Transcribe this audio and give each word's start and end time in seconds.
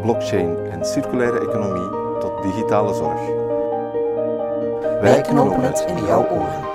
blockchain 0.00 0.56
en 0.70 0.84
circulaire 0.84 1.40
economie 1.40 1.90
tot 2.20 2.42
digitale 2.42 2.94
zorg. 2.94 3.20
Wij 5.00 5.20
knopen 5.20 5.62
het 5.62 5.84
in 5.88 6.04
jouw 6.04 6.28
oren. 6.28 6.68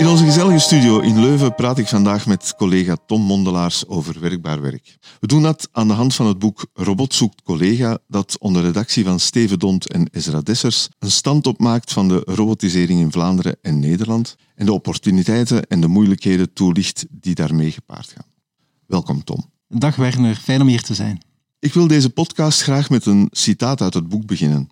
In 0.00 0.08
onze 0.08 0.24
gezellige 0.24 0.58
studio 0.58 0.98
in 0.98 1.20
Leuven 1.20 1.54
praat 1.54 1.78
ik 1.78 1.88
vandaag 1.88 2.26
met 2.26 2.54
collega 2.56 2.96
Tom 3.06 3.22
Mondelaars 3.22 3.86
over 3.86 4.20
werkbaar 4.20 4.60
werk. 4.60 4.98
We 5.20 5.26
doen 5.26 5.42
dat 5.42 5.68
aan 5.72 5.88
de 5.88 5.94
hand 5.94 6.14
van 6.14 6.26
het 6.26 6.38
boek 6.38 6.66
Robot 6.74 7.14
zoekt 7.14 7.42
collega, 7.42 7.98
dat 8.08 8.36
onder 8.38 8.62
redactie 8.62 9.04
van 9.04 9.20
Steven 9.20 9.58
Dont 9.58 9.92
en 9.92 10.08
Ezra 10.12 10.40
Dessers 10.40 10.88
een 10.98 11.10
stand 11.10 11.46
opmaakt 11.46 11.92
van 11.92 12.08
de 12.08 12.22
robotisering 12.24 13.00
in 13.00 13.12
Vlaanderen 13.12 13.56
en 13.62 13.78
Nederland 13.78 14.36
en 14.54 14.66
de 14.66 14.72
opportuniteiten 14.72 15.66
en 15.66 15.80
de 15.80 15.88
moeilijkheden 15.88 16.52
toelicht 16.52 17.06
die 17.10 17.34
daarmee 17.34 17.70
gepaard 17.70 18.12
gaan. 18.14 18.29
Welkom 18.90 19.24
Tom. 19.24 19.44
Dag 19.68 19.96
Werner, 19.96 20.34
fijn 20.34 20.60
om 20.60 20.66
hier 20.66 20.82
te 20.82 20.94
zijn. 20.94 21.20
Ik 21.58 21.72
wil 21.72 21.86
deze 21.86 22.10
podcast 22.10 22.62
graag 22.62 22.90
met 22.90 23.06
een 23.06 23.28
citaat 23.30 23.80
uit 23.80 23.94
het 23.94 24.08
boek 24.08 24.26
beginnen. 24.26 24.70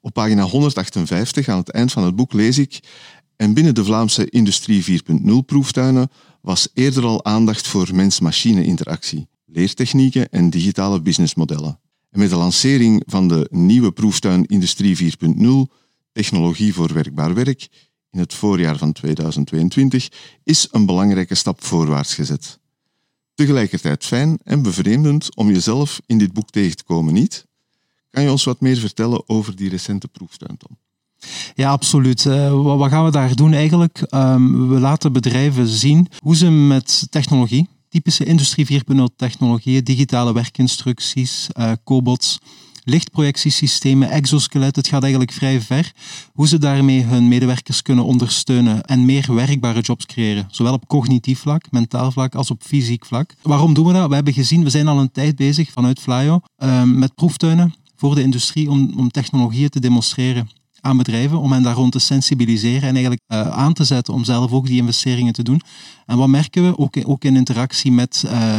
Op 0.00 0.12
pagina 0.12 0.42
158 0.42 1.48
aan 1.48 1.58
het 1.58 1.70
eind 1.70 1.92
van 1.92 2.04
het 2.04 2.16
boek 2.16 2.32
lees 2.32 2.58
ik 2.58 2.80
en 3.36 3.54
binnen 3.54 3.74
de 3.74 3.84
Vlaamse 3.84 4.30
Industrie 4.30 5.02
4.0 5.02 5.32
proeftuinen 5.46 6.10
was 6.40 6.68
eerder 6.74 7.04
al 7.04 7.24
aandacht 7.24 7.66
voor 7.66 7.94
mens-machine 7.94 8.64
interactie, 8.64 9.28
leertechnieken 9.46 10.28
en 10.28 10.50
digitale 10.50 11.00
businessmodellen. 11.00 11.80
En 12.10 12.18
met 12.18 12.30
de 12.30 12.36
lancering 12.36 13.02
van 13.06 13.28
de 13.28 13.48
nieuwe 13.50 13.92
proeftuin 13.92 14.46
Industrie 14.46 15.16
4.0, 15.16 15.74
Technologie 16.12 16.74
voor 16.74 16.92
werkbaar 16.92 17.34
werk, 17.34 17.68
in 18.10 18.18
het 18.18 18.34
voorjaar 18.34 18.78
van 18.78 18.92
2022, 18.92 20.08
is 20.44 20.68
een 20.70 20.86
belangrijke 20.86 21.34
stap 21.34 21.64
voorwaarts 21.64 22.14
gezet. 22.14 22.60
Tegelijkertijd 23.34 24.04
fijn 24.04 24.38
en 24.44 24.62
bevreemdend 24.62 25.36
om 25.36 25.50
jezelf 25.50 26.00
in 26.06 26.18
dit 26.18 26.32
boek 26.32 26.50
tegen 26.50 26.76
te 26.76 26.84
komen, 26.84 27.14
niet? 27.14 27.46
Kan 28.10 28.22
je 28.22 28.30
ons 28.30 28.44
wat 28.44 28.60
meer 28.60 28.76
vertellen 28.76 29.28
over 29.28 29.56
die 29.56 29.70
recente 29.70 30.08
proeftuin, 30.08 30.56
Tom? 30.56 30.76
Ja, 31.54 31.70
absoluut. 31.70 32.24
Uh, 32.24 32.62
wat, 32.62 32.90
gaan 32.90 33.04
we 33.04 33.10
daar 33.10 33.34
doen 33.34 33.52
eigenlijk? 33.52 34.02
Um, 34.10 34.68
we 34.68 34.80
laten 34.80 35.12
bedrijven 35.12 35.66
zien 35.66 36.08
hoe 36.18 36.36
ze 36.36 36.50
met 36.50 37.06
technologie, 37.10 37.68
typische 37.88 38.24
industrie 38.24 38.82
4.0 38.94 39.02
technologieën, 39.16 39.84
digitale 39.84 40.32
werkinstructies, 40.32 41.48
uh, 41.58 41.72
cobots, 41.84 42.38
lichtprojectiesystemen, 42.84 44.10
exoskelet, 44.10 44.76
het 44.76 44.88
gaat 44.88 45.02
eigenlijk 45.02 45.32
vrij 45.32 45.60
ver, 45.60 45.92
hoe 46.32 46.48
ze 46.48 46.58
daarmee 46.58 47.02
hun 47.02 47.28
medewerkers 47.28 47.82
kunnen 47.82 48.04
ondersteunen 48.04 48.82
en 48.82 49.04
meer 49.04 49.34
werkbare 49.34 49.80
jobs 49.80 50.06
creëren, 50.06 50.48
zowel 50.50 50.72
op 50.72 50.88
cognitief 50.88 51.38
vlak, 51.38 51.70
mentaal 51.70 52.10
vlak, 52.10 52.34
als 52.34 52.50
op 52.50 52.62
fysiek 52.62 53.06
vlak. 53.06 53.34
Waarom 53.42 53.74
doen 53.74 53.86
we 53.86 53.92
dat? 53.92 54.08
We 54.08 54.14
hebben 54.14 54.32
gezien, 54.32 54.64
we 54.64 54.70
zijn 54.70 54.88
al 54.88 54.98
een 54.98 55.12
tijd 55.12 55.36
bezig 55.36 55.70
vanuit 55.70 56.00
Flyo 56.00 56.40
uh, 56.58 56.82
met 56.82 57.14
proeftuinen 57.14 57.74
voor 57.96 58.14
de 58.14 58.22
industrie 58.22 58.70
om, 58.70 58.92
om 58.96 59.10
technologieën 59.10 59.68
te 59.68 59.80
demonstreren 59.80 60.48
aan 60.82 60.96
bedrijven 60.96 61.38
om 61.38 61.52
hen 61.52 61.62
daar 61.62 61.74
rond 61.74 61.92
te 61.92 61.98
sensibiliseren 61.98 62.88
en 62.88 62.94
eigenlijk 62.94 63.22
uh, 63.28 63.48
aan 63.48 63.72
te 63.72 63.84
zetten 63.84 64.14
om 64.14 64.24
zelf 64.24 64.52
ook 64.52 64.66
die 64.66 64.80
investeringen 64.80 65.32
te 65.32 65.42
doen. 65.42 65.60
En 66.06 66.16
wat 66.16 66.28
merken 66.28 66.64
we, 66.64 66.78
ook 66.78 66.96
in, 66.96 67.06
ook 67.06 67.24
in 67.24 67.36
interactie 67.36 67.92
met 67.92 68.22
uh, 68.26 68.58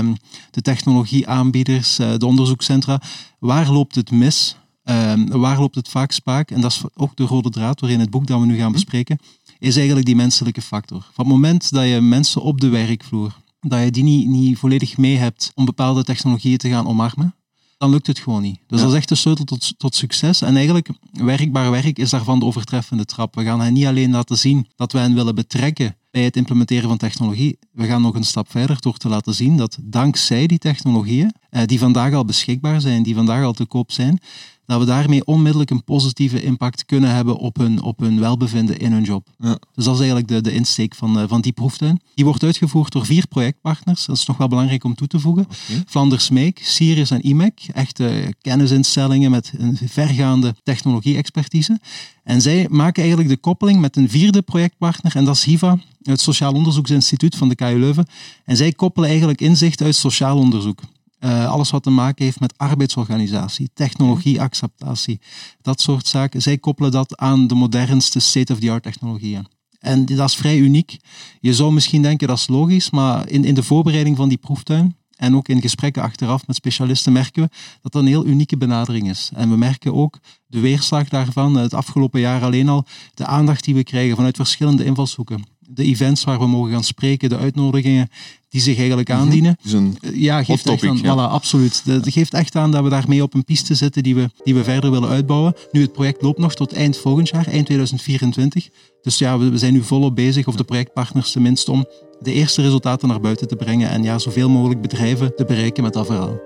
de 0.51 0.61
technologieaanbieders, 0.61 1.99
uh, 1.99 2.13
de 2.17 2.25
onderzoekscentra, 2.25 3.01
waar 3.39 3.71
loopt 3.71 3.95
het 3.95 4.11
mis? 4.11 4.57
Ehm, 4.83 5.27
waar 5.27 5.59
loopt 5.59 5.75
het 5.75 5.89
vaak 5.89 6.11
spaak? 6.11 6.51
En 6.51 6.61
dat 6.61 6.71
is 6.71 6.83
ook 6.95 7.15
de 7.15 7.23
rode 7.23 7.49
draad 7.49 7.79
waarin 7.79 7.99
het 7.99 8.09
boek 8.09 8.27
dat 8.27 8.39
we 8.39 8.45
nu 8.45 8.57
gaan 8.57 8.71
bespreken, 8.71 9.17
is 9.59 9.75
eigenlijk 9.75 10.05
die 10.05 10.15
menselijke 10.15 10.61
factor. 10.61 11.01
Van 11.13 11.25
het 11.25 11.33
moment 11.33 11.71
dat 11.71 11.87
je 11.87 12.01
mensen 12.01 12.41
op 12.41 12.61
de 12.61 12.69
werkvloer, 12.69 13.41
dat 13.59 13.83
je 13.83 13.91
die 13.91 14.03
niet, 14.03 14.27
niet 14.27 14.57
volledig 14.57 14.97
mee 14.97 15.17
hebt 15.17 15.51
om 15.55 15.65
bepaalde 15.65 16.03
technologieën 16.03 16.57
te 16.57 16.69
gaan 16.69 16.87
omarmen, 16.87 17.35
dan 17.83 17.91
lukt 17.91 18.07
het 18.07 18.19
gewoon 18.19 18.41
niet. 18.41 18.59
Dus 18.67 18.81
dat 18.81 18.89
is 18.89 18.95
echt 18.95 19.09
de 19.09 19.15
sleutel 19.15 19.45
tot, 19.45 19.73
tot 19.77 19.95
succes. 19.95 20.41
En 20.41 20.55
eigenlijk, 20.55 20.89
werkbaar 21.11 21.71
werk 21.71 21.99
is 21.99 22.09
daarvan 22.09 22.39
de 22.39 22.45
overtreffende 22.45 23.05
trap. 23.05 23.35
We 23.35 23.43
gaan 23.43 23.61
hen 23.61 23.73
niet 23.73 23.85
alleen 23.85 24.11
laten 24.11 24.37
zien 24.37 24.67
dat 24.75 24.91
wij 24.91 25.01
hen 25.01 25.13
willen 25.13 25.35
betrekken 25.35 25.95
bij 26.11 26.21
het 26.21 26.35
implementeren 26.35 26.89
van 26.89 26.97
technologie. 26.97 27.57
We 27.71 27.85
gaan 27.85 28.01
nog 28.01 28.15
een 28.15 28.23
stap 28.23 28.51
verder 28.51 28.81
door 28.81 28.97
te 28.97 29.09
laten 29.09 29.33
zien 29.33 29.57
dat 29.57 29.77
dankzij 29.81 30.47
die 30.47 30.57
technologieën, 30.57 31.33
eh, 31.49 31.65
die 31.65 31.79
vandaag 31.79 32.13
al 32.13 32.25
beschikbaar 32.25 32.81
zijn, 32.81 33.03
die 33.03 33.15
vandaag 33.15 33.43
al 33.43 33.53
te 33.53 33.65
koop 33.65 33.91
zijn, 33.91 34.19
dat 34.65 34.79
we 34.79 34.85
daarmee 34.85 35.25
onmiddellijk 35.25 35.69
een 35.69 35.83
positieve 35.83 36.43
impact 36.43 36.85
kunnen 36.85 37.15
hebben 37.15 37.37
op 37.37 37.57
hun, 37.57 37.81
op 37.81 37.99
hun 37.99 38.19
welbevinden 38.19 38.79
in 38.79 38.91
hun 38.91 39.03
job. 39.03 39.27
Ja. 39.37 39.57
Dus 39.73 39.85
dat 39.85 39.93
is 39.93 39.99
eigenlijk 39.99 40.27
de, 40.27 40.41
de 40.41 40.53
insteek 40.53 40.95
van, 40.95 41.19
uh, 41.19 41.23
van 41.27 41.41
die 41.41 41.51
proeftuin. 41.51 42.01
Die 42.15 42.25
wordt 42.25 42.43
uitgevoerd 42.43 42.91
door 42.91 43.05
vier 43.05 43.27
projectpartners. 43.27 44.05
Dat 44.05 44.17
is 44.17 44.25
nog 44.25 44.37
wel 44.37 44.47
belangrijk 44.47 44.83
om 44.83 44.95
toe 44.95 45.07
te 45.07 45.19
voegen. 45.19 45.43
Okay. 45.43 45.83
Flanders 45.87 46.29
Make, 46.29 46.61
Sirius 46.61 47.11
en 47.11 47.21
IMEC. 47.21 47.67
Echte 47.73 48.33
kennisinstellingen 48.41 49.31
met 49.31 49.51
een 49.57 49.77
vergaande 49.85 50.55
technologie-expertise. 50.63 51.79
En 52.23 52.41
zij 52.41 52.67
maken 52.69 53.01
eigenlijk 53.01 53.31
de 53.31 53.37
koppeling 53.37 53.79
met 53.79 53.95
een 53.97 54.09
vierde 54.09 54.41
projectpartner, 54.41 55.15
en 55.15 55.25
dat 55.25 55.35
is 55.35 55.43
HIVA, 55.43 55.79
het 56.03 56.21
Sociaal 56.21 56.53
Onderzoeksinstituut 56.53 57.35
van 57.35 57.49
de 57.49 57.55
KU 57.55 57.79
Leuven. 57.79 58.05
En 58.45 58.57
zij 58.57 58.71
koppelen 58.71 59.09
eigenlijk 59.09 59.41
inzicht 59.41 59.81
uit 59.81 59.95
sociaal 59.95 60.37
onderzoek. 60.37 60.79
Uh, 61.23 61.51
alles 61.51 61.69
wat 61.69 61.83
te 61.83 61.89
maken 61.89 62.25
heeft 62.25 62.39
met 62.39 62.57
arbeidsorganisatie, 62.57 63.69
technologieacceptatie, 63.73 65.21
dat 65.61 65.81
soort 65.81 66.07
zaken. 66.07 66.41
Zij 66.41 66.57
koppelen 66.57 66.91
dat 66.91 67.17
aan 67.17 67.47
de 67.47 67.55
modernste 67.55 68.19
state-of-the-art 68.19 68.83
technologieën. 68.83 69.47
En 69.79 70.05
dat 70.05 70.29
is 70.29 70.35
vrij 70.35 70.57
uniek. 70.57 70.97
Je 71.39 71.53
zou 71.53 71.73
misschien 71.73 72.01
denken 72.01 72.27
dat 72.27 72.37
is 72.37 72.47
logisch, 72.47 72.89
maar 72.89 73.29
in, 73.29 73.45
in 73.45 73.53
de 73.53 73.63
voorbereiding 73.63 74.17
van 74.17 74.29
die 74.29 74.37
proeftuin 74.37 74.95
en 75.15 75.35
ook 75.35 75.47
in 75.47 75.61
gesprekken 75.61 76.03
achteraf 76.03 76.47
met 76.47 76.55
specialisten 76.55 77.13
merken 77.13 77.43
we 77.43 77.49
dat 77.81 77.91
dat 77.91 78.01
een 78.01 78.07
heel 78.07 78.25
unieke 78.25 78.57
benadering 78.57 79.09
is. 79.09 79.31
En 79.33 79.49
we 79.49 79.57
merken 79.57 79.93
ook 79.93 80.19
de 80.47 80.59
weerslag 80.59 81.09
daarvan, 81.09 81.55
het 81.55 81.73
afgelopen 81.73 82.19
jaar 82.19 82.43
alleen 82.43 82.69
al, 82.69 82.85
de 83.13 83.25
aandacht 83.25 83.63
die 83.63 83.75
we 83.75 83.83
krijgen 83.83 84.15
vanuit 84.15 84.35
verschillende 84.35 84.85
invalshoeken 84.85 85.52
de 85.67 85.83
events 85.83 86.23
waar 86.23 86.39
we 86.39 86.47
mogen 86.47 86.71
gaan 86.71 86.83
spreken, 86.83 87.29
de 87.29 87.37
uitnodigingen 87.37 88.09
die 88.49 88.61
zich 88.61 88.77
eigenlijk 88.77 89.07
Mhm. 89.09 89.17
aandienen. 89.17 89.57
Dus 89.63 89.71
een 89.71 89.97
ja, 90.13 90.43
geeft 90.43 90.63
topic, 90.63 90.81
echt 90.83 90.91
aan, 90.91 90.97
ja. 91.17 91.29
voilà, 91.29 91.31
absoluut. 91.31 91.81
Dat 91.85 92.09
geeft 92.09 92.33
echt 92.33 92.55
aan 92.55 92.71
dat 92.71 92.83
we 92.83 92.89
daarmee 92.89 93.23
op 93.23 93.33
een 93.33 93.43
piste 93.43 93.75
zitten 93.75 94.03
die 94.03 94.15
we, 94.15 94.29
die 94.43 94.53
we 94.55 94.63
verder 94.63 94.91
willen 94.91 95.09
uitbouwen. 95.09 95.53
Nu, 95.71 95.81
het 95.81 95.91
project 95.93 96.21
loopt 96.21 96.39
nog 96.39 96.55
tot 96.55 96.73
eind 96.73 96.97
volgend 96.97 97.29
jaar, 97.29 97.47
eind 97.47 97.65
2024. 97.65 98.69
Dus 99.01 99.17
ja, 99.17 99.37
we, 99.39 99.49
we 99.49 99.57
zijn 99.57 99.73
nu 99.73 99.83
volop 99.83 100.15
bezig, 100.15 100.47
of 100.47 100.55
de 100.55 100.63
projectpartners 100.63 101.31
tenminste, 101.31 101.71
om 101.71 101.85
de 102.19 102.33
eerste 102.33 102.61
resultaten 102.61 103.07
naar 103.07 103.19
buiten 103.19 103.47
te 103.47 103.55
brengen 103.55 103.89
en 103.89 104.03
ja, 104.03 104.19
zoveel 104.19 104.49
mogelijk 104.49 104.81
bedrijven 104.81 105.35
te 105.35 105.45
bereiken 105.45 105.83
met 105.83 105.93
dat 105.93 106.05
verhaal. 106.05 106.39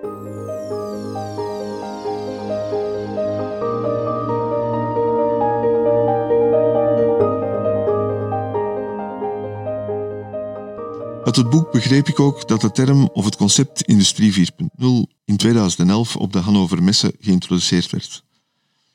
Uit 11.27 11.35
het 11.35 11.49
boek 11.49 11.71
begreep 11.71 12.07
ik 12.07 12.19
ook 12.19 12.47
dat 12.47 12.61
de 12.61 12.71
term 12.71 13.09
of 13.13 13.25
het 13.25 13.35
concept 13.35 13.81
Industrie 13.81 14.33
4.0 14.33 14.85
in 15.25 15.37
2011 15.37 16.15
op 16.15 16.33
de 16.33 16.39
Hannover 16.39 16.83
Messe 16.83 17.15
geïntroduceerd 17.19 17.91
werd. 17.91 18.23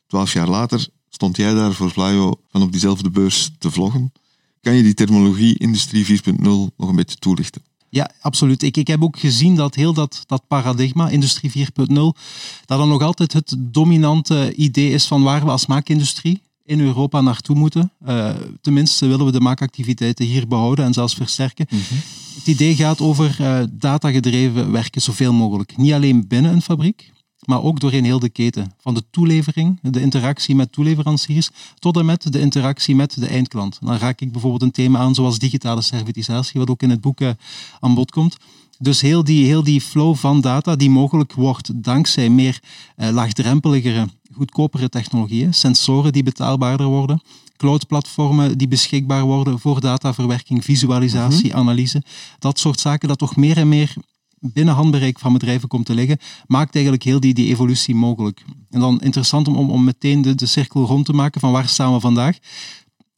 Twaalf 0.07 0.33
jaar 0.33 0.49
later 0.49 0.89
stond 1.11 1.37
jij 1.37 1.55
daar 1.55 1.73
voor 1.73 1.91
Vlaio 1.91 2.41
van 2.51 2.63
op 2.63 2.73
diezelfde 2.73 3.11
beurs 3.11 3.51
te 3.59 3.71
vloggen. 3.71 4.13
Kan 4.61 4.75
je 4.75 4.83
die 4.83 4.95
terminologie 4.95 5.59
Industrie 5.59 6.23
4.0 6.23 6.43
nog 6.43 6.73
een 6.77 6.97
beetje 6.97 7.17
toelichten? 7.17 7.63
Ja, 7.89 8.11
absoluut. 8.21 8.63
Ik, 8.63 8.77
ik 8.77 8.87
heb 8.87 9.03
ook 9.03 9.19
gezien 9.19 9.57
dat 9.57 9.75
heel 9.75 9.93
dat, 9.93 10.23
dat 10.27 10.47
paradigma, 10.47 11.09
Industrie 11.09 11.67
4.0, 11.67 11.95
dat 12.65 12.79
dan 12.79 12.89
nog 12.89 13.03
altijd 13.03 13.33
het 13.33 13.55
dominante 13.59 14.55
idee 14.55 14.91
is 14.91 15.07
van 15.07 15.23
waar 15.23 15.45
we 15.45 15.51
als 15.51 15.67
maakindustrie 15.67 16.43
in 16.65 16.81
Europa 16.81 17.21
naartoe 17.21 17.57
moeten. 17.57 17.93
Uh, 18.07 18.31
tenminste 18.61 19.07
willen 19.07 19.27
we 19.27 19.33
de 19.33 19.41
maakactiviteiten 19.41 20.27
hier 20.27 20.49
behouden 20.49 20.85
en 20.85 20.93
zelfs 20.93 21.15
versterken. 21.15 21.67
Mm 21.71 21.79
-hmm. 21.89 21.99
Het 22.43 22.51
idee 22.51 22.75
gaat 22.75 23.01
over 23.01 23.37
uh, 23.41 23.63
datagedreven 23.73 24.73
werken 24.73 25.03
zoveel 25.03 25.33
mogelijk. 25.33 25.77
Niet 25.77 25.93
alleen 25.93 26.29
binnen 26.29 26.53
een 26.53 26.63
fabriek, 26.63 27.13
maar 27.45 27.63
ook 27.63 27.81
doorheen 27.81 28.05
heel 28.05 28.19
de 28.19 28.29
keten. 28.29 28.75
Van 28.79 28.95
de 28.95 29.03
toelevering, 29.11 29.79
de 29.83 30.01
interactie 30.01 30.55
met 30.55 30.73
toeleveranciers, 30.73 31.51
tot 31.79 31.97
en 31.97 32.05
met 32.05 32.33
de 32.33 32.41
interactie 32.41 32.95
met 32.95 33.21
de 33.21 33.27
eindklant. 33.27 33.79
Dan 33.81 33.97
raak 33.97 34.21
ik 34.21 34.33
bijvoorbeeld 34.33 34.63
een 34.63 34.71
thema 34.71 34.99
aan 34.99 35.15
zoals 35.15 35.39
digitale 35.39 35.83
servitisatie, 35.83 36.61
wat 36.61 36.71
ook 36.71 36.83
in 36.83 36.91
het 36.91 37.01
boek 37.01 37.21
uh, 37.21 37.31
aan 37.81 37.95
bod 37.95 38.11
komt. 38.11 38.37
Dus 38.83 39.01
heel 39.01 39.25
die, 39.25 39.45
heel 39.47 39.63
die 39.63 39.81
flow 39.81 40.17
van 40.17 40.41
data 40.41 40.77
die 40.77 40.91
mogelijk 40.91 41.33
wordt 41.33 41.85
dankzij 41.85 42.29
meer 42.31 42.61
uh, 42.97 43.09
laagdrempeligere, 43.11 44.09
goedkopere 44.33 44.89
technologieën, 44.89 45.55
sensoren 45.55 46.13
die 46.13 46.23
betaalbaarder 46.23 46.87
worden, 46.87 47.23
cloud-platformen 47.57 48.59
die 48.59 48.69
beschikbaar 48.69 49.25
worden 49.25 49.59
voor 49.59 49.81
dataverwerking, 49.81 50.65
visualisatie, 50.65 51.49
mhm. 51.49 51.57
analyse. 51.57 52.03
Dat 52.39 52.59
soort 52.59 52.81
zaken 52.81 53.09
dat 53.09 53.19
toch 53.19 53.37
meer 53.37 53.57
en 53.57 53.69
meer 53.69 53.95
binnen 54.41 54.75
handbereik 54.75 55.19
van 55.19 55.33
bedrijven 55.33 55.69
komt 55.69 55.87
te 55.87 55.95
liggen, 55.95 56.19
maakt 56.47 56.75
eigenlijk 56.75 57.05
heel 57.05 57.21
die, 57.21 57.35
die 57.35 57.49
evolutie 57.49 57.95
mogelijk. 57.95 58.45
En 58.71 58.81
dan 58.81 59.01
interessant 59.01 59.49
om, 59.49 59.71
om 59.71 59.85
meteen 59.85 60.23
de, 60.23 60.35
de 60.35 60.47
cirkel 60.47 60.85
rond 60.85 61.07
te 61.07 61.13
maken 61.13 61.41
van 61.41 61.53
waar 61.53 61.69
staan 61.69 61.93
we 61.93 62.01
vandaag. 62.01 62.39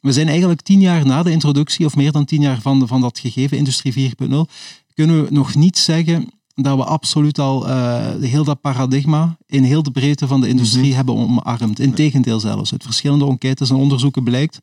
We 0.00 0.12
zijn 0.12 0.28
eigenlijk 0.28 0.62
tien 0.62 0.80
jaar 0.80 1.06
na 1.06 1.22
de 1.22 1.30
introductie, 1.30 1.86
of 1.86 1.96
meer 1.96 2.12
dan 2.12 2.24
tien 2.24 2.40
jaar 2.40 2.60
van, 2.60 2.78
de, 2.78 2.86
van 2.86 3.00
dat 3.00 3.18
gegeven 3.18 3.56
Industrie 3.56 4.12
4.0, 4.20 4.34
kunnen 4.94 5.24
we 5.24 5.30
nog 5.30 5.54
niet 5.54 5.78
zeggen 5.78 6.28
dat 6.54 6.76
we 6.76 6.84
absoluut 6.84 7.38
al 7.38 7.68
uh, 7.68 8.06
heel 8.20 8.44
dat 8.44 8.60
paradigma 8.60 9.36
in 9.46 9.62
heel 9.62 9.82
de 9.82 9.90
breedte 9.90 10.26
van 10.26 10.40
de 10.40 10.48
industrie 10.48 10.86
mhm. 10.86 10.94
hebben 10.94 11.14
omarmd. 11.16 11.80
Integendeel 11.80 12.40
zelfs. 12.40 12.72
Uit 12.72 12.82
verschillende 12.82 13.26
enquêtes 13.26 13.70
en 13.70 13.76
onderzoeken 13.76 14.24
blijkt 14.24 14.58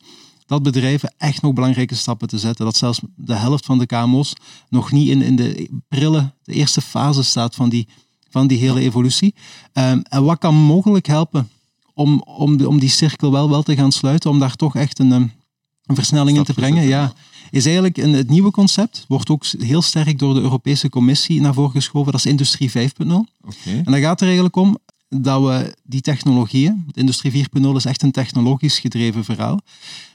dat 0.45 0.63
bedrijven 0.63 1.13
echt 1.17 1.41
nog 1.41 1.53
belangrijke 1.53 1.95
stappen 1.95 2.27
te 2.27 2.37
zetten. 2.37 2.65
Dat 2.65 2.77
zelfs 2.77 2.99
de 3.15 3.33
helft 3.33 3.65
van 3.65 3.77
de 3.77 3.85
KMO's 3.85 4.33
nog 4.69 4.91
niet 4.91 5.09
in, 5.09 5.21
in 5.21 5.35
de 5.35 5.69
prille, 5.87 6.33
de 6.43 6.53
eerste 6.53 6.81
fase 6.81 7.23
staat 7.23 7.55
van 7.55 7.69
die, 7.69 7.87
van 8.29 8.47
die 8.47 8.57
hele 8.57 8.79
evolutie. 8.79 9.35
Um, 9.73 10.01
en 10.01 10.23
wat 10.23 10.37
kan 10.37 10.55
mogelijk 10.55 11.07
helpen 11.07 11.49
om, 11.93 12.21
om, 12.21 12.57
de, 12.57 12.67
om 12.67 12.79
die 12.79 12.89
cirkel 12.89 13.31
wel, 13.31 13.49
wel 13.49 13.63
te 13.63 13.75
gaan 13.75 13.91
sluiten, 13.91 14.29
om 14.29 14.39
daar 14.39 14.55
toch 14.55 14.75
echt 14.75 14.99
een, 14.99 15.11
een 15.11 15.95
versnelling 15.95 16.37
in 16.37 16.43
te 16.43 16.53
brengen? 16.53 16.87
Ja, 16.87 17.13
is 17.51 17.65
eigenlijk 17.65 17.97
een, 17.97 18.13
het 18.13 18.29
nieuwe 18.29 18.51
concept, 18.51 19.05
wordt 19.07 19.29
ook 19.29 19.45
heel 19.45 19.81
sterk 19.81 20.19
door 20.19 20.33
de 20.33 20.41
Europese 20.41 20.89
Commissie 20.89 21.41
naar 21.41 21.53
voren 21.53 21.71
geschoven, 21.71 22.11
dat 22.11 22.25
is 22.25 22.31
Industrie 22.31 22.69
5.0. 22.69 22.75
Okay. 22.75 23.27
En 23.63 23.83
dan 23.83 23.99
gaat 23.99 24.19
er 24.19 24.25
eigenlijk 24.25 24.55
om 24.55 24.77
dat 25.09 25.41
we 25.41 25.75
die 25.83 26.01
technologieën, 26.01 26.85
Industrie 26.93 27.47
4.0 27.59 27.67
is 27.75 27.85
echt 27.85 28.01
een 28.01 28.11
technologisch 28.11 28.79
gedreven 28.79 29.23
verhaal, 29.23 29.59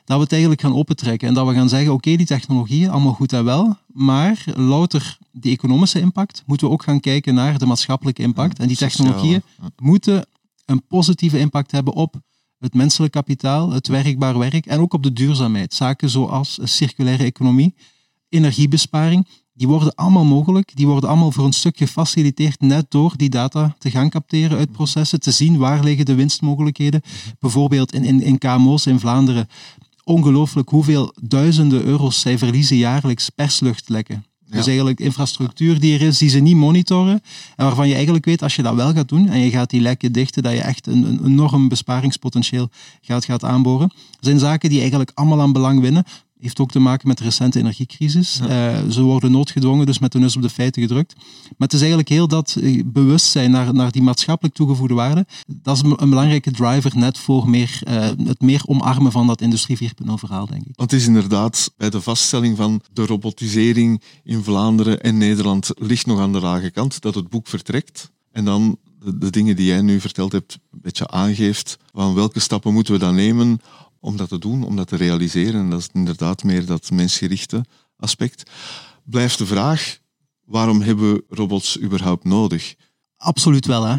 dat 0.05 0.17
we 0.17 0.23
het 0.23 0.33
eigenlijk 0.33 0.61
gaan 0.61 0.75
opentrekken 0.75 1.29
en 1.29 1.35
dat 1.35 1.47
we 1.47 1.55
gaan 1.55 1.69
zeggen, 1.69 1.93
oké, 1.93 2.17
die 2.17 2.27
technologieën, 2.27 2.91
allemaal 2.91 3.13
goed 3.13 3.33
en 3.33 3.45
wel, 3.45 3.77
maar 3.87 4.45
louter 4.55 5.19
die 5.33 5.53
economische 5.53 6.01
impact, 6.01 6.43
moeten 6.47 6.67
we 6.67 6.73
ook 6.73 6.83
gaan 6.83 7.01
kijken 7.01 7.35
naar 7.35 7.59
de 7.59 7.67
maatschappelijke 7.67 8.23
impact. 8.23 8.59
en 8.59 8.69
die 8.69 8.77
technologieën 8.77 9.43
moeten 9.77 10.27
een 10.65 10.83
positieve 10.87 11.39
impact 11.39 11.71
hebben 11.71 11.95
op 11.95 12.21
het 12.59 12.75
menselijk 12.75 13.13
kapitaal, 13.13 13.71
het 13.71 13.87
werkbaar 13.87 14.39
werk 14.39 14.67
en 14.67 14.81
ook 14.81 14.93
op 14.93 15.03
de 15.03 15.13
duurzaamheid. 15.13 15.75
Zaken 15.75 16.11
zoals 16.11 16.59
circulaire 16.63 17.25
economie, 17.25 17.75
energiebesparing, 18.29 19.27
die 19.57 19.69
worden 19.69 19.95
allemaal 19.95 20.25
mogelijk. 20.25 20.77
Die 20.77 20.87
worden 20.87 21.09
allemaal 21.09 21.33
voor 21.33 21.45
een 21.45 21.53
stuk 21.53 21.77
gefaciliteerd 21.77 22.61
net 22.61 22.87
door 22.89 23.13
die 23.17 23.31
data 23.31 23.75
te 23.79 23.91
gaan 23.91 24.11
capteren 24.11 24.59
uit 24.59 24.73
processen, 24.73 25.21
te 25.21 25.31
zien 25.31 25.57
waar 25.59 25.85
liggen 25.85 26.05
de 26.05 26.15
winstmogelijkheden. 26.15 27.03
Bijvoorbeeld 27.39 27.93
in, 27.93 28.05
in, 28.05 28.23
in 28.23 28.39
KMO's 28.39 28.87
in 28.87 29.01
Vlaanderen 29.01 29.49
ongelooflijk 30.05 30.69
hoeveel 30.69 31.15
duizenden 31.23 31.85
euro's 31.85 32.21
zij 32.21 32.39
verliezen 32.39 32.77
jaarlijks 32.77 33.31
Dus 34.51 34.67
eigenlijk 34.67 35.01
infrastructuur 35.01 35.81
die 35.81 35.95
er 35.95 36.03
is, 36.03 36.19
die 36.19 36.29
ze 36.29 36.39
niet 36.39 36.57
monitoren. 36.57 37.23
En 37.57 37.65
waarvan 37.65 37.89
je 37.89 37.95
eigenlijk 37.95 38.25
weet, 38.25 38.43
als 38.43 38.57
je 38.57 38.63
dat 38.63 38.75
wel 38.75 38.93
gaat 38.93 39.09
doen 39.09 39.29
en 39.29 39.41
je 39.41 39.51
gaat 39.51 39.71
die 39.71 39.81
lekken 39.81 40.13
dichten, 40.13 40.43
dat 40.43 40.53
je 40.53 40.61
echt 40.61 40.87
een, 40.87 41.05
een 41.05 41.25
enorm 41.25 41.69
besparingspotentieel 41.69 42.69
gaat, 43.01 43.25
gaat 43.25 43.45
aanboren. 43.45 43.89
Dat 43.89 44.19
zijn 44.21 44.39
zaken 44.39 44.69
die 44.69 44.79
eigenlijk 44.79 45.11
allemaal 45.15 45.41
aan 45.41 45.53
belang 45.53 45.81
winnen 45.81 46.05
heeft 46.47 46.61
ook 46.61 46.71
te 46.71 46.79
maken 46.79 47.09
met 47.09 47.19
de 47.19 47.25
recente 47.25 47.59
energiecrisis. 47.59 48.41
Eh, 48.41 48.89
ze 48.89 49.03
worden 49.03 49.31
noodgedwongen, 49.31 49.87
dus 49.87 49.99
met 49.99 50.13
de 50.13 50.19
neus 50.19 50.37
op 50.37 50.43
de 50.43 50.51
feiten 50.51 50.83
gedrukt. 50.83 51.15
Maar 51.17 51.55
het 51.69 51.73
is 51.73 51.79
eigenlijk 51.79 52.09
heel 52.09 52.29
dat 52.29 52.57
eh, 52.61 52.83
bewustzijn 52.87 53.51
naar, 53.51 53.75
naar 53.75 53.91
die 53.91 54.03
maatschappelijk 54.03 54.55
toegevoegde 54.55 54.95
waarde. 54.95 55.27
Dat 55.47 55.77
is 55.77 55.83
een, 55.83 56.11
belangrijke 56.11 56.51
driver 56.51 56.97
net 56.97 57.19
voor 57.19 57.49
meer, 57.51 57.81
uh, 57.89 58.11
het 58.25 58.41
meer 58.41 58.63
omarmen 58.67 59.13
van 59.13 59.27
dat 59.27 59.41
Industrie 59.41 59.79
4.0 59.79 60.13
verhaal, 60.15 60.47
denk 60.47 60.65
ik. 60.65 60.73
Want 60.77 60.91
het 60.91 61.01
is 61.01 61.07
inderdaad 61.07 61.73
bij 61.77 61.91
de 61.91 62.01
vaststelling 62.01 62.57
van 62.57 62.81
de 62.93 63.07
robotisering 63.07 64.03
in 64.25 64.43
Vlaanderen 64.43 65.01
en 65.01 65.19
Nederland 65.19 65.71
ligt 65.75 66.07
nog 66.07 66.21
aan 66.21 66.33
de 66.33 66.41
lage 66.41 66.71
kant 66.71 67.01
dat 67.01 67.15
het 67.15 67.29
boek 67.29 67.47
vertrekt. 67.47 68.11
En 68.33 68.45
dan 68.45 68.79
de, 69.05 69.19
de 69.19 69.31
dingen 69.31 69.57
die 69.57 69.67
jij 69.67 69.81
nu 69.81 70.01
verteld 70.01 70.33
hebt, 70.33 70.59
een 70.73 70.79
beetje 70.83 71.09
aangeeft 71.09 71.79
van 71.93 72.15
welke 72.15 72.41
stappen 72.41 72.73
moeten 72.73 72.93
we 72.93 72.99
dan 72.99 73.15
nemen 73.15 73.61
om 74.01 74.17
dat 74.17 74.29
te 74.29 74.39
doen, 74.39 74.63
om 74.63 74.77
dat 74.77 74.89
te 74.89 74.97
realiseren. 74.97 75.61
En 75.61 75.71
dat 75.71 75.81
is 75.81 75.89
inderdaad 75.93 76.43
meer 76.45 76.67
dat 76.67 76.91
mensgerichte 76.91 77.65
aspect. 77.97 78.51
Blijft 79.05 79.39
de 79.39 79.47
vraag, 79.47 79.99
waarom 80.45 80.81
hebben 80.81 81.13
we 81.13 81.25
robots 81.29 81.81
überhaupt 81.81 82.25
nodig? 82.25 82.75
Absoluut 83.17 83.67
wel. 83.67 83.85
Hè? 83.85 83.97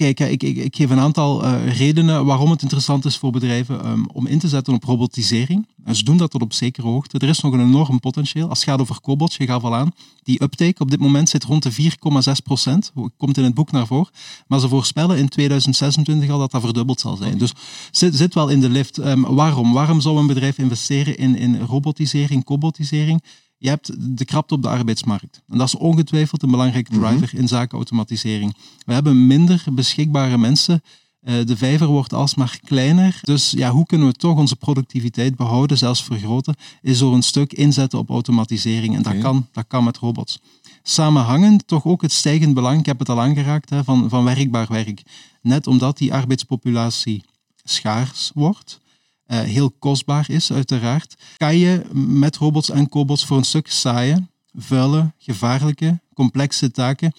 Kijk, 0.00 0.20
ik, 0.20 0.42
ik, 0.42 0.56
ik, 0.56 0.76
geef 0.76 0.90
een 0.90 0.98
aantal 0.98 1.44
uh, 1.44 1.76
redenen 1.78 2.24
waarom 2.24 2.50
het 2.50 2.62
interessant 2.62 3.04
is 3.04 3.16
voor 3.16 3.30
bedrijven 3.30 3.90
um, 3.90 4.06
om 4.12 4.26
in 4.26 4.38
te 4.38 4.48
zetten 4.48 4.74
op 4.74 4.84
robotisering. 4.84 5.66
En 5.84 5.94
ze 5.94 6.04
doen 6.04 6.16
dat 6.16 6.30
tot 6.30 6.42
op 6.42 6.52
zekere 6.52 6.86
hoogte. 6.86 7.18
Er 7.18 7.28
is 7.28 7.40
nog 7.40 7.52
een 7.52 7.60
enorm 7.60 8.00
potentieel. 8.00 8.48
Als 8.48 8.60
het 8.60 8.68
gaat 8.68 8.80
over 8.80 9.00
cobots, 9.00 9.36
je 9.36 9.46
gaf 9.46 9.62
al 9.62 9.74
aan, 9.74 9.92
die 10.22 10.42
uptake 10.42 10.82
op 10.82 10.90
dit 10.90 11.00
moment 11.00 11.28
zit 11.28 11.44
rond 11.44 11.62
de 11.62 11.72
4,6 11.72 12.32
procent. 12.44 12.92
Komt 13.16 13.38
in 13.38 13.44
het 13.44 13.54
boek 13.54 13.70
naar 13.70 13.86
voren. 13.86 14.12
Maar 14.46 14.60
ze 14.60 14.68
voorspellen 14.68 15.18
in 15.18 15.28
2026 15.28 16.30
al 16.30 16.38
dat 16.38 16.50
dat 16.50 16.60
verdubbeld 16.60 17.00
zal 17.00 17.16
zijn. 17.16 17.38
Dus 17.38 17.52
zit, 17.90 18.16
zit 18.16 18.34
wel 18.34 18.48
in 18.48 18.60
de 18.60 18.68
lift. 18.68 18.98
Um, 18.98 19.22
waarom? 19.22 19.72
Waarom 19.72 20.00
zou 20.00 20.18
een 20.18 20.26
bedrijf 20.26 20.58
investeren 20.58 21.16
in, 21.16 21.36
in 21.36 21.60
robotisering, 21.60 22.44
cobotisering? 22.44 23.22
Je 23.60 23.68
hebt 23.68 24.16
de 24.16 24.24
krapte 24.24 24.54
op 24.54 24.62
de 24.62 24.68
arbeidsmarkt. 24.68 25.42
En 25.48 25.58
dat 25.58 25.66
is 25.66 25.76
ongetwijfeld 25.76 26.42
een 26.42 26.50
belangrijke 26.50 26.94
mhm. 26.94 27.00
driver 27.00 27.38
in 27.38 27.48
zaken 27.48 27.76
automatisering. 27.76 28.56
We 28.86 28.92
hebben 28.92 29.26
minder 29.26 29.64
beschikbare 29.72 30.38
mensen. 30.38 30.82
Eh, 31.20 31.34
de 31.44 31.56
vijver 31.56 31.86
wordt 31.86 32.12
alsmaar 32.12 32.60
kleiner. 32.64 33.18
Dus 33.22 33.50
ja, 33.50 33.70
hoe 33.70 33.86
kunnen 33.86 34.06
we 34.06 34.12
toch 34.12 34.38
onze 34.38 34.56
productiviteit 34.56 35.36
behouden, 35.36 35.78
zelfs 35.78 36.04
vergroten, 36.04 36.54
is 36.82 36.98
door 36.98 37.14
een 37.14 37.22
stuk 37.22 37.52
inzetten 37.52 37.98
op 37.98 38.10
automatisering. 38.10 38.96
En 38.96 39.02
dat, 39.02 39.18
kan, 39.18 39.46
dat 39.52 39.64
kan 39.68 39.84
met 39.84 39.98
robots. 39.98 40.40
Samenhangend 40.82 41.66
toch 41.66 41.84
ook 41.84 42.02
het 42.02 42.12
stijgend 42.12 42.54
belang, 42.54 42.78
ik 42.78 42.86
heb 42.86 42.98
het 42.98 43.08
al 43.08 43.20
aangeraakt, 43.20 43.74
van, 43.84 44.08
van 44.08 44.24
werkbaar 44.24 44.66
werk. 44.68 45.02
Net 45.42 45.66
omdat 45.66 45.98
die 45.98 46.14
arbeidspopulatie 46.14 47.24
schaars 47.64 48.30
wordt, 48.34 48.80
heel 49.36 49.70
kostbaar 49.70 50.30
is, 50.30 50.52
uiteraard, 50.52 51.14
kan 51.36 51.56
je 51.56 51.82
met 51.92 52.36
robots 52.36 52.70
en 52.70 52.88
cobots 52.88 53.24
voor 53.26 53.36
een 53.36 53.44
stuk 53.44 53.68
saaie, 53.70 54.28
vuile, 54.54 55.12
gevaarlijke, 55.18 56.00
complexe 56.14 56.70
taken 56.70 57.12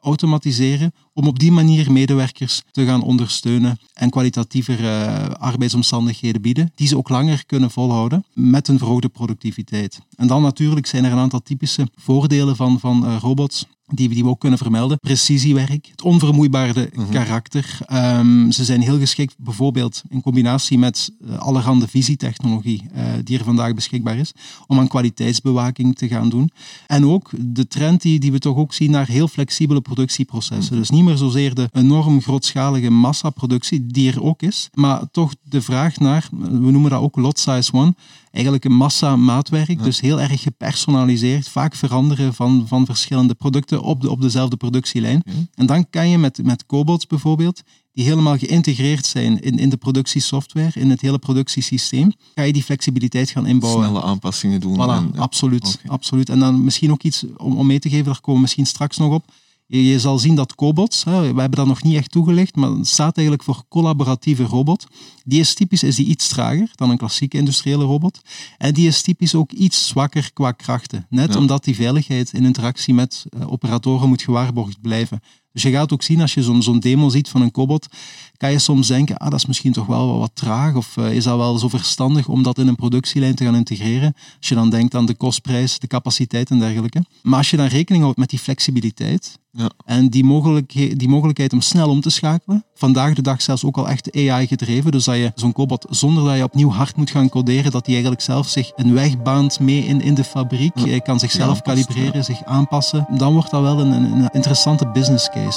automatiseren 0.00 0.92
om 1.12 1.26
op 1.26 1.38
die 1.38 1.52
manier 1.52 1.92
medewerkers 1.92 2.62
te 2.70 2.84
gaan 2.84 3.02
ondersteunen 3.02 3.78
en 3.94 4.10
kwalitatiever 4.10 4.80
uh, 4.80 5.28
arbeidsomstandigheden 5.28 6.42
bieden, 6.42 6.72
die 6.74 6.88
ze 6.88 6.96
ook 6.96 7.08
langer 7.08 7.46
kunnen 7.46 7.70
volhouden 7.70 8.24
met 8.34 8.68
een 8.68 8.78
verhoogde 8.78 9.08
productiviteit. 9.08 10.00
En 10.16 10.26
dan 10.26 10.42
natuurlijk 10.42 10.86
zijn 10.86 11.04
er 11.04 11.12
een 11.12 11.18
aantal 11.18 11.42
typische 11.42 11.88
voordelen 11.94 12.56
van, 12.56 12.80
van 12.80 13.04
uh, 13.04 13.16
robots 13.20 13.66
die, 13.90 14.08
die 14.08 14.22
we 14.22 14.28
ook 14.28 14.40
kunnen 14.40 14.58
vermelden. 14.58 14.98
Precisiewerk, 14.98 15.86
het 15.90 16.02
onvermoeibare 16.02 16.90
mhm. 16.94 17.10
karakter. 17.10 17.78
Um, 17.92 18.52
ze 18.52 18.64
zijn 18.64 18.80
heel 18.80 18.98
geschikt 18.98 19.34
bijvoorbeeld 19.38 20.02
in 20.08 20.22
combinatie 20.22 20.78
met 20.78 21.10
uh, 21.20 21.38
allerhande 21.38 21.88
visietechnologie 21.88 22.82
uh, 22.94 23.02
die 23.24 23.38
er 23.38 23.44
vandaag 23.44 23.74
beschikbaar 23.74 24.16
is, 24.16 24.32
om 24.66 24.78
aan 24.78 24.88
kwaliteitsbewaking 24.88 25.96
te 25.96 26.08
gaan 26.08 26.28
doen. 26.28 26.50
En 26.86 27.06
ook 27.06 27.30
de 27.38 27.68
trend 27.68 28.02
die, 28.02 28.18
die 28.18 28.32
we 28.32 28.38
toch 28.38 28.56
ook 28.56 28.72
zien 28.72 28.90
naar 28.90 29.06
heel 29.06 29.28
flexibele 29.28 29.80
productieprocessen. 29.80 30.72
Mhm. 30.72 30.80
Dus 30.80 30.90
niet 30.90 31.04
meer 31.04 31.16
zozeer 31.16 31.54
de 31.54 31.68
enorm 31.72 32.22
grootschalige 32.22 32.90
massaproductie 32.90 33.86
die 33.86 34.12
er 34.12 34.22
ook 34.22 34.42
is, 34.42 34.68
maar 34.74 35.10
toch 35.10 35.34
de 35.42 35.62
vraag 35.62 35.98
naar, 35.98 36.28
we 36.30 36.70
noemen 36.70 36.90
dat 36.90 37.00
ook 37.00 37.16
lot 37.16 37.38
size 37.38 37.72
one, 37.72 37.94
eigenlijk 38.30 38.64
een 38.64 38.72
massa 38.72 39.16
maatwerk, 39.16 39.82
dus 39.82 40.00
heel 40.00 40.20
erg 40.20 40.42
gepersonaliseerd, 40.42 41.48
vaak 41.48 41.74
veranderen 41.74 42.34
van, 42.34 42.64
van 42.68 42.86
verschillende 42.86 43.34
producten 43.34 43.82
op, 43.82 44.00
de, 44.00 44.10
op 44.10 44.20
dezelfde 44.20 44.56
productielijn. 44.56 45.22
En 45.54 45.66
dan 45.66 45.90
kan 45.90 46.08
je 46.08 46.18
met, 46.18 46.42
met 46.42 46.66
cobots 46.66 47.06
bijvoorbeeld, 47.06 47.62
die 47.92 48.04
helemaal 48.04 48.38
geïntegreerd 48.38 49.06
zijn 49.06 49.40
in, 49.40 49.58
in 49.58 49.68
de 49.68 49.76
productiesoftware, 49.76 50.80
in 50.80 50.90
het 50.90 51.00
hele 51.00 51.18
productiesysteem, 51.18 52.12
ga 52.34 52.42
je 52.42 52.52
die 52.52 52.62
flexibiliteit 52.62 53.30
gaan 53.30 53.46
inbouwen. 53.46 53.84
Snelle 53.84 54.02
aanpassingen 54.02 54.60
doen. 54.60 54.76
Voilà, 54.76 55.18
absoluut, 55.18 55.78
absoluut. 55.86 56.28
En 56.28 56.38
dan 56.38 56.64
misschien 56.64 56.90
ook 56.92 57.02
iets 57.02 57.24
om, 57.36 57.56
om 57.56 57.66
mee 57.66 57.78
te 57.78 57.88
geven, 57.88 58.04
daar 58.04 58.20
komen 58.20 58.34
we 58.34 58.40
misschien 58.40 58.66
straks 58.66 58.96
nog 58.96 59.12
op. 59.12 59.24
Je 59.72 59.98
zal 59.98 60.18
zien 60.18 60.34
dat 60.34 60.54
cobots, 60.54 61.04
we 61.04 61.10
hebben 61.10 61.50
dat 61.50 61.66
nog 61.66 61.82
niet 61.82 61.96
echt 61.96 62.10
toegelicht, 62.10 62.56
maar 62.56 62.70
het 62.70 62.86
staat 62.86 63.16
eigenlijk 63.16 63.46
voor 63.46 63.62
collaboratieve 63.68 64.42
robot. 64.42 64.86
Die 65.24 65.40
is 65.40 65.54
typisch 65.54 65.82
is 65.82 65.96
die 65.96 66.06
iets 66.06 66.28
trager 66.28 66.70
dan 66.74 66.90
een 66.90 66.96
klassieke 66.96 67.36
industriële 67.36 67.84
robot. 67.84 68.20
En 68.58 68.74
die 68.74 68.86
is 68.86 69.02
typisch 69.02 69.34
ook 69.34 69.52
iets 69.52 69.86
zwakker 69.86 70.32
qua 70.32 70.52
krachten. 70.52 71.06
Net 71.08 71.36
omdat 71.36 71.64
die 71.64 71.74
veiligheid 71.74 72.32
in 72.32 72.44
interactie 72.44 72.94
met 72.94 73.26
uh, 73.30 73.52
operatoren 73.52 74.08
moet 74.08 74.22
gewaarborgd 74.22 74.80
blijven. 74.80 75.20
Dus 75.52 75.62
je 75.62 75.70
gaat 75.70 75.92
ook 75.92 76.02
zien, 76.02 76.20
als 76.20 76.34
je 76.34 76.42
zo'n 76.42 76.62
zo'n 76.62 76.80
demo 76.80 77.08
ziet 77.08 77.28
van 77.28 77.42
een 77.42 77.50
cobot, 77.50 77.88
kan 78.36 78.50
je 78.50 78.58
soms 78.58 78.86
denken, 78.86 79.16
ah, 79.16 79.30
dat 79.30 79.38
is 79.38 79.46
misschien 79.46 79.72
toch 79.72 79.86
wel 79.86 80.18
wat 80.18 80.30
traag, 80.34 80.74
of 80.74 80.96
uh, 80.96 81.12
is 81.12 81.24
dat 81.24 81.36
wel 81.36 81.58
zo 81.58 81.68
verstandig 81.68 82.28
om 82.28 82.42
dat 82.42 82.58
in 82.58 82.68
een 82.68 82.76
productielijn 82.76 83.34
te 83.34 83.44
gaan 83.44 83.56
integreren? 83.56 84.14
Als 84.38 84.48
je 84.48 84.54
dan 84.54 84.70
denkt 84.70 84.94
aan 84.94 85.06
de 85.06 85.14
kostprijs, 85.14 85.78
de 85.78 85.86
capaciteit 85.86 86.50
en 86.50 86.58
dergelijke. 86.58 87.04
Maar 87.22 87.38
als 87.38 87.50
je 87.50 87.56
dan 87.56 87.66
rekening 87.66 88.02
houdt 88.02 88.18
met 88.18 88.30
die 88.30 88.38
flexibiliteit, 88.38 89.38
ja. 89.52 89.70
En 89.84 90.08
die, 90.08 90.24
mogelijkheid, 90.24 90.98
die 90.98 91.08
mogelijkheid 91.08 91.52
om 91.52 91.60
snel 91.60 91.88
om 91.88 92.00
te 92.00 92.10
schakelen, 92.10 92.64
vandaag 92.74 93.14
de 93.14 93.22
dag 93.22 93.42
zelfs 93.42 93.64
ook 93.64 93.76
al 93.76 93.88
echt 93.88 94.16
AI 94.16 94.46
gedreven, 94.46 94.92
dus 94.92 95.04
dat 95.04 95.16
je 95.16 95.32
zo'n 95.34 95.52
cobot 95.52 95.86
zonder 95.90 96.24
dat 96.24 96.36
je 96.36 96.42
opnieuw 96.42 96.70
hard 96.70 96.96
moet 96.96 97.10
gaan 97.10 97.28
coderen, 97.28 97.70
dat 97.70 97.84
die 97.84 97.94
eigenlijk 97.94 98.22
zelf 98.22 98.48
zich 98.48 98.72
een 98.76 98.94
weg 98.94 99.22
baant 99.22 99.60
mee 99.60 99.84
in, 99.84 100.00
in 100.00 100.14
de 100.14 100.24
fabriek, 100.24 100.78
ja. 100.78 100.86
hij 100.86 101.00
kan 101.00 101.18
zichzelf 101.18 101.54
ja, 101.56 101.62
kalibreren, 101.62 102.24
zich 102.24 102.44
aanpassen, 102.44 103.06
dan 103.16 103.32
wordt 103.32 103.50
dat 103.50 103.62
wel 103.62 103.80
een, 103.80 103.92
een 103.92 104.28
interessante 104.32 104.86
business 104.86 105.28
case. 105.28 105.39
Dan 105.40 105.48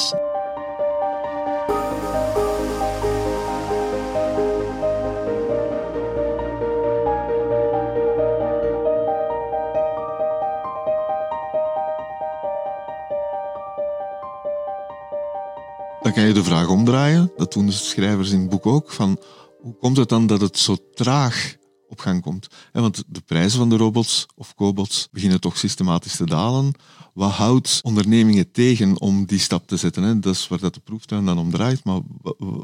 kan 16.14 16.24
je 16.24 16.34
de 16.34 16.44
vraag 16.44 16.68
omdraaien, 16.68 17.32
dat 17.36 17.54
doen 17.54 17.66
de 17.66 17.72
schrijvers 17.72 18.32
in 18.32 18.40
het 18.40 18.50
boek 18.50 18.66
ook, 18.66 18.92
van 18.92 19.20
hoe 19.62 19.76
komt 19.76 19.98
het 19.98 20.10
dan 20.10 20.28
dat 20.28 20.42
het 20.42 20.58
zo 20.58 20.78
traag 20.94 21.56
op 21.88 22.00
gang 22.00 22.22
komt? 22.22 22.48
Want 22.72 23.04
de 23.08 23.22
prijzen 23.22 23.60
van 23.60 23.70
de 23.70 23.78
robots 23.78 24.26
of 24.36 24.56
cobots 24.56 25.08
beginnen 25.12 25.40
toch 25.40 25.58
systematisch 25.58 26.16
te 26.16 26.26
dalen. 26.26 26.74
Wat 27.14 27.32
houdt 27.32 27.80
ondernemingen 27.84 28.52
tegen 28.52 29.02
om 29.02 29.26
die 29.26 29.40
stap 29.40 29.68
te 29.68 29.78
zetten? 29.78 30.22
Dat 30.22 30.34
is 30.34 30.48
waar 30.48 30.60
dat 30.60 30.74
de 30.74 30.80
proeftuin 30.80 31.26
dan 31.26 31.38
om 31.38 31.52
draait. 31.52 31.84
Maar 31.84 32.00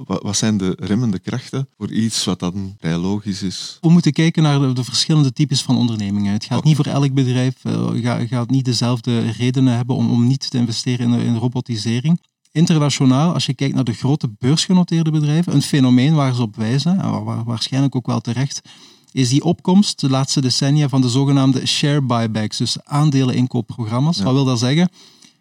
wat 0.06 0.38
zijn 0.38 0.58
de 0.58 0.78
remmende 0.80 1.20
krachten 1.20 1.68
voor 1.78 1.92
iets 1.92 2.26
wat 2.26 2.40
dan 2.40 2.76
vrij 2.80 2.98
logisch 2.98 3.42
is? 3.42 3.78
We 3.82 3.90
moeten 3.90 4.14
kijken 4.14 4.44
naar 4.44 4.74
de, 4.74 4.84
verschillende 4.84 5.34
types 5.34 5.62
van 5.62 5.78
ondernemingen. 5.78 6.34
Het 6.34 6.46
gaat 6.46 6.64
niet 6.64 6.76
voor 6.76 6.86
elk 6.86 7.14
bedrijf, 7.14 7.56
uh, 7.64 8.28
gaat, 8.28 8.50
niet 8.50 8.66
dezelfde 8.66 9.32
redenen 9.32 9.76
hebben 9.76 9.96
om, 9.96 10.12
om 10.12 10.28
niet 10.28 10.50
te 10.52 10.58
investeren 10.58 11.14
in, 11.14 11.20
in 11.20 11.36
robotisering 11.36 12.20
internationaal, 12.52 13.34
als 13.34 13.46
je 13.46 13.54
kijkt 13.54 13.76
naar 13.76 13.84
de 13.84 13.94
grote 13.94 14.30
beursgenoteerde 14.40 15.12
bedrijven, 15.12 15.54
een 15.54 15.62
fenomeen 15.62 16.14
waar 16.14 16.36
ze 16.36 16.42
op 16.42 16.56
wijzen, 16.56 17.00
en 17.02 17.24
waar, 17.24 17.44
waarschijnlijk 17.44 17.96
ook 17.96 18.08
wel 18.08 18.20
terecht, 18.20 18.62
is 19.12 19.30
die 19.30 19.44
opkomst 19.44 20.00
de 20.00 20.10
laatste 20.10 20.42
decennia 20.42 20.90
van 20.90 21.02
de 21.02 21.10
zogenaamde 21.10 21.68
share 21.68 22.02
buybacks, 22.02 22.58
dus 22.58 22.78
aandeleninkoopprogramma's. 22.84 24.22
Wat 24.22 24.34
wil 24.34 24.46
dat 24.46 24.60
zeggen? 24.60 24.90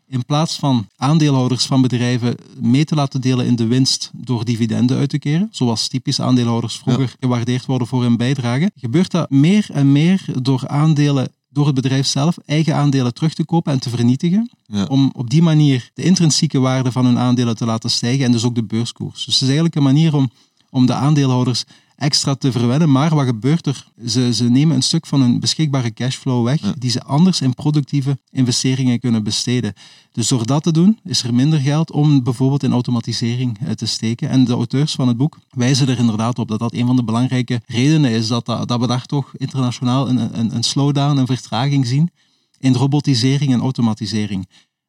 In 0.07 0.25
plaats 0.25 0.57
van 0.57 0.87
aandeelhouders 0.97 1.65
van 1.65 1.83
bedrijven 1.83 2.35
mee 2.61 2.85
te 2.85 2.95
laten 2.95 3.21
delen 3.21 3.47
in 3.47 3.57
de 3.57 3.67
winst 3.67 4.11
door 4.15 4.45
dividenden 4.45 4.99
uit 4.99 5.09
te 5.09 5.19
keren, 5.19 5.49
zoals 5.51 5.89
typisch 5.89 6.21
aandeelhouders 6.21 6.77
vroeger 6.77 7.15
gewaardeerd 7.21 7.67
worden 7.67 7.87
voor 7.87 8.03
hun 8.03 8.17
bijdrage, 8.17 8.71
gebeurt 8.77 9.11
dat 9.11 9.31
meer 9.31 9.67
en 9.73 9.93
meer 9.93 10.25
door 10.43 10.69
aandelen 10.69 11.33
door 11.51 11.67
het 11.67 11.75
bedrijf 11.75 12.07
zelf 12.07 12.39
eigen 12.47 12.75
aandelen 12.75 13.15
terug 13.15 13.35
te 13.35 13.45
kopen 13.45 13.73
en 13.73 13.79
te 13.79 13.91
vernietigen. 13.91 14.51
Om 14.89 15.11
op 15.15 15.31
die 15.31 15.43
manier 15.43 15.91
de 15.95 16.03
intrinsieke 16.03 16.59
waarde 16.59 16.93
van 16.93 17.05
hun 17.05 17.19
aandelen 17.19 17.57
te 17.57 17.65
laten 17.65 17.91
stijgen 17.91 18.25
en 18.25 18.33
dus 18.33 18.45
ook 18.45 18.55
de 18.55 18.65
beurskoers. 18.65 19.25
Dus 19.25 19.25
het 19.25 19.35
is 19.35 19.43
eigenlijk 19.43 19.75
een 19.75 19.83
manier 19.83 20.15
om, 20.15 20.31
om 20.71 20.87
de 20.87 20.95
aandeelhouders 20.95 21.65
extra 21.99 22.35
te 22.35 22.53
verwennen. 22.53 22.91
Maar 22.93 23.15
wat 23.15 23.27
gebeurt 23.27 23.67
er? 23.67 23.87
Ze, 24.07 24.35
ze 24.35 24.45
nemen 24.51 24.77
een 24.77 24.83
stuk 24.83 25.07
van 25.07 25.21
hun 25.21 25.41
beschikbare 25.41 25.93
cashflow 25.93 26.45
weg, 26.45 26.61
die 26.61 26.91
ze 26.91 27.03
anders 27.03 27.41
in 27.41 27.55
productieve 27.55 28.19
investeringen 28.31 29.01
kunnen 29.01 29.23
besteden. 29.23 29.73
Dus 30.13 30.29
door 30.29 30.47
dat 30.47 30.63
te 30.63 30.73
doen, 30.73 30.99
is 31.05 31.23
er 31.23 31.35
minder 31.35 31.59
geld 31.59 31.91
om 31.91 32.23
bijvoorbeeld 32.23 32.63
in 32.63 32.73
automatisering 32.73 33.59
eh, 33.59 33.71
te 33.71 33.87
steken. 33.87 34.29
En 34.29 34.45
de 34.45 34.53
auteurs 34.53 34.95
van 34.95 35.09
het 35.09 35.17
boek 35.17 35.39
wijzen 35.51 35.89
er 35.89 35.99
inderdaad 35.99 36.39
op 36.39 36.49
dat 36.49 36.59
dat 36.59 36.75
een 36.75 36.87
van 36.87 36.97
de 36.97 37.05
belangrijke 37.05 37.61
redenen 37.67 38.11
is 38.11 38.29
dat, 38.29 38.47
dat 38.47 38.81
we 38.81 38.87
daar 38.87 39.07
toch 39.07 39.33
internationaal 39.37 40.09
een, 40.09 40.39
een, 40.39 40.55
een 40.55 40.65
slowdown, 40.65 41.19
een 41.19 41.27
vertraging 41.27 41.87
zien 41.87 42.11
in 42.59 42.75
robotisering 42.75 43.53
en 43.53 43.61
automatisering. 43.61 44.49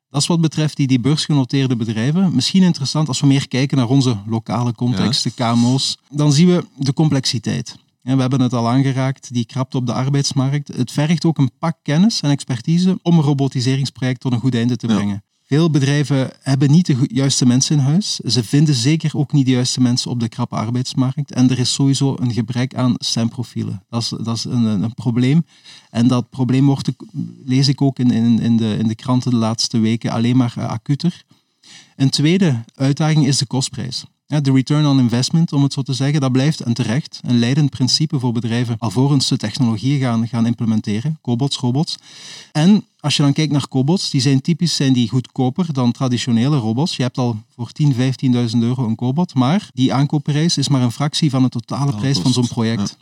Dat 0.10 0.22
is 0.22 0.28
wat 0.28 0.42
betreft 0.42 0.78
die, 0.78 0.88
die 0.88 1.00
beursgenoteerde 1.00 1.76
bedrijven. 1.76 2.36
Misschien 2.36 2.64
interessant 2.64 3.08
als 3.08 3.20
we 3.20 3.28
meer 3.28 3.48
kijken 3.48 3.78
naar 3.78 3.90
onze 3.90 4.18
lokale 4.26 4.74
context, 4.74 5.24
de 5.24 5.32
KMO's. 5.32 5.98
Dan 6.10 6.32
zien 6.32 6.48
we 6.48 6.66
de 6.76 6.94
complexiteit. 6.94 7.78
we 8.02 8.22
hebben 8.22 8.42
het 8.42 8.54
al 8.54 8.70
aangeraakt, 8.70 9.34
die 9.34 9.46
krapte 9.46 9.78
op 9.78 9.86
de 9.86 9.94
arbeidsmarkt. 9.94 10.68
Het 10.68 10.92
vergt 10.92 11.26
ook 11.26 11.38
een 11.38 11.52
pak 11.60 11.78
kennis 11.84 12.22
en 12.22 12.30
expertise 12.30 13.00
om 13.02 13.18
een 13.18 13.24
robotiseringsproject 13.24 14.20
tot 14.20 14.32
een 14.32 14.40
goed 14.40 14.56
einde 14.56 14.76
te 14.76 14.88
brengen. 14.88 15.24
Veel 15.50 15.70
bedrijven 15.70 16.32
hebben 16.42 16.72
niet 16.72 16.86
de 16.86 16.98
juiste 17.08 17.46
mensen 17.46 17.78
in 17.78 17.82
huis. 17.82 18.16
Ze 18.16 18.44
vinden 18.44 18.76
zeker 18.76 19.18
ook 19.18 19.32
niet 19.32 19.46
de 19.46 19.52
juiste 19.52 19.82
mensen 19.82 20.12
op 20.12 20.20
de 20.20 20.30
krappe 20.30 20.56
arbeidsmarkt. 20.56 21.32
En 21.32 21.50
er 21.50 21.60
is 21.60 21.74
sowieso 21.74 22.16
een 22.20 22.34
gebrek 22.34 22.76
aan 22.76 22.94
stemprofielen. 22.98 23.84
Dat 23.90 24.02
is, 24.02 24.10
dat 24.10 24.36
is 24.36 24.44
een, 24.44 24.66
een 24.66 24.94
probleem. 24.94 25.46
En 25.90 26.08
dat 26.08 26.30
probleem 26.30 26.66
wordt, 26.66 26.92
lees 27.46 27.68
ik 27.68 27.82
ook 27.82 28.00
in, 28.00 28.12
in, 28.12 28.40
in, 28.40 28.58
de, 28.58 28.76
in 28.80 28.88
de 28.88 28.96
kranten 28.96 29.32
de 29.32 29.38
laatste 29.38 29.80
weken, 29.80 30.12
alleen 30.12 30.38
maar 30.38 30.54
acuter. 30.68 31.24
Een 31.96 32.10
tweede 32.10 32.64
uitdaging 32.76 33.28
is 33.28 33.38
de 33.38 33.46
kostprijs. 33.46 34.06
De 34.30 34.52
return 34.52 34.86
on 34.86 35.00
investment, 35.00 35.54
om 35.54 35.64
het 35.64 35.74
zo 35.74 35.82
te 35.82 35.94
zeggen, 35.94 36.22
dat 36.22 36.32
blijft 36.32 36.60
en 36.60 36.74
terecht 36.74 37.20
een 37.22 37.40
leidend 37.40 37.70
principe 37.70 38.20
voor 38.20 38.32
bedrijven 38.32 38.76
alvorens 38.80 39.28
ze 39.28 39.38
technologieën 39.38 40.00
gaan, 40.00 40.28
gaan 40.28 40.46
implementeren, 40.46 41.20
cobots, 41.22 41.58
robots. 41.58 41.98
En 42.52 42.86
als 43.00 43.16
je 43.16 43.24
dan 43.24 43.34
kijkt 43.34 43.52
naar 43.52 43.68
cobots, 43.68 44.10
die 44.10 44.22
zijn 44.22 44.42
typisch 44.42 44.76
zijn 44.76 44.94
die 44.94 45.10
goedkoper 45.10 45.74
dan 45.74 45.92
traditionele 45.92 46.58
robots. 46.58 46.96
Je 46.96 47.02
hebt 47.02 47.18
al 47.18 47.38
voor 47.56 47.72
10.000, 47.84 47.96
15.000 47.96 48.58
euro 48.60 48.86
een 48.86 48.96
cobot, 48.96 49.34
maar 49.34 49.70
die 49.74 49.94
aankoopprijs 49.94 50.58
is 50.58 50.68
maar 50.68 50.82
een 50.82 50.92
fractie 50.92 51.30
van 51.30 51.44
de 51.44 51.50
totale 51.50 51.96
prijs 51.96 52.20
van 52.20 52.34
zo'n 52.34 52.48
project. 52.48 52.98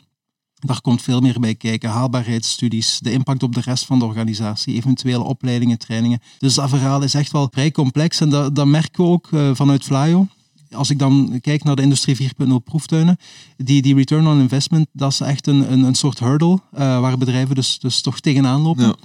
Daar 0.58 0.80
komt 0.80 1.02
veel 1.02 1.20
meer 1.20 1.40
bij 1.40 1.54
kijken. 1.54 1.90
Haalbaarheidsstudies, 1.90 2.98
de 2.98 3.12
impact 3.12 3.42
op 3.42 3.54
de 3.54 3.60
rest 3.60 3.84
van 3.84 3.98
de 3.98 4.04
organisatie, 4.04 4.74
eventuele 4.74 5.24
opleidingen, 5.24 5.78
trainingen. 5.78 6.22
Dus 6.38 6.54
dat 6.54 6.68
verhaal 6.68 7.02
is 7.02 7.14
echt 7.14 7.32
wel 7.32 7.48
vrij 7.50 7.70
complex 7.70 8.20
en 8.20 8.28
dat, 8.28 8.54
dat 8.54 8.66
merken 8.66 9.04
we 9.04 9.10
ook 9.10 9.30
uh, 9.30 9.50
vanuit 9.54 9.84
Flyo 9.84 10.26
als 10.70 10.90
ik 10.90 10.98
dan 10.98 11.38
kijk 11.40 11.64
naar 11.64 11.76
de 11.76 11.82
Industrie 11.82 12.30
4.0 12.46 12.48
proeftuinen, 12.64 13.16
die, 13.56 13.82
die 13.82 13.94
return 13.94 14.26
on 14.26 14.40
investment, 14.40 14.86
dat 14.92 15.12
is 15.12 15.20
echt 15.20 15.46
een, 15.46 15.72
een, 15.72 15.82
een 15.82 15.94
soort 15.94 16.18
hurdle 16.18 16.52
uh, 16.52 16.60
waar 17.00 17.18
bedrijven 17.18 17.54
dus, 17.54 17.78
dus 17.78 18.00
toch 18.00 18.20
tegenaan 18.20 18.60
lopen. 18.60 18.84
Ja. 18.84 18.96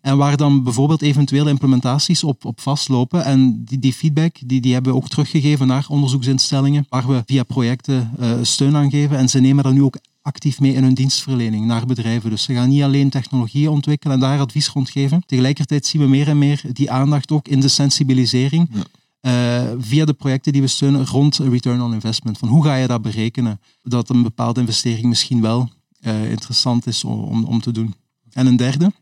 En 0.00 0.16
waar 0.16 0.36
dan 0.36 0.62
bijvoorbeeld 0.62 1.02
eventuele 1.02 1.50
implementaties 1.50 2.24
op, 2.24 2.44
op 2.44 2.60
vastlopen. 2.60 3.24
En 3.24 3.64
die, 3.64 3.78
die 3.78 3.92
feedback 3.92 4.36
die, 4.44 4.60
die 4.60 4.72
hebben 4.72 4.92
we 4.92 4.98
ook 4.98 5.08
teruggegeven 5.08 5.66
naar 5.66 5.86
onderzoeksinstellingen, 5.88 6.86
waar 6.88 7.08
we 7.08 7.22
via 7.26 7.42
projecten 7.42 8.10
uh, 8.20 8.32
steun 8.42 8.76
aan 8.76 8.90
geven. 8.90 9.16
En 9.16 9.28
ze 9.28 9.40
nemen 9.40 9.64
dat 9.64 9.72
nu 9.72 9.82
ook 9.82 9.98
actief 10.22 10.60
mee 10.60 10.74
in 10.74 10.82
hun 10.82 10.94
dienstverlening 10.94 11.66
naar 11.66 11.86
bedrijven. 11.86 12.30
Dus 12.30 12.42
ze 12.42 12.54
gaan 12.54 12.68
niet 12.68 12.82
alleen 12.82 13.10
technologieën 13.10 13.68
ontwikkelen 13.68 14.14
en 14.14 14.20
daar 14.20 14.40
advies 14.40 14.68
rond 14.68 14.90
geven. 14.90 15.22
Tegelijkertijd 15.26 15.86
zien 15.86 16.02
we 16.02 16.08
meer 16.08 16.28
en 16.28 16.38
meer 16.38 16.62
die 16.72 16.90
aandacht 16.90 17.30
ook 17.30 17.48
in 17.48 17.60
de 17.60 17.68
sensibilisering. 17.68 18.68
Ja. 18.72 18.82
Uh, 19.20 19.70
via 19.78 20.04
de 20.04 20.12
projecten 20.12 20.52
die 20.52 20.62
we 20.62 20.68
steunen 20.68 21.06
rond 21.06 21.36
return 21.36 21.82
on 21.82 21.92
investment. 21.92 22.38
Van 22.38 22.48
hoe 22.48 22.64
ga 22.64 22.74
je 22.74 22.86
dat 22.86 23.02
berekenen? 23.02 23.60
Dat 23.82 24.08
een 24.08 24.22
bepaalde 24.22 24.60
investering 24.60 25.06
misschien 25.06 25.40
wel 25.40 25.70
uh, 26.00 26.30
interessant 26.30 26.86
is 26.86 27.04
om, 27.04 27.44
om 27.44 27.60
te 27.60 27.72
doen. 27.72 27.94
En 28.32 28.46
een 28.46 28.56
derde, 28.56 28.92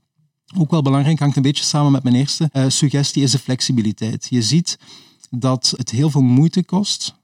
ook 0.57 0.71
wel 0.71 0.83
belangrijk, 0.83 1.19
hangt 1.19 1.37
een 1.37 1.43
beetje 1.43 1.65
samen 1.65 1.93
met 1.93 2.03
mijn 2.03 2.15
eerste 2.15 2.51
uh, 2.53 2.65
suggestie, 2.69 3.23
is 3.23 3.31
de 3.31 3.39
flexibiliteit. 3.39 4.27
Je 4.31 4.43
ziet 4.43 4.79
dat 5.31 5.75
het 5.77 5.91
heel 5.91 6.11
veel 6.11 6.23
moeite 6.23 6.65
kost, 6.65 7.15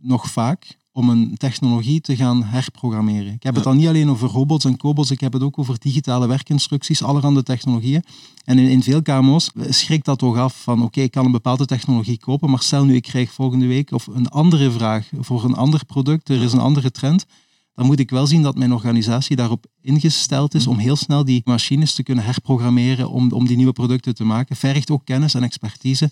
nog 0.00 0.30
vaak, 0.30 0.76
om 0.96 1.08
een 1.08 1.36
technologie 1.36 2.00
te 2.00 2.16
gaan 2.16 2.44
herprogrammeren. 2.44 3.32
Ik 3.32 3.42
heb 3.42 3.54
het 3.54 3.64
dan 3.64 3.76
niet 3.76 3.86
alleen 3.86 4.10
over 4.10 4.28
robots 4.28 4.64
en 4.64 4.76
cobots, 4.76 5.10
ik 5.10 5.20
heb 5.20 5.32
het 5.32 5.42
ook 5.42 5.58
over 5.58 5.78
digitale 5.78 6.26
werkinstructies, 6.26 7.02
allerhande 7.02 7.42
technologieën. 7.42 8.04
En 8.44 8.58
in, 8.58 8.68
in 8.68 8.82
veel 8.82 9.02
KMO's 9.02 9.50
schrikt 9.68 10.04
dat 10.04 10.18
toch 10.18 10.36
af 10.36 10.62
van 10.62 10.82
oké, 10.82 11.00
ik 11.00 11.10
kan 11.10 11.24
een 11.24 11.32
bepaalde 11.32 11.66
technologie 11.66 12.18
kopen, 12.18 12.50
maar 12.50 12.62
stel 12.62 12.84
nu 12.84 12.94
ik 12.94 13.02
krijg 13.02 13.32
volgende 13.32 13.66
week 13.66 13.92
of 13.92 14.06
een 14.06 14.28
andere 14.28 14.70
vraag 14.70 15.10
voor 15.18 15.44
een 15.44 15.54
ander 15.54 15.84
product, 15.84 16.28
er 16.28 16.42
is 16.42 16.52
een 16.52 16.58
andere 16.58 16.90
trend, 16.90 17.26
dan 17.74 17.86
moet 17.86 17.98
ik 17.98 18.10
wel 18.10 18.26
zien 18.26 18.42
dat 18.42 18.56
mijn 18.56 18.72
organisatie 18.72 19.36
daarop 19.36 19.66
ingesteld 19.80 20.54
is 20.54 20.66
om 20.66 20.78
heel 20.78 20.96
snel 20.96 21.24
die 21.24 21.42
machines 21.44 21.94
te 21.94 22.02
kunnen 22.02 22.24
herprogrammeren 22.24 23.10
om, 23.10 23.32
om 23.32 23.46
die 23.46 23.56
nieuwe 23.56 23.72
producten 23.72 24.14
te 24.14 24.24
maken. 24.24 24.56
Vergt 24.56 24.90
ook 24.90 25.04
kennis 25.04 25.34
en 25.34 25.42
expertise. 25.42 26.10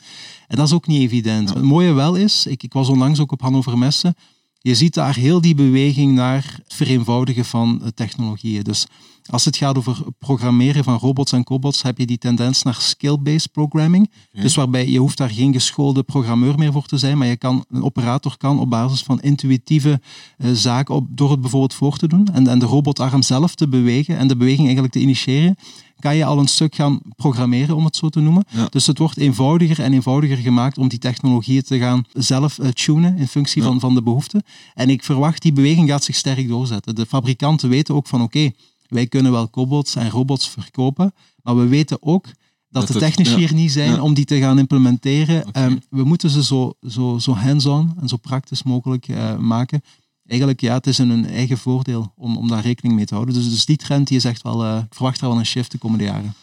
En 0.49 0.57
dat 0.57 0.67
is 0.67 0.73
ook 0.73 0.87
niet 0.87 1.03
evident. 1.03 1.55
Het 1.55 1.63
mooie 1.63 1.93
wel 1.93 2.15
is, 2.15 2.47
ik, 2.47 2.63
ik 2.63 2.73
was 2.73 2.89
onlangs 2.89 3.21
ook 3.21 3.33
op 3.33 3.41
Hannover 3.41 3.79
Messen, 3.79 4.15
je 4.63 4.75
ziet 4.75 4.95
daar 4.95 5.15
heel 5.15 5.41
die 5.41 5.55
beweging 5.55 6.13
naar 6.13 6.55
het 6.65 6.75
vereenvoudigen 6.75 7.45
van 7.45 7.93
technologieën. 7.95 8.63
Dus 8.63 8.87
Als 9.27 9.45
het 9.45 9.57
gaat 9.57 9.77
over 9.77 10.03
programmeren 10.19 10.85
van 10.85 10.99
robots 10.99 11.33
en 11.33 11.45
cobots, 11.45 11.83
heb 11.83 11.99
je 11.99 12.07
die 12.07 12.19
tendens 12.19 12.63
naar 12.63 12.75
skill-based 12.75 13.53
programming. 13.53 14.11
Dus 14.33 14.55
waarbij 14.55 14.89
je 14.89 14.99
hoeft 14.99 15.19
daar 15.19 15.31
geen 15.31 15.53
geschoolde 15.53 16.03
programmeur 16.03 16.59
meer 16.59 16.73
voor 16.73 16.87
te 16.87 16.99
zijn, 16.99 17.19
maar 17.19 17.27
je 17.27 17.37
kan, 17.37 17.65
een 17.71 17.83
operator 17.83 18.37
kan 18.37 18.59
op 18.59 18.71
basis 18.71 19.03
van 19.03 19.21
intuïtieve 19.21 20.01
uh, 20.39 20.51
zaken, 20.53 20.95
op, 20.95 21.07
door 21.09 21.31
het 21.31 21.41
bijvoorbeeld 21.41 21.75
voor 21.75 21.97
te 21.97 22.09
doen 22.09 22.29
en, 22.33 22.47
en 22.47 22.59
de 22.59 22.67
robotarm 22.67 23.23
zelf 23.23 23.55
te 23.55 23.69
bewegen 23.69 24.19
en 24.19 24.29
de 24.29 24.37
beweging 24.37 24.65
eigenlijk 24.65 24.93
te 24.93 25.01
initiëren, 25.01 25.57
kan 25.99 26.17
je 26.17 26.25
al 26.25 26.39
een 26.39 26.49
stuk 26.49 26.75
gaan 26.75 27.01
programmeren, 27.17 27.77
om 27.77 27.85
het 27.85 27.97
zo 27.97 28.09
te 28.09 28.21
noemen. 28.21 28.45
Dus 28.71 28.87
het 28.87 28.99
wordt 28.99 29.17
eenvoudiger 29.17 29.81
en 29.81 29.93
eenvoudiger 29.93 30.37
gemaakt 30.37 30.79
om 30.79 30.89
die 30.89 30.99
technologieën 30.99 31.63
te 31.63 31.79
gaan 31.79 32.05
zelf 32.13 32.59
uh, 32.59 32.69
tunen 32.69 33.19
in 33.19 33.29
functie 33.29 33.63
van, 33.63 33.81
van 33.81 33.95
de 33.95 34.03
behoeften. 34.03 34.43
En 34.75 34.91
ik 34.91 35.05
verwacht, 35.05 35.43
die 35.43 35.53
beweging 35.53 35.89
gaat 35.89 36.05
zich 36.05 36.17
sterk 36.17 36.49
doorzetten. 36.49 36.95
De 36.95 37.07
fabrikanten 37.07 37.69
weten 37.69 37.95
ook 37.95 38.07
van 38.07 38.23
oké, 38.23 38.51
wij 38.93 39.07
kunnen 39.07 39.33
wel 39.33 39.51
cobots 39.51 39.95
en 39.95 40.11
robots 40.11 40.49
verkopen, 40.49 41.15
maar 41.43 41.57
we 41.57 41.67
weten 41.67 42.03
ook 42.03 42.27
dat, 42.69 42.87
de 42.87 42.99
technici 42.99 43.37
hier 43.37 43.55
niet 43.55 43.73
zijn 43.73 44.01
om 44.01 44.15
die 44.15 44.25
te 44.25 44.39
gaan 44.39 44.59
implementeren. 44.59 45.63
Um, 45.63 45.81
we 45.91 46.05
moeten 46.05 46.31
ze 46.31 46.45
zo, 46.45 46.75
zo, 46.89 47.19
zo 47.19 47.33
hands-on 47.33 47.93
en 48.01 48.09
zo 48.09 48.17
praktisch 48.17 48.63
mogelijk 48.63 49.09
uh, 49.09 49.37
maken 49.37 49.83
eigenlijk, 50.27 50.61
ja, 50.61 50.75
het 50.75 50.87
is 50.87 50.99
in 50.99 51.11
hun 51.11 51.27
eigen 51.27 51.59
voordeel 51.59 52.13
om, 52.17 52.37
om 52.37 52.49
daar 52.49 52.63
rekening 52.63 52.95
mee 52.95 53.05
te 53.05 53.15
houden. 53.15 53.35
Dus, 53.35 53.51
dus 53.51 53.65
die 53.65 53.77
trend 53.77 54.09
die 54.09 54.17
is 54.17 54.25
echt 54.25 54.43
wel, 54.43 54.65
uh, 54.65 54.83
ik 54.87 54.95
verwacht 54.95 55.21
er 55.21 55.29
wel 55.29 55.39
een 55.39 55.47
shift 55.47 55.71
de 55.71 55.79
komende 55.79 56.05
jaren. 56.05 56.35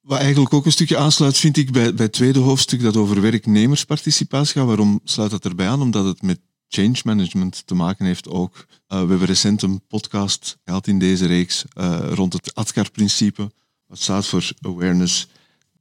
Wat 0.00 0.18
eigenlijk 0.18 0.54
ook 0.54 0.66
een 0.66 0.72
stukje 0.72 0.96
aansluit, 0.96 1.38
vind 1.38 1.56
ik, 1.56 1.72
bij, 1.72 1.94
bij 1.94 2.04
het 2.04 2.14
tweede 2.14 2.38
hoofdstuk 2.38 2.82
dat 2.82 2.96
over 2.96 3.20
werknemersparticipatie 3.20 4.52
gaat. 4.52 4.66
Waarom 4.66 5.00
sluit 5.04 5.30
dat 5.30 5.44
erbij 5.44 5.68
aan? 5.68 5.80
Omdat 5.80 6.04
het 6.04 6.22
met 6.22 6.40
change 6.68 7.00
management 7.04 7.66
te 7.66 7.74
maken 7.74 8.06
heeft 8.06 8.28
ook. 8.28 8.54
Uh, 8.56 8.64
we 8.88 8.94
hebben 9.08 9.24
recent 9.24 9.62
een 9.62 9.80
podcast 9.88 10.58
gehad 10.64 10.86
in 10.86 10.98
deze 10.98 11.26
reeks 11.26 11.64
uh, 11.78 11.98
rond 12.12 12.32
het 12.32 12.54
ADKAR-principe. 12.54 13.50
Wat 13.86 13.98
staat 13.98 14.26
voor 14.26 14.52
awareness. 14.60 15.28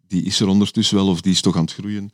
Die 0.07 0.23
is 0.23 0.39
er 0.39 0.47
ondertussen 0.47 0.95
wel, 0.95 1.07
of 1.07 1.21
die 1.21 1.31
is 1.31 1.41
toch 1.41 1.55
aan 1.55 1.63
het 1.63 1.73
groeien. 1.73 2.11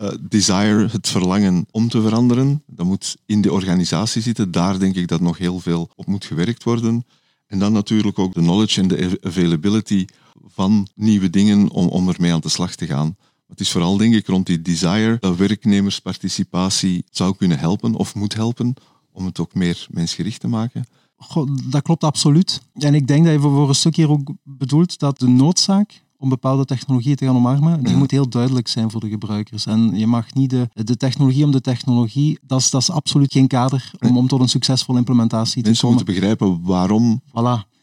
Uh, 0.00 0.08
desire, 0.20 0.88
het 0.88 1.08
verlangen 1.08 1.66
om 1.70 1.88
te 1.88 2.02
veranderen, 2.02 2.62
dat 2.66 2.86
moet 2.86 3.16
in 3.26 3.40
de 3.40 3.52
organisatie 3.52 4.22
zitten. 4.22 4.50
Daar 4.50 4.78
denk 4.78 4.96
ik 4.96 5.08
dat 5.08 5.20
nog 5.20 5.38
heel 5.38 5.60
veel 5.60 5.90
op 5.94 6.06
moet 6.06 6.24
gewerkt 6.24 6.64
worden. 6.64 7.06
En 7.46 7.58
dan 7.58 7.72
natuurlijk 7.72 8.18
ook 8.18 8.34
de 8.34 8.40
knowledge 8.40 8.80
en 8.80 8.88
de 8.88 9.18
availability 9.20 10.04
van 10.46 10.88
nieuwe 10.94 11.30
dingen 11.30 11.70
om, 11.70 11.88
om 11.88 12.08
ermee 12.08 12.32
aan 12.32 12.40
de 12.40 12.48
slag 12.48 12.74
te 12.74 12.86
gaan. 12.86 13.16
Het 13.46 13.60
is 13.60 13.70
vooral, 13.70 13.96
denk 13.96 14.14
ik, 14.14 14.26
rond 14.26 14.46
die 14.46 14.62
desire 14.62 15.16
dat 15.20 15.36
werknemersparticipatie 15.36 17.04
zou 17.10 17.36
kunnen 17.36 17.58
helpen 17.58 17.94
of 17.94 18.14
moet 18.14 18.34
helpen 18.34 18.74
om 19.12 19.24
het 19.24 19.40
ook 19.40 19.54
meer 19.54 19.86
mensgericht 19.90 20.40
te 20.40 20.48
maken. 20.48 20.86
Goh, 21.16 21.56
dat 21.70 21.82
klopt 21.82 22.04
absoluut. 22.04 22.62
En 22.74 22.94
ik 22.94 23.06
denk 23.06 23.24
dat 23.24 23.32
je 23.32 23.40
voor 23.40 23.68
een 23.68 23.74
stuk 23.74 23.96
hier 23.96 24.10
ook 24.10 24.32
bedoelt 24.42 24.98
dat 24.98 25.18
de 25.18 25.28
noodzaak 25.28 26.02
om 26.16 26.28
bepaalde 26.28 26.64
technologieën 26.64 27.16
te 27.16 27.24
gaan 27.24 27.36
omarmen, 27.36 27.82
die 27.82 27.96
moet 27.96 28.10
heel 28.10 28.28
duidelijk 28.28 28.68
zijn 28.68 28.90
voor 28.90 29.00
de 29.00 29.08
gebruikers. 29.08 29.66
En 29.66 29.98
je 29.98 30.06
mag 30.06 30.34
niet 30.34 30.50
de, 30.50 30.68
de 30.72 30.96
technologie 30.96 31.44
om 31.44 31.50
de 31.50 31.60
technologie, 31.60 32.38
dat 32.46 32.60
is, 32.60 32.70
dat 32.70 32.80
is 32.80 32.90
absoluut 32.90 33.32
geen 33.32 33.46
kader 33.46 33.90
om, 34.00 34.16
om 34.16 34.28
tot 34.28 34.40
een 34.40 34.48
succesvolle 34.48 34.98
implementatie 34.98 35.62
te 35.62 35.68
Mensen 35.68 35.88
komen. 35.88 36.04
Mensen 36.04 36.16
moeten 36.16 36.36
begrijpen 36.36 36.70
waarom. 36.72 37.22
Voilà. 37.28 37.73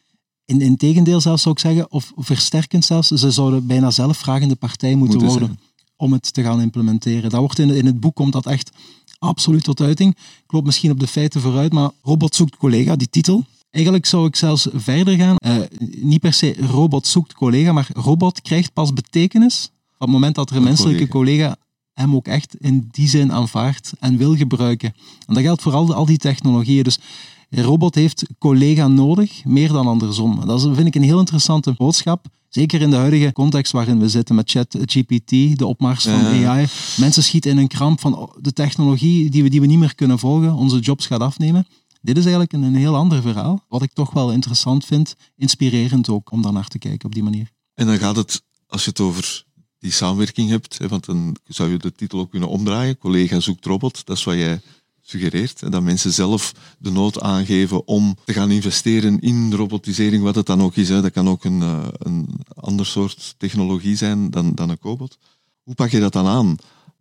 In, 0.45 0.62
in 0.62 0.77
tegendeel 0.77 1.21
zelfs 1.21 1.41
zou 1.41 1.55
ik 1.55 1.62
zeggen, 1.62 1.91
of 1.91 2.12
versterkend 2.15 2.86
zelfs, 2.86 3.07
ze 3.07 3.31
zouden 3.31 3.67
bijna 3.67 3.91
zelf 3.91 4.17
vragende 4.17 4.55
partij 4.55 4.95
moeten, 4.95 5.17
moeten 5.17 5.39
worden 5.39 5.57
zijn. 5.57 5.86
om 5.95 6.12
het 6.12 6.33
te 6.33 6.43
gaan 6.43 6.62
implementeren. 6.62 7.29
Dat 7.29 7.39
wordt 7.39 7.60
in, 7.60 7.69
in 7.69 7.86
het 7.86 8.00
boek 8.00 8.15
komt 8.15 8.33
dat 8.33 8.45
echt 8.45 8.71
absoluut 9.19 9.63
tot 9.63 9.81
uiting. 9.81 10.15
Ik 10.43 10.51
loop 10.51 10.65
misschien 10.65 10.91
op 10.91 11.00
de 11.00 11.07
feiten 11.07 11.41
vooruit, 11.41 11.74
maar 11.74 11.89
Robot 12.01 12.36
zoekt 12.36 12.57
collega, 12.57 12.95
die 12.95 13.10
titel, 13.10 13.45
Eigenlijk 13.71 14.05
zou 14.05 14.27
ik 14.27 14.36
zelfs 14.36 14.67
verder 14.74 15.15
gaan. 15.15 15.36
Uh, 15.45 15.55
niet 16.01 16.19
per 16.19 16.33
se 16.33 16.55
robot 16.60 17.07
zoekt 17.07 17.33
collega, 17.33 17.71
maar 17.71 17.89
robot 17.93 18.41
krijgt 18.41 18.74
pas 18.74 18.93
betekenis 18.93 19.69
op 19.93 20.00
het 20.00 20.10
moment 20.10 20.36
dat 20.36 20.50
er 20.50 20.55
een, 20.55 20.63
menselijke 20.63 21.07
collega. 21.07 21.43
collega. 21.43 21.55
hem 21.93 22.15
ook 22.15 22.27
echt 22.27 22.55
in 22.55 22.88
die 22.91 23.07
zin 23.07 23.31
aanvaardt 23.31 23.93
en 24.00 24.17
wil 24.17 24.36
gebruiken. 24.36 24.93
En 25.27 25.33
dat 25.33 25.43
geldt 25.43 25.62
voor 25.62 25.74
al, 25.74 25.93
al 25.93 26.05
die 26.05 26.17
technologieën. 26.17 26.83
Dus 26.83 27.00
een 27.51 27.63
robot 27.63 27.96
heeft 27.96 28.25
collega 28.38 28.88
nodig, 28.88 29.46
meer 29.46 29.67
dan 29.67 29.88
andersom. 29.88 30.46
Dat 30.46 30.62
vind 30.62 30.88
ik 30.88 30.96
een 30.96 31.03
heel 31.03 31.20
interessante 31.20 31.74
boodschap. 31.77 32.25
Zeker 32.50 32.81
in 32.81 32.89
de 32.89 32.96
huidige 32.96 33.34
context 33.34 33.72
waarin 33.72 34.00
we 34.00 34.10
zitten 34.10 34.36
met 34.36 34.50
ChatGPT, 34.50 35.58
de 35.58 35.65
opmars 35.65 36.03
van 36.03 36.25
AI. 36.25 36.67
Mensen 36.98 37.24
schieten 37.24 37.51
in 37.51 37.58
een 37.58 37.67
kramp 37.67 38.00
van 38.00 38.36
de 38.39 38.53
technologie 38.53 39.29
die 39.29 39.43
we, 39.43 39.50
die 39.50 39.62
we 39.62 39.67
niet 39.67 39.79
meer 39.79 39.96
kunnen 39.96 40.20
volgen. 40.20 40.53
Onze 40.53 40.79
jobs 40.79 41.05
gaat 41.05 41.20
afnemen. 41.20 41.67
Dit 42.01 42.17
is 42.17 42.24
eigenlijk 42.24 42.53
een, 42.53 42.63
een 42.63 42.75
heel 42.75 42.96
ander 42.96 43.22
verhaal, 43.22 43.65
wat 43.67 43.81
ik 43.81 43.93
toch 43.93 44.12
wel 44.12 44.31
interessant 44.31 44.86
vind, 44.86 45.15
inspirerend 45.36 46.10
ook 46.10 46.31
om 46.31 46.41
daar 46.41 46.53
naar 46.53 46.67
te 46.67 46.77
kijken 46.77 47.05
op 47.05 47.13
die 47.13 47.24
manier. 47.24 47.51
En 47.74 47.86
dan 47.86 47.98
gaat 47.98 48.15
het, 48.15 48.41
als 48.67 48.84
je 48.84 48.89
het 48.89 49.00
over 49.00 49.43
die 49.79 49.91
samenwerking 49.91 50.50
hebt, 50.50 50.77
hè, 50.77 50.88
want 50.88 51.05
dan 51.05 51.36
zou 51.43 51.72
je 51.72 51.77
de 51.77 51.91
titel 51.91 52.20
ook 52.20 52.31
kunnen 52.31 52.50
omdraaien, 52.50 52.98
collega 52.98 53.39
zoekt 53.39 53.65
robot, 53.65 54.05
dat 54.05 54.17
is 54.17 54.24
wat 54.24 54.35
jij 54.35 54.61
suggereert. 55.11 55.71
Dat 55.71 55.81
mensen 55.81 56.11
zelf 56.11 56.53
de 56.79 56.91
nood 56.91 57.21
aangeven 57.21 57.87
om 57.87 58.15
te 58.25 58.33
gaan 58.33 58.51
investeren 58.51 59.19
in 59.19 59.53
robotisering, 59.53 60.24
wat 60.24 60.35
het 60.35 60.45
dan 60.45 60.61
ook 60.61 60.75
is. 60.75 60.87
Dat 60.87 61.11
kan 61.11 61.29
ook 61.29 61.43
een, 61.43 61.61
uh, 61.61 61.87
een 61.97 62.27
ander 62.55 62.85
soort 62.85 63.35
technologie 63.37 63.95
zijn 63.95 64.29
dan, 64.29 64.55
dan 64.55 64.69
een 64.69 64.79
cobot. 64.79 65.17
Hoe 65.63 65.75
pak 65.75 65.89
je 65.89 66.00
dat 66.00 66.13
dan 66.13 66.27
aan? 66.27 66.55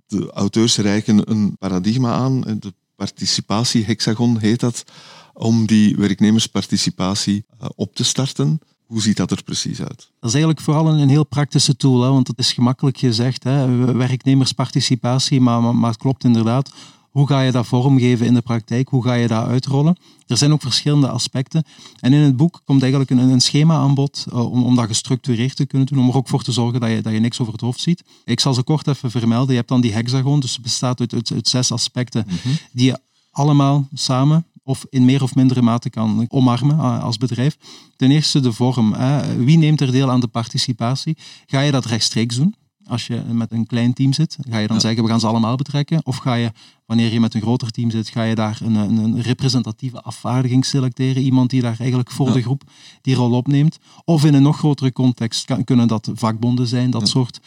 De 0.07 0.31
auteurs 0.33 0.77
reiken 0.77 1.31
een 1.31 1.57
paradigma 1.59 2.13
aan, 2.13 2.41
de 2.41 2.75
participatiehexagon 2.97 4.39
heet 4.39 4.61
dat, 4.61 4.85
om 5.33 5.67
die 5.67 5.97
werknemersparticipatie 5.97 7.45
uh, 7.63 7.69
op 7.75 7.95
te 7.95 8.05
starten. 8.05 8.61
Hoe 8.87 9.03
ziet 9.03 9.17
dat 9.17 9.31
er 9.31 9.43
precies 9.43 9.81
uit? 9.81 10.11
Dat 10.21 10.29
is 10.29 10.35
eigenlijk 10.35 10.61
vooral 10.61 10.89
een, 10.89 10.99
een 10.99 11.09
heel 11.09 11.27
praktische 11.27 11.77
tool, 11.77 12.03
hè, 12.03 12.09
want 12.09 12.29
het 12.29 12.39
is 12.39 12.53
gemakkelijk 12.53 12.99
gezegd, 12.99 13.45
hè, 13.45 13.67
werknemersparticipatie, 13.95 15.41
maar, 15.41 15.63
maar, 15.63 15.77
maar 15.77 15.91
het 15.91 16.01
klopt 16.01 16.25
inderdaad. 16.25 16.71
Hoe 17.11 17.27
ga 17.27 17.41
je 17.41 17.53
dat 17.53 17.67
vormgeven 17.67 18.27
in 18.27 18.35
de 18.35 18.41
praktijk? 18.41 18.89
Hoe 18.89 19.05
ga 19.05 19.15
je 19.15 19.29
dat 19.29 19.47
uitrollen? 19.47 19.97
Er 20.27 20.37
zijn 20.37 20.53
ook 20.53 20.61
verschillende 20.61 21.09
aspecten. 21.09 21.65
En 22.01 22.13
in 22.13 22.21
het 22.21 22.37
boek 22.37 22.61
komt 22.65 22.83
eigenlijk 22.83 23.11
een, 23.11 23.19
een 23.19 23.41
schema 23.41 23.75
aan 23.75 23.95
bod 23.95 24.27
uh, 24.29 24.51
om, 24.53 24.65
om 24.65 24.77
dat 24.77 24.87
gestructureerd 24.87 25.57
te 25.57 25.67
kunnen 25.67 25.87
doen, 25.87 25.99
om 25.99 26.09
er 26.09 26.17
ook 26.17 26.29
voor 26.29 26.43
te 26.43 26.53
zorgen 26.53 26.81
dat 26.81 26.91
je, 26.91 27.03
dat 27.03 27.13
je 27.13 27.19
niks 27.19 27.41
over 27.41 27.53
het 27.53 27.63
hoofd 27.63 27.81
ziet. 27.81 28.05
Ik 28.25 28.41
zal 28.41 28.55
ze 28.55 28.63
kort 28.63 28.87
even 28.87 29.11
vermelden. 29.11 29.51
Je 29.51 29.57
hebt 29.57 29.69
dan 29.69 29.81
die 29.81 29.93
hexagon, 29.93 30.41
dus 30.41 30.53
het 30.53 30.63
bestaat 30.63 31.01
uit, 31.01 31.15
uit, 31.15 31.33
uit 31.33 31.49
zes 31.49 31.73
aspecten 31.73 32.25
mm 32.29 32.37
-hmm. 32.43 32.59
die 32.73 32.87
je 32.87 32.99
allemaal 33.31 33.89
samen 33.95 34.47
of 34.63 34.87
in 34.91 35.05
meer 35.05 35.23
of 35.23 35.35
mindere 35.35 35.63
mate 35.63 35.91
kan 35.91 36.27
omarmen 36.29 36.77
uh, 36.77 37.03
als 37.03 37.17
bedrijf. 37.17 37.57
Ten 37.97 38.11
eerste 38.11 38.41
de 38.41 38.53
vorm. 38.53 38.93
Hè. 38.93 39.37
Wie 39.45 39.59
neemt 39.59 39.81
er 39.81 39.93
deel 39.93 40.11
aan 40.11 40.21
de 40.21 40.27
participatie? 40.27 41.17
Ga 41.47 41.61
je 41.61 41.71
dat 41.71 41.85
rechtstreeks 41.85 42.37
doen? 42.37 42.55
Als 42.91 43.07
je 43.07 43.23
met 43.33 43.53
een 43.53 43.67
klein 43.67 43.93
team 43.93 44.13
zit, 44.13 44.39
ga 44.49 44.59
je 44.59 44.67
dan 44.67 44.77
ja. 44.77 44.83
zeggen 44.83 45.03
we 45.03 45.09
gaan 45.09 45.21
ze 45.21 45.27
allemaal 45.27 45.57
betrekken? 45.57 46.01
Of 46.03 46.17
ga 46.17 46.35
je, 46.35 46.53
wanneer 46.87 47.13
je 47.13 47.21
met 47.21 47.35
een 47.35 47.41
groter 47.41 47.71
team 47.71 47.91
zit, 47.91 48.09
ga 48.09 48.23
je 48.23 48.35
daar 48.35 48.59
een, 48.65 48.75
een, 48.75 48.97
een 48.97 49.21
representatieve 49.21 50.03
afvaardiging 50.03 50.65
selecteren? 50.65 51.23
Iemand 51.23 51.51
die 51.51 51.63
daar 51.63 51.77
eigenlijk 51.79 52.11
voor 52.11 52.27
ja. 52.27 52.33
de 52.33 52.43
groep 52.43 52.63
die 53.03 53.15
rol 53.15 53.33
opneemt? 53.33 53.79
Of 54.05 54.25
in 54.25 54.35
een 54.35 54.43
nog 54.43 54.59
grotere 54.59 54.93
context 54.93 55.45
kan, 55.45 55.65
kunnen 55.65 55.89
dat 55.89 56.11
vakbonden 56.15 56.67
zijn, 56.67 56.91
dat 56.91 57.01
ja. 57.01 57.07
soort. 57.07 57.41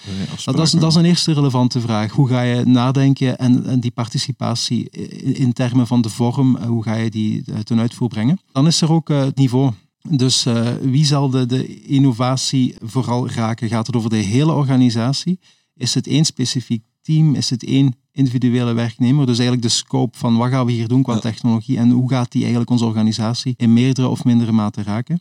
Dat, 0.43 0.55
dat, 0.55 0.65
is, 0.65 0.71
dat 0.71 0.89
is 0.89 0.95
een 0.95 1.05
eerste 1.05 1.33
relevante 1.33 1.81
vraag. 1.81 2.11
Hoe 2.11 2.27
ga 2.27 2.41
je 2.41 2.65
nadenken 2.65 3.37
en, 3.37 3.65
en 3.65 3.79
die 3.79 3.91
participatie 3.91 4.89
in, 4.89 5.35
in, 5.35 5.53
termen 5.53 5.87
van 5.87 6.01
de 6.01 6.09
vorm, 6.09 6.57
hoe 6.57 6.83
ga 6.83 6.95
je 6.95 7.09
die 7.09 7.63
ten 7.63 7.79
uitvoer 7.79 8.07
brengen? 8.07 8.39
Dan 8.51 8.67
is 8.67 8.81
er 8.81 8.91
ook 8.91 9.09
uh, 9.09 9.19
het 9.19 9.35
niveau. 9.35 9.71
Dus 10.09 10.45
uh, 10.45 10.69
wie 10.81 11.05
zal 11.05 11.29
de, 11.29 11.45
de, 11.45 11.81
innovatie 11.81 12.75
vooral 12.81 13.29
raken? 13.29 13.69
Gaat 13.69 13.87
het 13.87 13.95
over 13.95 14.09
de 14.09 14.15
hele 14.15 14.51
organisatie? 14.51 15.39
Is 15.75 15.93
het 15.93 16.07
één 16.07 16.25
specifiek 16.25 16.83
team? 17.01 17.35
Is 17.35 17.49
het 17.49 17.63
één 17.63 17.95
individuele 18.11 18.73
werknemer? 18.73 19.25
Dus 19.25 19.37
eigenlijk 19.37 19.67
de 19.67 19.73
scope 19.73 20.17
van 20.17 20.37
wat 20.37 20.49
gaan 20.49 20.65
we 20.65 20.71
hier 20.71 20.87
doen 20.87 21.03
qua 21.03 21.13
ja. 21.13 21.19
technologie 21.19 21.77
en 21.77 21.89
hoe 21.89 22.09
gaat 22.09 22.31
die 22.31 22.41
eigenlijk 22.41 22.71
onze 22.71 22.85
organisatie 22.85 23.53
in 23.57 23.73
meerdere 23.73 24.07
of 24.07 24.23
mindere 24.23 24.51
mate 24.51 24.83
raken? 24.83 25.19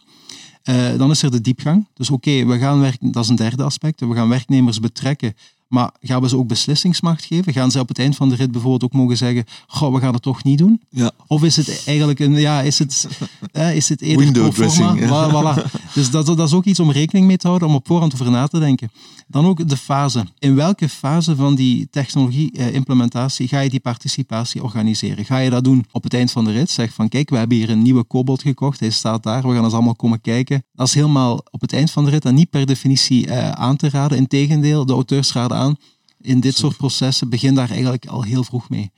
Uh, 0.64 0.96
dan 0.96 1.10
is 1.10 1.22
er 1.22 1.30
de 1.30 1.40
diepgang. 1.40 1.88
Dus 1.94 2.10
oké, 2.10 2.30
okay, 2.30 2.46
we 2.46 2.58
gaan 2.58 2.80
werken, 2.80 3.12
dat 3.12 3.24
is 3.24 3.30
een 3.30 3.36
derde 3.36 3.62
aspect. 3.62 4.00
We 4.00 4.14
gaan 4.14 4.28
werknemers 4.28 4.80
betrekken 4.80 5.34
maar 5.72 5.90
gaan 6.00 6.20
we 6.20 6.28
ze 6.28 6.36
ook 6.36 6.46
beslissingsmacht 6.46 7.24
geven? 7.24 7.52
Gaan 7.52 7.70
ze 7.70 7.78
op 7.78 7.88
het 7.88 7.98
eind 7.98 8.16
van 8.16 8.28
de 8.28 8.34
rit 8.34 8.52
bijvoorbeeld 8.52 8.84
ook 8.84 9.00
mogen 9.00 9.16
zeggen, 9.16 9.44
goh, 9.66 9.94
we 9.94 10.00
gaan 10.00 10.12
het 10.12 10.22
toch 10.22 10.44
niet 10.44 10.58
doen? 10.58 10.80
Ja. 10.90 11.10
Of 11.26 11.42
is 11.42 11.56
het 11.56 11.82
eigenlijk 11.86 12.18
een, 12.18 12.32
ja, 12.32 12.60
is 12.60 12.78
het, 12.78 13.08
eh, 13.52 13.76
is 13.76 13.88
het 13.88 14.00
eerder 14.00 14.24
Window 14.24 14.52
dressing. 14.52 15.00
Ja. 15.00 15.30
Voilà, 15.30 15.70
Dus 15.94 16.10
dat, 16.10 16.26
dat 16.26 16.38
is 16.38 16.52
ook 16.52 16.64
iets 16.64 16.80
om 16.80 16.90
rekening 16.90 17.26
mee 17.26 17.36
te 17.36 17.46
houden, 17.46 17.68
om 17.68 17.74
op 17.74 17.86
voorhand 17.86 18.12
over 18.12 18.30
na 18.30 18.46
te 18.46 18.58
denken. 18.58 18.90
Dan 19.32 19.46
ook 19.46 19.68
de 19.68 19.76
fase. 19.76 20.26
In 20.38 20.54
welke 20.54 20.88
fase 20.88 21.36
van 21.36 21.54
die 21.54 21.88
technologie-implementatie 21.90 23.48
ga 23.48 23.60
je 23.60 23.70
die 23.70 23.80
participatie 23.80 24.62
organiseren? 24.62 25.24
Ga 25.24 25.38
je 25.38 25.50
dat 25.50 25.64
doen 25.64 25.86
op 25.92 26.02
het 26.02 26.14
eind 26.14 26.30
van 26.30 26.44
de 26.44 26.52
rit? 26.52 26.70
Zeg 26.70 26.92
van, 26.92 27.08
kijk, 27.08 27.30
we 27.30 27.36
hebben 27.36 27.56
hier 27.56 27.70
een 27.70 27.82
nieuwe 27.82 28.06
Cobalt 28.06 28.42
gekocht, 28.42 28.80
hij 28.80 28.90
staat 28.90 29.22
daar, 29.22 29.42
we 29.48 29.54
gaan 29.54 29.64
eens 29.64 29.72
allemaal 29.72 29.94
komen 29.94 30.20
kijken. 30.20 30.64
Dat 30.72 30.86
is 30.86 30.94
helemaal 30.94 31.44
op 31.50 31.60
het 31.60 31.72
eind 31.72 31.90
van 31.90 32.04
de 32.04 32.10
rit 32.10 32.24
en 32.24 32.34
niet 32.34 32.50
per 32.50 32.66
definitie 32.66 33.26
uh, 33.26 33.50
aan 33.50 33.76
te 33.76 33.88
raden. 33.88 34.18
Integendeel, 34.18 34.86
de 34.86 34.92
auteurs 34.92 35.32
raden 35.32 35.56
aan, 35.56 35.76
in 36.20 36.40
dit 36.40 36.56
soort 36.56 36.76
processen, 36.76 37.28
begin 37.28 37.54
daar 37.54 37.70
eigenlijk 37.70 38.06
al 38.06 38.22
heel 38.22 38.44
vroeg 38.44 38.68
mee. 38.68 38.90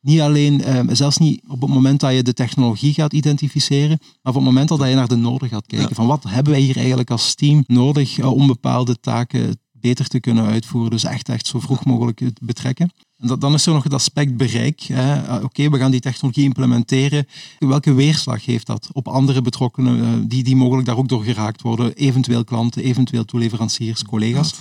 Niet 0.00 0.20
alleen, 0.20 0.62
ehm, 0.62 0.94
zelfs 0.94 1.18
niet 1.18 1.42
op 1.48 1.60
het 1.60 1.70
moment 1.70 2.00
dat 2.00 2.14
je 2.14 2.22
de 2.22 2.32
technologie 2.32 2.92
gaat 2.92 3.12
identificeren, 3.12 3.98
maar 4.00 4.32
op 4.32 4.34
het 4.34 4.44
moment 4.44 4.68
dat 4.68 4.88
je 4.88 4.94
naar 4.94 5.08
de 5.08 5.16
noden 5.16 5.48
gaat 5.48 5.66
kijken. 5.66 5.94
Van 5.94 6.06
wat 6.06 6.24
hebben 6.28 6.52
wij 6.52 6.62
hier 6.62 6.76
eigenlijk 6.76 7.10
als 7.10 7.34
team 7.34 7.64
nodig 7.66 8.18
eh, 8.18 8.32
om 8.32 8.46
bepaalde 8.46 9.00
taken 9.00 9.59
beter 9.80 10.06
te 10.06 10.20
kunnen 10.20 10.44
uitvoeren. 10.44 10.90
Dus 10.90 11.04
echt, 11.04 11.28
echt 11.28 11.46
zo 11.46 11.60
vroeg 11.60 11.84
mogelijk 11.84 12.22
betrekken. 12.40 12.90
En 13.20 13.38
dan 13.38 13.54
is 13.54 13.66
er 13.66 13.72
nog 13.72 13.82
het 13.82 13.94
aspect 13.94 14.36
bereik. 14.36 14.86
Ah, 14.94 15.42
oké, 15.42 15.70
we 15.70 15.78
gaan 15.78 15.90
die 15.90 16.00
technologie 16.00 16.44
implementeren. 16.44 17.26
Welke 17.58 17.92
weerslag 17.92 18.44
heeft 18.44 18.66
dat 18.66 18.88
op 18.92 19.08
andere 19.08 19.42
betrokkenen 19.42 20.02
eh, 20.02 20.08
die, 20.28 20.42
die 20.42 20.56
mogelijk 20.56 20.86
daar 20.86 20.96
ook 20.96 21.08
door 21.08 21.22
geraakt 21.22 21.62
worden? 21.62 21.94
Eventueel 21.94 22.44
klanten, 22.44 22.82
eventueel 22.82 23.24
toeleveranciers, 23.24 24.04
collega's. 24.04 24.54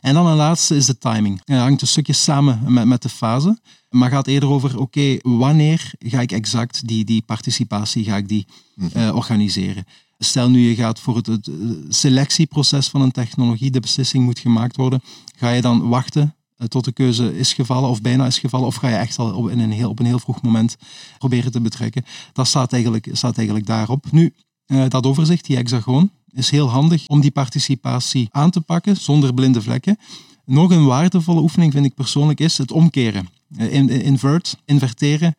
En 0.00 0.14
dan 0.14 0.26
een 0.26 0.36
laatste 0.36 0.76
is 0.76 0.86
de 0.86 0.98
timing. 0.98 1.40
Het 1.44 1.58
hangt 1.58 1.82
een 1.82 1.86
stukje 1.86 2.12
samen 2.12 2.60
met, 2.66 2.84
met 2.84 3.02
de 3.02 3.08
fase. 3.08 3.58
Maar 3.88 4.10
gaat 4.10 4.26
eerder 4.26 4.48
over, 4.48 4.78
oké, 4.78 5.16
wanneer 5.22 5.92
ga 5.98 6.20
ik 6.20 6.32
exact 6.32 6.88
die, 6.88 7.04
die 7.04 7.22
participatie 7.22 8.04
ga 8.04 8.16
ik 8.16 8.28
die, 8.28 8.46
mhm. 8.74 8.98
eh, 8.98 9.14
organiseren? 9.14 9.84
Stel 10.18 10.50
nu 10.50 10.68
je 10.68 10.74
gaat 10.74 11.00
voor 11.00 11.16
het, 11.16 11.50
selectieproces 11.88 12.88
van 12.88 13.00
een 13.00 13.10
technologie, 13.10 13.70
de 13.70 13.80
beslissing 13.80 14.24
moet 14.24 14.38
gemaakt 14.38 14.76
worden, 14.76 15.00
ga 15.36 15.50
je 15.50 15.60
dan 15.60 15.88
wachten 15.88 16.34
eh, 16.56 16.66
tot 16.66 16.84
de 16.84 16.92
keuze 16.92 17.38
is 17.38 17.52
gevallen 17.52 17.90
of 17.90 18.00
bijna 18.00 18.26
is 18.26 18.38
gevallen, 18.38 18.66
of 18.66 18.74
ga 18.74 18.88
je 18.88 18.96
echt 18.96 19.18
al 19.18 19.34
op, 19.34 19.48
in 19.48 19.58
een, 19.58 19.72
heel, 19.72 19.90
op 19.90 19.98
een 19.98 20.06
heel 20.06 20.18
vroeg 20.18 20.42
moment 20.42 20.76
proberen 21.18 21.52
te 21.52 21.60
betrekken? 21.60 22.04
Dat 22.32 22.46
staat 22.46 22.72
eigenlijk, 22.72 23.08
staat 23.12 23.36
eigenlijk 23.36 23.66
daarop. 23.66 24.12
Nu, 24.12 24.34
eh, 24.66 24.88
dat 24.88 25.06
overzicht, 25.06 25.46
die 25.46 25.56
hexagoon, 25.56 26.10
is 26.32 26.50
heel 26.50 26.68
handig 26.68 27.06
om 27.06 27.20
die 27.20 27.30
participatie 27.30 28.28
aan 28.30 28.50
te 28.50 28.60
pakken 28.60 28.96
zonder 28.96 29.34
blinde 29.34 29.62
vlekken. 29.62 29.96
Nog 30.44 30.70
een 30.70 30.86
waardevolle 30.86 31.40
oefening 31.40 31.72
vind 31.72 31.86
ik 31.86 31.94
persoonlijk 31.94 32.40
is 32.40 32.58
het 32.58 32.72
omkeren. 32.72 33.28
Eh, 33.56 33.74
invert, 34.04 34.56
inverteren. 34.64 35.34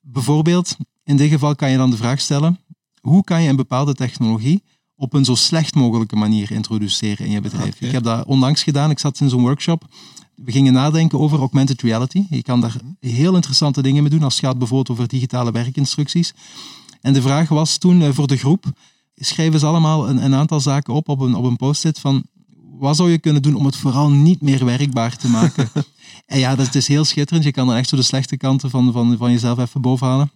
Bijvoorbeeld, 0.00 0.76
in 1.04 1.16
dit 1.16 1.30
geval 1.30 1.54
kan 1.54 1.70
je 1.70 1.76
dan 1.76 1.90
de 1.90 1.96
vraag 1.96 2.20
stellen, 2.20 2.58
hoe 3.00 3.24
kan 3.24 3.42
je 3.42 3.48
een 3.48 3.56
bepaalde 3.56 3.94
technologie 3.94 4.62
op 4.96 5.12
een 5.12 5.24
zo 5.24 5.34
slecht 5.34 5.74
mogelijke 5.74 6.16
manier 6.16 6.50
introduceren 6.50 7.26
in 7.26 7.32
je 7.32 7.40
bedrijf? 7.40 7.80
Ik 7.80 7.92
heb 7.92 8.02
dat 8.02 8.26
onlangs 8.26 8.62
gedaan. 8.62 8.90
Ik 8.90 8.98
zat 8.98 9.20
in 9.20 9.28
zo'n 9.28 9.40
workshop. 9.40 9.84
We 10.34 10.52
gingen 10.52 10.72
nadenken 10.72 11.18
over 11.20 11.38
augmented 11.38 11.82
reality. 11.82 12.24
Je 12.30 12.42
kan 12.42 12.60
daar 12.60 12.76
heel 13.00 13.34
interessante 13.34 13.82
dingen 13.82 14.02
mee 14.02 14.10
doen 14.10 14.22
als 14.22 14.36
het 14.36 14.44
gaat 14.44 14.58
bijvoorbeeld 14.58 14.90
over 14.90 15.08
digitale 15.08 15.52
werkinstructies. 15.52 16.34
En 17.00 17.12
de 17.12 17.22
vraag 17.22 17.48
was 17.48 17.78
toen 17.78 18.02
eh, 18.02 18.08
voor 18.12 18.26
de 18.26 18.36
groep, 18.36 18.64
schrijven 19.14 19.60
ze 19.60 19.66
allemaal 19.66 20.08
een, 20.08 20.24
een 20.24 20.34
aantal 20.34 20.60
zaken 20.60 20.94
op 20.94 21.08
op 21.08 21.20
een, 21.20 21.34
op 21.34 21.44
een 21.44 21.56
post-it 21.56 21.98
van 21.98 22.24
wat 22.78 22.96
zou 22.96 23.10
je 23.10 23.18
kunnen 23.18 23.42
doen 23.42 23.54
om 23.54 23.64
het 23.64 23.76
vooral 23.76 24.10
niet 24.10 24.40
meer 24.40 24.64
werkbaar 24.64 25.16
te 25.16 25.28
maken? 25.28 25.70
en 26.26 26.38
ja, 26.38 26.56
dat 26.56 26.74
is 26.74 26.88
heel 26.88 27.04
schitterend. 27.04 27.44
Je 27.44 27.52
kan 27.52 27.66
dan 27.66 27.76
echt 27.76 27.88
zo 27.88 27.96
de 27.96 28.02
slechte 28.02 28.36
kanten 28.36 28.70
van, 28.70 28.92
van, 28.92 29.16
van 29.16 29.30
jezelf 29.30 29.58
even 29.58 29.80
bovenhalen. 29.80 30.30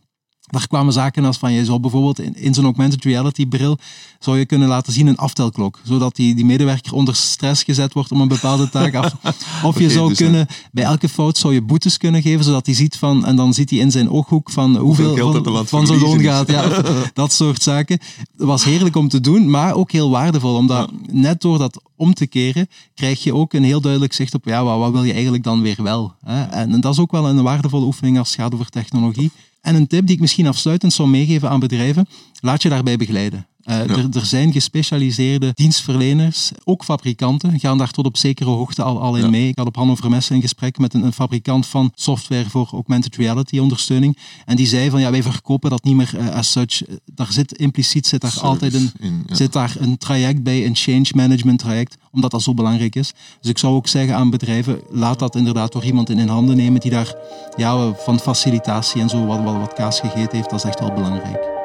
Daar 0.44 0.66
kwamen 0.66 0.92
zaken 0.92 1.24
als 1.24 1.38
van, 1.38 1.52
je 1.52 1.64
zou 1.64 1.80
bijvoorbeeld 1.80 2.18
in, 2.20 2.36
in 2.36 2.54
zo'n 2.54 2.64
augmented 2.64 3.04
reality 3.04 3.46
bril, 3.46 3.78
zou 4.18 4.38
je 4.38 4.46
kunnen 4.46 4.68
laten 4.68 4.92
zien 4.92 5.06
een 5.06 5.16
aftelklok, 5.16 5.80
zodat 5.84 6.16
die, 6.16 6.34
die 6.34 6.44
medewerker 6.44 6.92
onder 6.92 7.16
stress 7.16 7.62
gezet 7.62 7.92
wordt 7.92 8.12
om 8.12 8.20
een 8.20 8.28
bepaalde 8.28 8.70
taak 8.70 8.94
af. 8.94 9.14
Of 9.62 9.78
je 9.78 9.90
zou 9.90 10.08
dus, 10.08 10.18
kunnen, 10.18 10.46
bij 10.72 10.84
elke 10.84 11.08
fout 11.08 11.38
zou 11.38 11.54
je 11.54 11.62
boetes 11.62 11.96
kunnen 11.96 12.22
geven, 12.22 12.44
zodat 12.44 12.66
hij 12.66 12.74
ziet 12.74 12.96
van, 12.96 13.26
en 13.26 13.36
dan 13.36 13.54
ziet 13.54 13.70
hij 13.70 13.78
in 13.78 13.90
zijn 13.90 14.10
ooghoek 14.10 14.50
van 14.50 14.76
hoeveel, 14.76 15.42
van, 15.44 15.66
van 15.66 15.86
zijn 15.86 16.00
loon 16.00 16.20
gaat. 16.20 16.50
Ja, 16.50 16.82
dat 17.12 17.32
soort 17.32 17.62
zaken. 17.62 17.98
Dat 18.36 18.46
was 18.46 18.64
heerlijk 18.64 18.96
om 18.96 19.08
te 19.08 19.20
doen, 19.20 19.50
maar 19.50 19.74
ook 19.74 19.92
heel 19.92 20.10
waardevol, 20.10 20.54
omdat 20.54 20.90
net 21.10 21.40
door 21.40 21.58
dat 21.58 21.82
om 21.96 22.14
te 22.14 22.26
keren, 22.26 22.68
krijg 22.94 23.22
je 23.22 23.34
ook 23.34 23.52
een 23.52 23.64
heel 23.64 23.80
duidelijk 23.80 24.12
zicht 24.12 24.34
op, 24.34 24.44
ja, 24.44 24.64
wat, 24.64 24.78
wat 24.78 24.92
wil 24.92 25.04
je 25.04 25.12
eigenlijk 25.12 25.44
dan 25.44 25.62
weer 25.62 25.82
wel? 25.82 26.14
Hè? 26.24 26.42
En, 26.42 26.72
en 26.72 26.80
dat 26.80 26.92
is 26.92 26.98
ook 26.98 27.12
wel 27.12 27.28
een 27.28 27.42
waardevolle 27.42 27.84
oefening 27.84 28.18
als 28.18 28.28
het 28.28 28.40
gaat 28.40 28.54
over 28.54 28.68
technologie. 28.68 29.30
En 29.64 29.74
een 29.74 29.86
tip 29.86 30.06
die 30.06 30.14
ik 30.14 30.20
misschien 30.20 30.46
afsluitend 30.46 30.92
zou 30.92 31.08
meegeven 31.08 31.50
aan 31.50 31.60
bedrijven, 31.60 32.06
laat 32.40 32.62
je 32.62 32.68
daarbij 32.68 32.96
begeleiden. 32.96 33.46
Uh, 33.66 33.90
er, 33.90 34.06
er, 34.12 34.26
zijn 34.26 34.52
gespecialiseerde 34.52 35.52
dienstverleners, 35.54 36.50
ook 36.64 36.84
fabrikanten, 36.84 37.60
gaan 37.60 37.78
daar 37.78 37.90
tot 37.90 38.06
op 38.06 38.16
zekere 38.16 38.50
hoogte 38.50 38.82
al, 38.82 39.00
al 39.00 39.16
in 39.16 39.30
mee. 39.30 39.48
Ik 39.48 39.58
had 39.58 39.66
op 39.66 39.76
Hannover 39.76 40.10
Messe 40.10 40.34
een 40.34 40.40
gesprek 40.40 40.78
met 40.78 40.94
een, 40.94 41.04
een, 41.04 41.12
fabrikant 41.12 41.66
van 41.66 41.92
software 41.94 42.50
voor 42.50 42.68
augmented 42.72 43.16
reality 43.16 43.58
ondersteuning. 43.58 44.18
En 44.44 44.56
die 44.56 44.66
zei 44.66 44.90
van 44.90 45.00
ja, 45.00 45.10
wij 45.10 45.22
verkopen 45.22 45.70
dat 45.70 45.84
niet 45.84 45.96
meer 45.96 46.14
uh, 46.18 46.28
as 46.28 46.50
such. 46.50 46.82
Daar 47.04 47.32
zit 47.32 47.52
impliciet 47.52 48.06
zit 48.06 48.20
daar 48.20 48.38
altijd 48.40 48.74
een, 48.74 48.90
zit 49.26 49.52
daar 49.52 49.76
een 49.78 49.98
traject 49.98 50.42
bij, 50.42 50.66
een 50.66 50.76
change 50.76 51.08
management 51.14 51.58
traject, 51.58 51.96
omdat 52.10 52.30
dat 52.30 52.42
zo 52.42 52.54
belangrijk 52.54 52.94
is. 52.94 53.12
Dus 53.40 53.50
ik 53.50 53.58
zou 53.58 53.74
ook 53.74 53.88
zeggen 53.88 54.16
aan 54.16 54.30
bedrijven, 54.30 54.80
laat 54.90 55.18
dat 55.18 55.36
inderdaad 55.36 55.72
door 55.72 55.84
iemand 55.84 56.10
in, 56.10 56.18
in 56.18 56.28
handen 56.28 56.56
nemen 56.56 56.80
die 56.80 56.90
daar 56.90 57.14
ja, 57.56 57.92
van 57.92 58.20
facilitatie 58.20 59.00
en 59.00 59.08
zo 59.08 59.26
wat, 59.26 59.42
wat, 59.42 59.56
wat 59.56 59.72
kaas 59.72 60.00
gegeten 60.00 60.36
heeft. 60.36 60.50
Dat 60.50 60.58
is 60.58 60.64
echt 60.64 60.80
wel 60.80 60.92
belangrijk. 60.92 61.63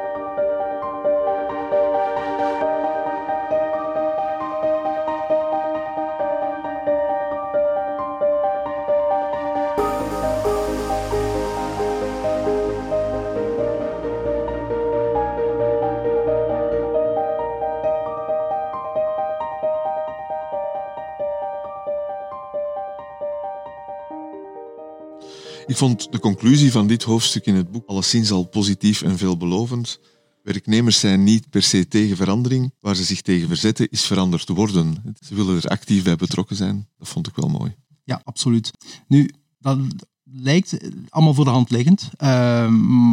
Ik 25.70 25.76
vond 25.76 26.12
de 26.12 26.18
conclusie 26.18 26.72
van 26.72 26.86
dit 26.86 27.02
hoofdstuk 27.02 27.46
in 27.46 27.54
het 27.54 27.70
boek 27.70 27.86
alleszins 27.86 28.30
al 28.30 28.44
positief 28.44 29.02
en 29.02 29.18
veelbelovend. 29.18 30.00
Werknemers 30.42 30.98
zijn 30.98 31.24
niet 31.24 31.50
per 31.50 31.62
se 31.62 31.88
tegen 31.88 32.16
verandering. 32.16 32.72
Waar 32.80 32.96
ze 32.96 33.04
zich 33.04 33.20
tegen 33.20 33.48
verzetten 33.48 33.88
is 33.90 34.04
veranderd 34.04 34.48
worden. 34.48 35.14
Ze 35.26 35.34
willen 35.34 35.56
er 35.56 35.68
actief 35.68 36.04
bij 36.04 36.16
betrokken 36.16 36.56
zijn. 36.56 36.88
Dat 36.98 37.08
vond 37.08 37.26
ik 37.26 37.36
wel 37.36 37.48
mooi. 37.48 37.74
Ja, 38.04 38.20
absoluut. 38.24 38.70
Nu, 39.08 39.30
dat 39.60 39.78
lijkt 40.24 40.76
allemaal 41.08 41.34
voor 41.34 41.44
de 41.44 41.50
hand 41.50 41.70
liggend. 41.70 42.10
Uh, 42.18 42.68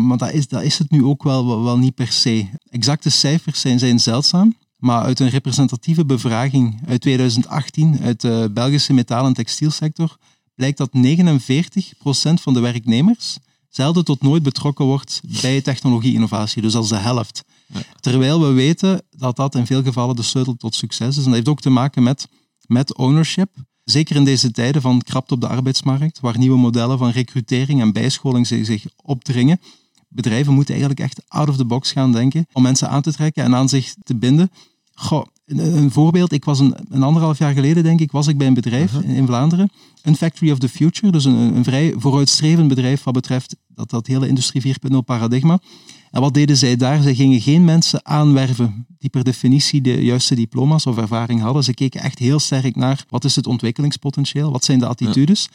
maar 0.08 0.18
dat 0.18 0.32
is, 0.32 0.48
dat 0.48 0.64
is 0.64 0.78
het 0.78 0.92
nu 0.92 1.04
ook 1.04 1.24
wel, 1.24 1.64
wel 1.64 1.78
niet 1.78 1.96
per 1.96 2.12
se. 2.12 2.50
Exacte 2.70 3.10
cijfers 3.10 3.62
zijn, 3.62 3.80
zijn 3.80 4.00
zeldzaam. 4.00 4.56
Maar 4.78 5.04
uit 5.04 5.20
een 5.20 5.30
representatieve 5.30 6.06
bevraging 6.06 6.82
uit 6.88 7.02
2018 7.02 8.00
uit 8.02 8.22
de 8.22 8.50
Belgische 8.54 8.94
metaal- 8.94 9.26
en 9.26 9.34
textielsector 9.34 10.18
blijkt 10.58 10.78
dat 10.78 10.90
49% 10.90 12.42
van 12.42 12.54
de 12.54 12.60
werknemers 12.60 13.38
zelden 13.70 14.06
tot 14.06 14.22
nooit 14.22 14.44
betrokken 14.44 14.86
wordt 14.86 15.22
bij 15.42 15.62
technologie-innovatie, 15.62 16.62
dus 16.62 16.76
als 16.76 16.90
de 16.90 16.96
helft. 16.96 17.44
Terwijl 18.00 18.42
we 18.42 18.52
weten 18.52 19.02
dat 19.10 19.36
dat 19.36 19.56
in 19.56 19.66
veel 19.66 19.84
gevallen 19.84 20.16
de 20.16 20.22
sleutel 20.22 20.56
tot 20.56 20.76
succes 20.76 21.08
is. 21.08 21.18
En 21.18 21.24
dat 21.24 21.34
heeft 21.34 21.48
ook 21.48 21.62
te 21.62 21.70
maken 21.70 22.04
met, 22.04 22.28
met 22.66 22.96
ownership. 22.96 23.50
Zeker 23.84 24.16
in 24.16 24.24
deze 24.24 24.52
tijden 24.52 24.82
van 24.82 25.02
krapte 25.02 25.34
op 25.34 25.42
de 25.42 25.48
arbeidsmarkt, 25.48 26.20
waar 26.20 26.38
nieuwe 26.38 26.58
modellen 26.58 26.98
van 26.98 27.10
recrutering 27.10 27.82
en 27.82 27.94
bijscholing 27.94 28.48
zich 28.48 28.86
opdringen. 29.04 29.60
Bedrijven 30.08 30.54
moeten 30.54 30.74
eigenlijk 30.74 31.04
echt 31.04 31.22
out 31.28 31.50
of 31.50 31.58
the 31.58 31.66
box 31.66 31.92
gaan 31.92 32.12
denken 32.12 32.48
om 32.54 32.62
mensen 32.62 32.90
aan 32.90 33.02
te 33.02 33.14
trekken 33.14 33.44
en 33.44 33.56
aan 33.56 33.70
zich 33.70 33.94
te 34.04 34.16
binden. 34.16 34.52
Goh, 34.94 35.26
een, 35.48 35.92
voorbeeld, 35.92 36.32
ik 36.32 36.46
was 36.46 36.60
een, 36.60 36.76
een, 36.90 37.04
anderhalf 37.04 37.38
jaar 37.38 37.54
geleden, 37.54 37.84
denk 37.84 38.00
ik, 38.00 38.12
was 38.12 38.28
ik 38.28 38.38
bij 38.38 38.48
een 38.48 38.54
bedrijf 38.54 38.94
uh-huh. 38.94 39.18
in, 39.18 39.26
Vlaanderen. 39.26 39.70
Een 40.02 40.16
Factory 40.16 40.52
of 40.52 40.58
the 40.58 40.70
Future, 40.70 41.12
dus 41.12 41.26
een, 41.26 41.56
een 41.56 41.64
vrij 41.64 41.94
vooruitstrevend 41.98 42.68
bedrijf 42.68 43.04
wat 43.04 43.14
betreft 43.14 43.56
dat, 43.68 43.90
dat 43.90 44.08
hele 44.08 44.28
Industrie 44.28 44.76
4.0 44.92 44.98
paradigma. 45.06 45.60
En 46.12 46.22
wat 46.22 46.34
deden 46.34 46.58
zij 46.58 46.76
daar? 46.76 47.02
Zij 47.02 47.16
gingen 47.16 47.42
geen 47.42 47.66
mensen 47.66 48.06
aanwerven 48.06 48.86
die 49.00 49.10
per 49.10 49.24
definitie 49.24 49.82
de 49.82 50.04
juiste 50.04 50.36
diploma's 50.36 50.86
of 50.86 50.98
ervaring 50.98 51.42
hadden. 51.42 51.64
Ze 51.64 51.74
keken 51.74 52.02
echt 52.02 52.20
heel 52.20 52.40
sterk 52.40 52.76
naar 52.76 53.06
wat 53.10 53.24
is 53.24 53.36
het 53.36 53.48
ontwikkelingspotentieel, 53.48 54.52
wat 54.52 54.64
zijn 54.64 54.80
de 54.80 54.88
attitudes. 54.88 55.50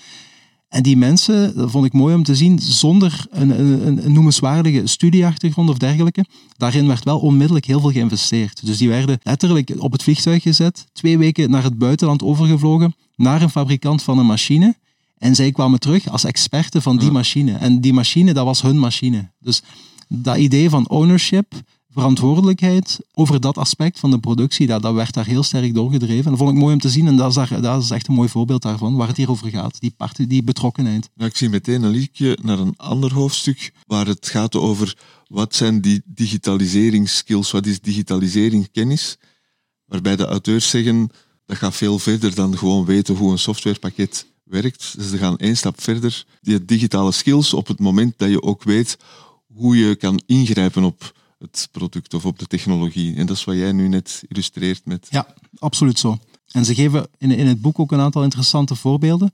En 0.72 0.82
die 0.82 0.96
mensen, 0.96 1.56
dat 1.56 1.70
vond 1.70 1.84
ik 1.84 1.92
mooi 1.92 2.14
om 2.14 2.22
te 2.22 2.34
zien, 2.34 2.58
zonder 2.58 3.26
een, 3.30 3.60
een, 3.60 4.04
een, 4.04 4.12
noemenswaardige 4.12 4.86
studieachtergrond 4.86 5.68
of 5.68 5.78
dergelijke, 5.78 6.24
daarin 6.56 6.86
werd 6.86 7.04
wel 7.04 7.18
onmiddellijk 7.18 7.64
heel 7.64 7.80
veel 7.80 7.90
geïnvesteerd. 7.90 8.66
Dus 8.66 8.78
die 8.78 8.88
werden 8.88 9.18
letterlijk 9.22 9.72
op 9.78 9.92
het 9.92 10.02
vliegtuig 10.02 10.42
gezet, 10.42 10.86
twee 10.92 11.18
weken 11.18 11.50
naar 11.50 11.62
het 11.62 11.78
buitenland 11.78 12.22
overgevlogen, 12.22 12.94
naar 13.16 13.42
een 13.42 13.50
fabrikant 13.50 14.02
van 14.02 14.18
een 14.18 14.26
machine. 14.26 14.76
En 15.18 15.34
zij 15.34 15.52
kwamen 15.52 15.80
terug 15.80 16.08
als 16.08 16.24
experten 16.24 16.82
van 16.82 16.98
die 16.98 17.10
machine. 17.10 17.52
En 17.52 17.80
die 17.80 17.92
machine, 17.92 18.32
dat 18.32 18.44
was 18.44 18.62
hun 18.62 18.78
machine. 18.78 19.30
Dus 19.38 19.62
dat 20.08 20.36
idee 20.36 20.70
van 20.70 20.88
ownership, 20.88 21.52
verantwoordelijkheid 21.92 22.98
over 23.14 23.40
dat 23.40 23.58
aspect 23.58 23.98
van 23.98 24.10
de 24.10 24.18
productie, 24.18 24.66
dat, 24.66 24.82
dat 24.82 24.94
werd 24.94 25.14
daar 25.14 25.26
heel 25.26 25.42
sterk 25.42 25.74
doorgedreven. 25.74 26.30
Dat 26.30 26.38
vond 26.38 26.50
ik 26.50 26.56
mooi 26.56 26.74
om 26.74 26.80
te 26.80 26.90
zien 26.90 27.06
en 27.06 27.16
dat 27.16 27.28
is, 27.28 27.34
daar, 27.34 27.60
dat 27.60 27.82
is 27.82 27.90
echt 27.90 28.08
een 28.08 28.14
mooi 28.14 28.28
voorbeeld 28.28 28.62
daarvan, 28.62 28.96
waar 28.96 29.08
het 29.08 29.16
hier 29.16 29.30
over 29.30 29.48
gaat, 29.50 29.80
die, 29.80 29.94
partie, 29.96 30.26
die 30.26 30.42
betrokkenheid. 30.42 31.10
Ik 31.16 31.36
zie 31.36 31.48
meteen 31.48 31.82
een 31.82 31.90
linkje 31.90 32.38
naar 32.42 32.58
een 32.58 32.76
ander 32.76 33.12
hoofdstuk, 33.12 33.72
waar 33.86 34.06
het 34.06 34.28
gaat 34.28 34.56
over 34.56 34.96
wat 35.26 35.54
zijn 35.54 35.80
die 35.80 36.02
digitaliseringsskills, 36.04 37.50
wat 37.50 37.66
is 37.66 37.80
digitaliseringskennis, 37.80 39.16
waarbij 39.84 40.16
de 40.16 40.26
auteurs 40.26 40.70
zeggen, 40.70 41.10
dat 41.46 41.56
gaat 41.56 41.74
veel 41.74 41.98
verder 41.98 42.34
dan 42.34 42.58
gewoon 42.58 42.84
weten 42.84 43.16
hoe 43.16 43.32
een 43.32 43.38
softwarepakket 43.38 44.26
werkt. 44.44 44.94
Dus 44.96 45.10
ze 45.10 45.18
gaan 45.18 45.36
één 45.36 45.56
stap 45.56 45.80
verder. 45.80 46.24
Die 46.40 46.64
digitale 46.64 47.12
skills 47.12 47.54
op 47.54 47.66
het 47.66 47.78
moment 47.78 48.14
dat 48.16 48.30
je 48.30 48.42
ook 48.42 48.62
weet 48.62 48.96
hoe 49.54 49.76
je 49.76 49.96
kan 49.96 50.22
ingrijpen 50.26 50.84
op 50.84 51.20
het 51.42 51.68
product 51.72 52.14
of 52.14 52.26
op 52.26 52.38
de 52.38 52.46
technologie. 52.46 53.16
En 53.16 53.26
dat 53.26 53.36
is 53.36 53.44
wat 53.44 53.56
jij 53.56 53.72
nu 53.72 53.88
net 53.88 54.22
illustreert 54.28 54.84
met... 54.84 55.06
Ja, 55.10 55.26
absoluut 55.58 55.98
zo. 55.98 56.18
En 56.52 56.64
ze 56.64 56.74
geven 56.74 57.08
in, 57.18 57.30
in 57.30 57.46
het 57.46 57.60
boek 57.60 57.78
ook 57.78 57.92
een 57.92 58.00
aantal 58.00 58.22
interessante 58.22 58.74
voorbeelden 58.74 59.32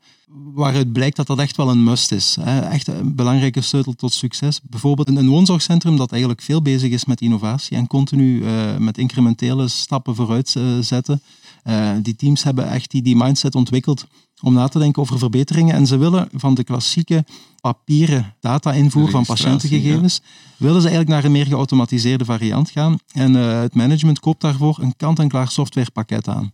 waaruit 0.54 0.92
blijkt 0.92 1.16
dat 1.16 1.26
dat 1.26 1.38
echt 1.38 1.56
wel 1.56 1.70
een 1.70 1.84
must 1.84 2.12
is. 2.12 2.36
Echt 2.70 2.88
een 2.88 3.14
belangrijke 3.14 3.60
sleutel 3.60 3.92
tot 3.92 4.12
succes. 4.12 4.60
Bijvoorbeeld 4.62 5.08
een 5.08 5.28
woonzorgcentrum 5.28 5.96
dat 5.96 6.10
eigenlijk 6.10 6.42
veel 6.42 6.62
bezig 6.62 6.90
is 6.90 7.04
met 7.04 7.20
innovatie 7.20 7.76
en 7.76 7.86
continu 7.86 8.42
uh, 8.42 8.76
met 8.76 8.98
incrementele 8.98 9.68
stappen 9.68 10.14
vooruit 10.14 10.54
uh, 10.58 10.78
zetten. 10.80 11.22
Uh, 11.68 11.90
die 12.02 12.16
teams 12.16 12.42
hebben 12.42 12.70
echt 12.70 12.90
die, 12.90 13.02
die 13.02 13.16
mindset 13.16 13.54
ontwikkeld 13.54 14.06
om 14.42 14.52
na 14.52 14.68
te 14.68 14.78
denken 14.78 15.02
over 15.02 15.18
verbeteringen. 15.18 15.74
En 15.74 15.86
ze 15.86 15.96
willen 15.96 16.28
van 16.32 16.54
de 16.54 16.64
klassieke 16.64 17.24
papieren 17.60 18.34
data-invoer 18.40 19.10
van 19.10 19.24
patiëntengegevens, 19.24 20.20
ja. 20.22 20.30
willen 20.56 20.80
ze 20.80 20.88
eigenlijk 20.88 21.08
naar 21.08 21.24
een 21.24 21.32
meer 21.32 21.46
geautomatiseerde 21.46 22.24
variant 22.24 22.70
gaan. 22.70 22.98
En 23.12 23.34
het 23.34 23.74
management 23.74 24.20
koopt 24.20 24.40
daarvoor 24.40 24.78
een 24.80 24.96
kant-en-klaar 24.96 25.48
softwarepakket 25.48 26.28
aan. 26.28 26.52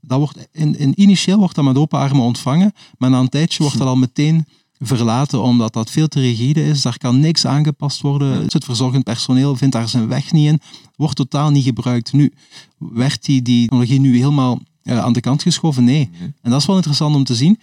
Dat 0.00 0.18
wordt 0.18 0.48
in, 0.52 0.78
in, 0.78 1.00
initieel 1.00 1.38
wordt 1.38 1.54
dat 1.54 1.64
met 1.64 1.76
open 1.76 1.98
armen 1.98 2.24
ontvangen, 2.24 2.72
maar 2.98 3.10
na 3.10 3.18
een 3.18 3.28
tijdje 3.28 3.62
wordt 3.62 3.78
dat 3.78 3.88
al 3.88 3.96
meteen 3.96 4.46
verlaten, 4.82 5.42
omdat 5.42 5.72
dat 5.72 5.90
veel 5.90 6.08
te 6.08 6.20
rigide 6.20 6.64
is. 6.64 6.82
Daar 6.82 6.98
kan 6.98 7.20
niks 7.20 7.46
aangepast 7.46 8.00
worden. 8.00 8.42
Het 8.42 8.64
verzorgend 8.64 9.04
personeel 9.04 9.56
vindt 9.56 9.74
daar 9.74 9.88
zijn 9.88 10.08
weg 10.08 10.32
niet 10.32 10.46
in, 10.46 10.60
wordt 10.96 11.16
totaal 11.16 11.50
niet 11.50 11.64
gebruikt. 11.64 12.12
Nu, 12.12 12.32
werd 12.78 13.24
die, 13.24 13.42
die 13.42 13.60
technologie 13.60 14.00
nu 14.00 14.16
helemaal 14.16 14.60
uh, 14.82 14.98
aan 14.98 15.12
de 15.12 15.20
kant 15.20 15.42
geschoven? 15.42 15.84
Nee. 15.84 16.10
En 16.42 16.50
dat 16.50 16.60
is 16.60 16.66
wel 16.66 16.76
interessant 16.76 17.14
om 17.14 17.24
te 17.24 17.34
zien. 17.34 17.58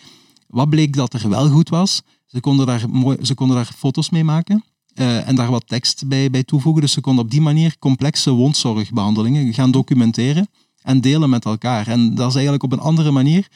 Wat 0.47 0.69
bleek 0.69 0.95
dat 0.95 1.13
er 1.13 1.29
wel 1.29 1.49
goed 1.49 1.69
was? 1.69 2.01
Ze 2.25 2.39
konden 2.39 2.65
daar, 2.65 2.89
mooi, 2.89 3.17
ze 3.21 3.33
konden 3.33 3.55
daar 3.55 3.71
foto's 3.77 4.09
mee 4.09 4.23
maken. 4.23 4.63
Uh, 4.95 5.27
en 5.27 5.35
daar 5.35 5.51
wat 5.51 5.67
tekst 5.67 6.07
bij, 6.07 6.29
bij 6.29 6.43
toevoegen. 6.43 6.81
Dus 6.81 6.91
ze 6.91 7.01
konden 7.01 7.23
op 7.23 7.31
die 7.31 7.41
manier 7.41 7.75
complexe 7.79 8.31
wondzorgbehandelingen 8.31 9.53
gaan 9.53 9.71
documenteren 9.71 10.47
en 10.81 11.01
delen 11.01 11.29
met 11.29 11.45
elkaar. 11.45 11.87
En 11.87 12.15
dat 12.15 12.27
is 12.27 12.33
eigenlijk 12.33 12.63
op 12.63 12.71
een 12.71 12.79
andere 12.79 13.11
manier, 13.11 13.47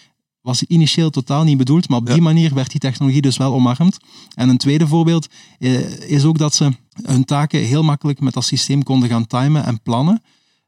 was 0.43 0.63
initieel 0.63 1.09
totaal 1.09 1.43
niet 1.43 1.57
bedoeld, 1.57 1.89
maar 1.89 1.99
op 1.99 2.05
die 2.05 2.21
manier 2.21 2.53
werd 2.53 2.71
die 2.71 2.79
technologie 2.79 3.21
dus 3.21 3.37
wel 3.37 3.53
omarmd. 3.53 3.97
En 4.35 4.49
een 4.49 4.57
tweede 4.57 4.87
voorbeeld 4.87 5.27
eh, 5.59 6.09
is 6.09 6.23
ook 6.23 6.37
dat 6.37 6.55
ze 6.55 6.71
hun 7.03 7.25
taken 7.25 7.59
heel 7.59 7.83
makkelijk 7.83 8.19
met 8.19 8.33
dat 8.33 8.45
systeem 8.45 8.83
konden 8.83 9.09
gaan 9.09 9.27
timen 9.27 9.65
en 9.65 9.81
plannen 9.81 10.21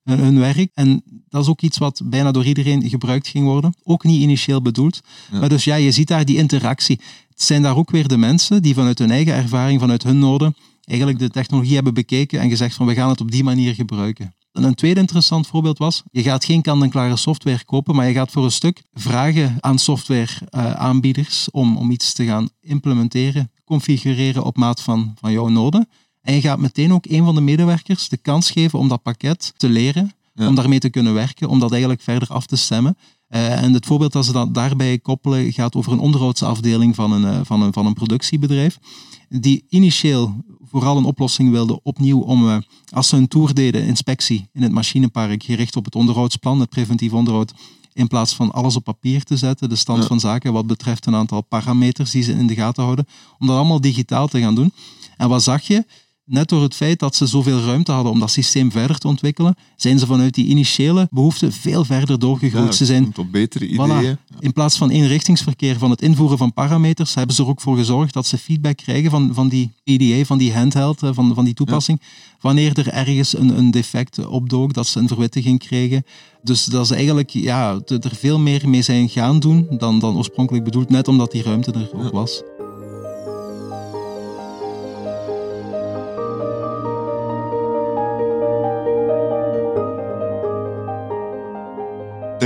hun 0.04 0.40
werk. 0.40 0.72
En 0.74 1.04
dat 1.30 1.42
is 1.42 1.50
ook 1.50 1.62
iets 1.62 1.78
wat 1.78 2.02
bijna 2.04 2.32
door 2.32 2.46
iedereen 2.46 2.90
gebruikt 2.90 3.28
ging 3.28 3.46
worden. 3.46 3.74
Ook 3.84 4.04
niet 4.04 4.22
initieel 4.22 4.62
bedoeld. 4.62 5.02
Maar 5.32 5.50
dus 5.50 5.64
ja, 5.64 5.76
je 5.76 5.92
ziet 5.92 6.08
daar 6.08 6.26
die 6.26 6.38
interactie. 6.38 7.00
Het 7.30 7.42
zijn 7.44 7.62
daar 7.62 7.78
ook 7.78 7.92
weer 7.92 8.08
de 8.08 8.18
mensen 8.18 8.62
die 8.62 8.74
vanuit 8.74 9.00
hun 9.00 9.12
eigen 9.12 9.34
ervaring, 9.34 9.80
vanuit 9.80 10.04
hun 10.04 10.20
noden, 10.20 10.56
eigenlijk 10.86 11.20
de 11.20 11.30
technologie 11.30 11.76
hebben 11.76 11.94
bekeken 11.94 12.40
en 12.40 12.50
gezegd 12.50 12.76
van 12.76 12.86
we 12.86 12.94
gaan 12.94 13.10
het 13.10 13.22
op 13.22 13.32
die 13.32 13.44
manier 13.44 13.74
gebruiken. 13.74 14.36
En 14.56 14.64
een 14.64 14.76
tweede 14.76 15.00
interessant 15.00 15.48
voorbeeld 15.48 15.78
was, 15.78 16.04
je 16.12 16.22
gaat 16.22 16.46
geen 16.46 16.62
kant-en-klare 16.62 17.16
software 17.16 17.66
kopen, 17.66 17.96
maar 17.96 18.08
je 18.08 18.14
gaat 18.14 18.32
voor 18.32 18.44
een 18.44 18.52
stuk 18.52 18.84
vragen 18.94 19.58
aan 19.60 19.80
softwareaanbieders 19.80 21.42
uh, 21.42 21.62
om, 21.62 21.78
om 21.78 21.92
iets 21.92 22.14
te 22.14 22.26
gaan 22.26 22.50
implementeren, 22.62 23.52
configureren 23.66 24.44
op 24.44 24.58
maat 24.58 24.82
van, 24.82 25.16
van 25.20 25.32
jouw 25.32 25.48
noden. 25.48 25.90
En 26.22 26.34
je 26.34 26.42
gaat 26.42 26.60
meteen 26.60 26.94
ook 26.94 27.06
een 27.06 27.26
van 27.26 27.36
de 27.36 27.42
medewerkers 27.42 28.10
de 28.10 28.18
kans 28.18 28.52
geven 28.52 28.80
om 28.80 28.88
dat 28.88 29.02
pakket 29.02 29.54
te 29.58 29.70
leren, 29.70 30.12
om 30.36 30.56
daarmee 30.56 30.80
te 30.80 30.90
kunnen 30.90 31.14
werken, 31.14 31.50
om 31.50 31.60
dat 31.60 31.72
eigenlijk 31.72 32.02
verder 32.02 32.28
af 32.28 32.46
te 32.46 32.56
stemmen. 32.56 32.98
Uh, 33.36 33.62
en 33.64 33.74
het 33.74 33.86
voorbeeld 33.86 34.12
dat 34.12 34.26
ze 34.26 34.32
dat 34.32 34.54
daarbij 34.54 35.00
koppelen 35.00 35.54
gaat 35.54 35.76
over 35.76 35.92
een 35.92 36.00
onderhoudsafdeling 36.00 36.96
van 36.96 37.12
een, 37.12 37.22
uh, 37.22 37.40
van 37.44 37.62
een, 37.62 37.74
van 37.74 37.86
een 37.86 37.94
productiebedrijf, 37.94 38.80
die 39.30 39.66
initieel 39.70 40.36
vooral 40.64 40.98
een 40.98 41.06
oplossing 41.06 41.52
wilden 41.52 41.80
opnieuw 41.84 42.20
om, 42.20 42.48
uh, 42.48 42.58
als 42.90 43.08
ze 43.08 43.18
een 43.18 43.28
tour 43.28 43.54
deden, 43.54 43.86
inspectie 43.86 44.48
in 44.54 44.62
het 44.62 44.72
machinepark, 44.72 45.44
gericht 45.44 45.76
op 45.76 45.86
het 45.86 45.96
onderhoudsplan, 45.96 46.60
het 46.60 46.70
preventief 46.70 47.14
onderhoud, 47.14 47.54
in 47.94 48.08
plaats 48.08 48.34
van 48.34 48.52
alles 48.52 48.76
op 48.76 48.84
papier 48.84 49.24
te 49.24 49.38
zetten, 49.38 49.70
de 49.70 49.76
stand 49.76 50.06
van 50.06 50.20
zaken 50.20 50.54
wat 50.54 50.68
betreft 50.68 51.06
een 51.06 51.16
aantal 51.16 51.42
parameters 51.42 52.12
die 52.12 52.24
ze 52.24 52.32
in 52.32 52.48
de 52.48 52.56
gaten 52.56 52.84
houden, 52.84 53.08
om 53.40 53.48
dat 53.48 53.56
allemaal 53.56 53.82
digitaal 53.82 54.28
te 54.28 54.40
gaan 54.40 54.56
doen. 54.56 54.74
En 55.18 55.30
wat 55.30 55.44
zag 55.44 55.62
je? 55.62 55.86
Net 56.26 56.50
door 56.50 56.62
het 56.62 56.76
feit 56.76 57.00
dat 57.00 57.16
ze 57.16 57.26
zoveel 57.26 57.60
ruimte 57.60 57.92
hadden 57.92 58.12
om 58.12 58.20
dat 58.20 58.32
systeem 58.32 58.72
verder 58.72 58.98
te 58.98 59.08
ontwikkelen, 59.08 59.56
zijn 59.76 60.00
ze 60.00 60.06
vanuit 60.06 60.34
die 60.34 60.46
initiële 60.46 61.08
behoefte 61.12 61.52
veel 61.52 61.86
verder 61.86 62.20
doorgegroeid. 62.20 62.66
Ja, 62.66 62.72
ze 62.72 62.86
zijn 62.86 63.14
op 63.16 63.32
betere 63.32 63.68
ideeën. 63.68 64.18
Voilà, 64.18 64.40
in 64.40 64.54
plaats 64.54 64.78
van 64.78 64.90
eenrichtingsverkeer 64.90 65.78
van 65.78 65.90
het 65.90 66.02
invoeren 66.02 66.38
van 66.38 66.54
parameters, 66.54 67.14
hebben 67.14 67.36
ze 67.36 67.44
er 67.44 67.50
ook 67.50 67.62
voor 67.62 67.78
gezorgd 67.78 68.14
dat 68.14 68.26
ze 68.26 68.38
feedback 68.38 68.78
krijgen 68.78 69.12
van, 69.12 69.34
van 69.34 69.48
die 69.48 69.72
EDA, 69.84 70.26
van 70.26 70.38
die 70.38 70.54
handheld, 70.54 71.00
van, 71.00 71.34
van 71.34 71.46
die 71.46 71.54
toepassing, 71.54 72.00
ja. 72.02 72.08
wanneer 72.42 72.78
er 72.78 72.88
ergens 72.88 73.38
een, 73.38 73.58
een 73.58 73.72
defect 73.72 74.26
opdook, 74.26 74.74
dat 74.74 74.88
ze 74.88 75.00
een 75.00 75.08
verwittiging 75.08 75.60
kregen. 75.60 76.06
Dus 76.44 76.66
dat 76.66 76.88
ze 76.88 76.96
eigenlijk 76.96 77.30
ja, 77.30 77.80
er 77.86 78.16
veel 78.16 78.40
meer 78.40 78.70
mee 78.70 78.82
zijn 78.82 79.10
gaan 79.10 79.40
doen 79.40 79.68
dan, 79.70 80.00
dan 80.00 80.18
oorspronkelijk 80.18 80.64
bedoeld, 80.64 80.90
net 80.90 81.08
omdat 81.08 81.32
die 81.32 81.44
ruimte 81.44 81.72
er 81.72 81.90
ook 81.94 82.12
was. 82.12 82.42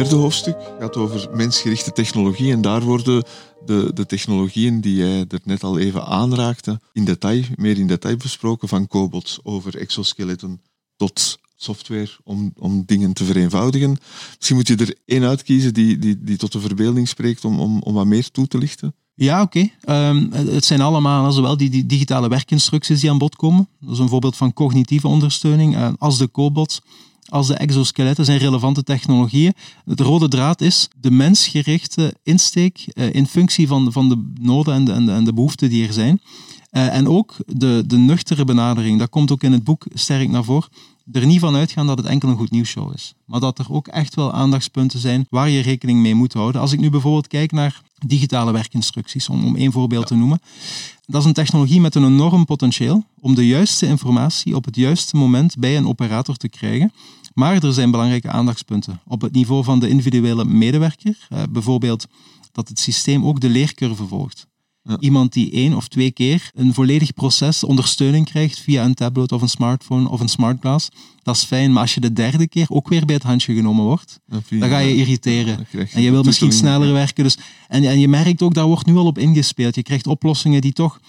Derde 0.04 0.16
hoofdstuk 0.16 0.58
gaat 0.80 0.96
over 0.96 1.30
mensgerichte 1.34 1.92
technologie. 1.92 2.52
En 2.52 2.62
daar 2.62 2.82
worden 2.82 3.24
de, 3.66 3.92
de 3.94 4.06
technologieën 4.06 4.82
die 4.82 4.96
jij 4.96 5.26
er 5.30 5.40
net 5.44 5.64
al 5.64 5.80
even 5.80 6.06
aanraakte, 6.06 6.80
in 6.94 7.06
detail, 7.06 7.44
meer 7.56 7.78
in 7.78 7.88
detail 7.88 8.18
besproken. 8.18 8.68
Van 8.68 8.88
cobots 8.88 9.40
over 9.44 9.78
exoskeletten 9.78 10.62
tot 10.96 11.40
software 11.56 12.10
om, 12.24 12.54
om 12.58 12.84
dingen 12.86 13.14
te 13.14 13.26
vereenvoudigen. 13.26 13.98
Misschien 14.36 14.56
moet 14.56 14.68
je 14.68 14.76
er 14.76 14.96
één 15.06 15.24
uitkiezen 15.24 15.74
die, 15.74 15.98
die, 15.98 16.24
die 16.24 16.38
tot 16.38 16.52
de 16.52 16.60
verbeelding 16.60 17.08
spreekt 17.08 17.46
om, 17.46 17.60
om, 17.60 17.82
om 17.82 17.94
wat 17.94 18.06
meer 18.06 18.32
toe 18.32 18.48
te 18.48 18.58
lichten. 18.58 18.94
Ja, 19.14 19.42
oké. 19.42 19.70
Um, 19.90 20.32
het 20.32 20.66
zijn 20.66 20.82
allemaal 20.82 21.32
zowel 21.32 21.58
die, 21.58 21.70
die, 21.70 21.86
digitale 21.86 22.30
werkinstructies 22.30 23.00
die 23.00 23.10
aan 23.10 23.18
bod 23.18 23.36
komen. 23.36 23.68
Dat 23.80 23.94
is 23.94 24.00
een 24.00 24.10
voorbeeld 24.10 24.38
van 24.38 24.54
cognitieve 24.54 25.08
ondersteuning, 25.08 25.76
uh, 25.76 25.90
als 25.98 26.18
de 26.18 26.32
cobots 26.32 26.82
als 27.30 27.48
de 27.48 27.54
exoskeletten 27.54 28.26
zijn 28.26 28.38
relevante 28.38 28.84
technologieën. 28.84 29.54
De 29.86 30.04
rode 30.04 30.28
draad 30.28 30.62
is 30.62 30.88
de 31.02 31.12
mensgerichte 31.12 32.14
insteek 32.24 32.88
uh, 32.94 33.14
in 33.14 33.28
functie 33.28 33.68
van, 33.68 33.92
van 33.92 34.10
de 34.10 34.32
noden 34.42 34.74
en 34.74 34.86
de, 34.86 34.92
en 34.92 35.06
de, 35.06 35.12
en 35.12 35.24
de 35.24 35.34
behoeften 35.34 35.70
die 35.70 35.88
er 35.88 35.94
zijn. 35.94 36.22
Uh, 36.72 36.96
en 36.96 37.08
ook 37.08 37.36
de, 37.46 37.84
de 37.88 37.98
nuchtere 37.98 38.46
benadering, 38.46 39.00
dat 39.00 39.10
komt 39.10 39.32
ook 39.32 39.44
in 39.44 39.52
het 39.52 39.64
boek 39.64 39.86
sterk 39.94 40.30
naar 40.30 40.44
voren. 40.44 40.70
Er 41.12 41.26
niet 41.26 41.40
van 41.40 41.56
uitgaan 41.56 41.88
dat 41.88 41.98
het 41.98 42.08
enkel 42.08 42.30
een 42.30 42.38
goed 42.38 42.52
nieuwsshow 42.52 42.94
is. 42.94 43.14
Maar 43.26 43.40
dat 43.40 43.60
er 43.60 43.74
ook 43.74 43.88
echt 43.88 44.16
wel 44.16 44.34
aandachtspunten 44.34 45.00
zijn 45.00 45.26
waar 45.30 45.50
je 45.50 45.62
rekening 45.62 46.00
mee 46.00 46.16
moet 46.16 46.34
houden. 46.34 46.62
Als 46.62 46.72
ik 46.72 46.80
nu 46.80 46.90
bijvoorbeeld 46.90 47.28
kijk 47.28 47.52
naar 47.52 47.82
digitale 48.06 48.52
werkinstructies, 48.52 49.30
om, 49.30 49.46
om 49.46 49.56
één 49.56 49.72
voorbeeld 49.72 50.08
te 50.08 50.16
noemen. 50.16 50.42
Dat 51.06 51.22
is 51.22 51.28
een 51.28 51.34
technologie 51.34 51.82
met 51.82 51.96
een 51.96 52.06
enorm 52.06 52.46
potentieel 52.46 53.04
om 53.20 53.36
de 53.36 53.48
juiste 53.48 53.86
informatie 53.86 54.56
op 54.56 54.66
het 54.66 54.76
juiste 54.76 55.16
moment 55.16 55.58
bij 55.58 55.78
een 55.78 55.88
operator 55.88 56.36
te 56.36 56.50
krijgen. 56.50 56.94
Maar 57.34 57.64
er 57.64 57.74
zijn 57.74 57.92
belangrijke 57.92 58.30
aandachtspunten 58.30 59.00
op 59.08 59.22
het 59.22 59.32
niveau 59.32 59.64
van 59.64 59.80
de 59.80 59.90
individuele 59.90 60.46
medewerker. 60.46 61.28
Uh, 61.30 61.44
bijvoorbeeld 61.50 62.08
dat 62.52 62.68
het 62.68 62.80
systeem 62.80 63.26
ook 63.26 63.40
de 63.40 63.50
leercurve 63.50 64.06
volgt. 64.06 64.48
Ja. 64.90 64.98
Iemand 65.00 65.34
die 65.34 65.52
één 65.52 65.76
of 65.76 65.88
twee 65.88 66.12
keer 66.12 66.52
een 66.54 66.74
volledig 66.74 67.14
proces 67.14 67.64
ondersteuning 67.64 68.26
krijgt 68.26 68.60
via 68.60 68.86
een 68.86 68.94
tablet 68.94 69.32
of 69.32 69.42
een 69.42 69.50
smartphone 69.50 70.10
of 70.10 70.20
een 70.20 70.30
smartglass, 70.30 70.90
dat 71.24 71.36
is 71.36 71.44
fijn. 71.44 71.74
Maar 71.74 71.82
als 71.82 71.94
je 71.94 72.00
de 72.00 72.14
derde 72.14 72.48
keer 72.48 72.66
ook 72.70 72.88
weer 72.88 73.06
bij 73.06 73.16
het 73.16 73.24
handje 73.24 73.56
genomen 73.56 73.86
wordt, 73.86 74.20
ja, 74.30 74.40
dan 74.50 74.70
ga 74.70 74.78
je 74.78 74.96
irriteren. 74.96 75.68
En 75.92 76.02
je 76.02 76.12
wil 76.12 76.24
misschien 76.24 76.52
sneller 76.52 76.94
werken. 76.94 77.24
Dus, 77.24 77.38
en, 77.68 77.84
en 77.84 78.00
je 78.00 78.08
merkt 78.08 78.42
ook, 78.42 78.54
daar 78.54 78.66
wordt 78.66 78.86
nu 78.86 78.96
al 78.96 79.06
op 79.06 79.18
ingespeeld. 79.18 79.76
Je 79.76 79.84
krijgt 79.84 80.08
oplossingen 80.08 80.62
die 80.62 80.74
toch 80.74 81.00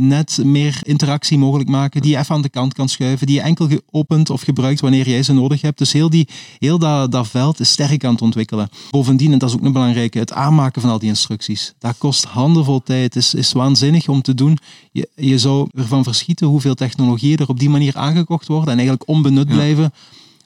net 0.00 0.40
meer 0.44 0.78
interactie 0.82 1.38
mogelijk 1.38 1.68
maken, 1.68 2.02
die 2.02 2.10
je 2.10 2.18
even 2.18 2.34
aan 2.34 2.42
de 2.42 2.48
kant 2.48 2.74
kan 2.74 2.88
schuiven, 2.88 3.26
die 3.26 3.36
je 3.36 3.42
enkel 3.42 3.68
geopend 3.68 4.30
of 4.30 4.42
gebruikt 4.42 4.80
wanneer 4.80 5.08
jij 5.08 5.22
ze 5.22 5.32
nodig 5.32 5.60
hebt. 5.60 5.78
Dus 5.78 5.92
heel, 5.92 6.10
die, 6.10 6.28
heel 6.58 6.78
dat, 6.78 7.12
dat 7.12 7.28
veld 7.28 7.60
is 7.60 7.70
sterk 7.70 8.04
aan 8.04 8.12
het 8.12 8.22
ontwikkelen. 8.22 8.68
Bovendien, 8.90 9.32
en 9.32 9.38
dat 9.38 9.48
is 9.48 9.54
ook 9.54 9.64
een 9.64 9.72
belangrijke, 9.72 10.18
het 10.18 10.32
aanmaken 10.32 10.80
van 10.82 10.90
al 10.90 10.98
die 10.98 11.08
instructies. 11.08 11.74
Dat 11.78 11.98
kost 11.98 12.24
handenvol 12.24 12.82
tijd, 12.82 13.16
is, 13.16 13.34
is 13.34 13.52
waanzinnig 13.52 14.08
om 14.08 14.22
te 14.22 14.34
doen. 14.34 14.58
Je, 14.92 15.08
je 15.16 15.38
zou 15.38 15.68
ervan 15.74 16.04
verschieten 16.04 16.46
hoeveel 16.46 16.74
technologieën 16.74 17.38
er 17.38 17.48
op 17.48 17.58
die 17.58 17.70
manier 17.70 17.96
aangekocht 17.96 18.46
worden 18.46 18.68
en 18.68 18.78
eigenlijk 18.78 19.08
onbenut 19.08 19.48
blijven, 19.48 19.92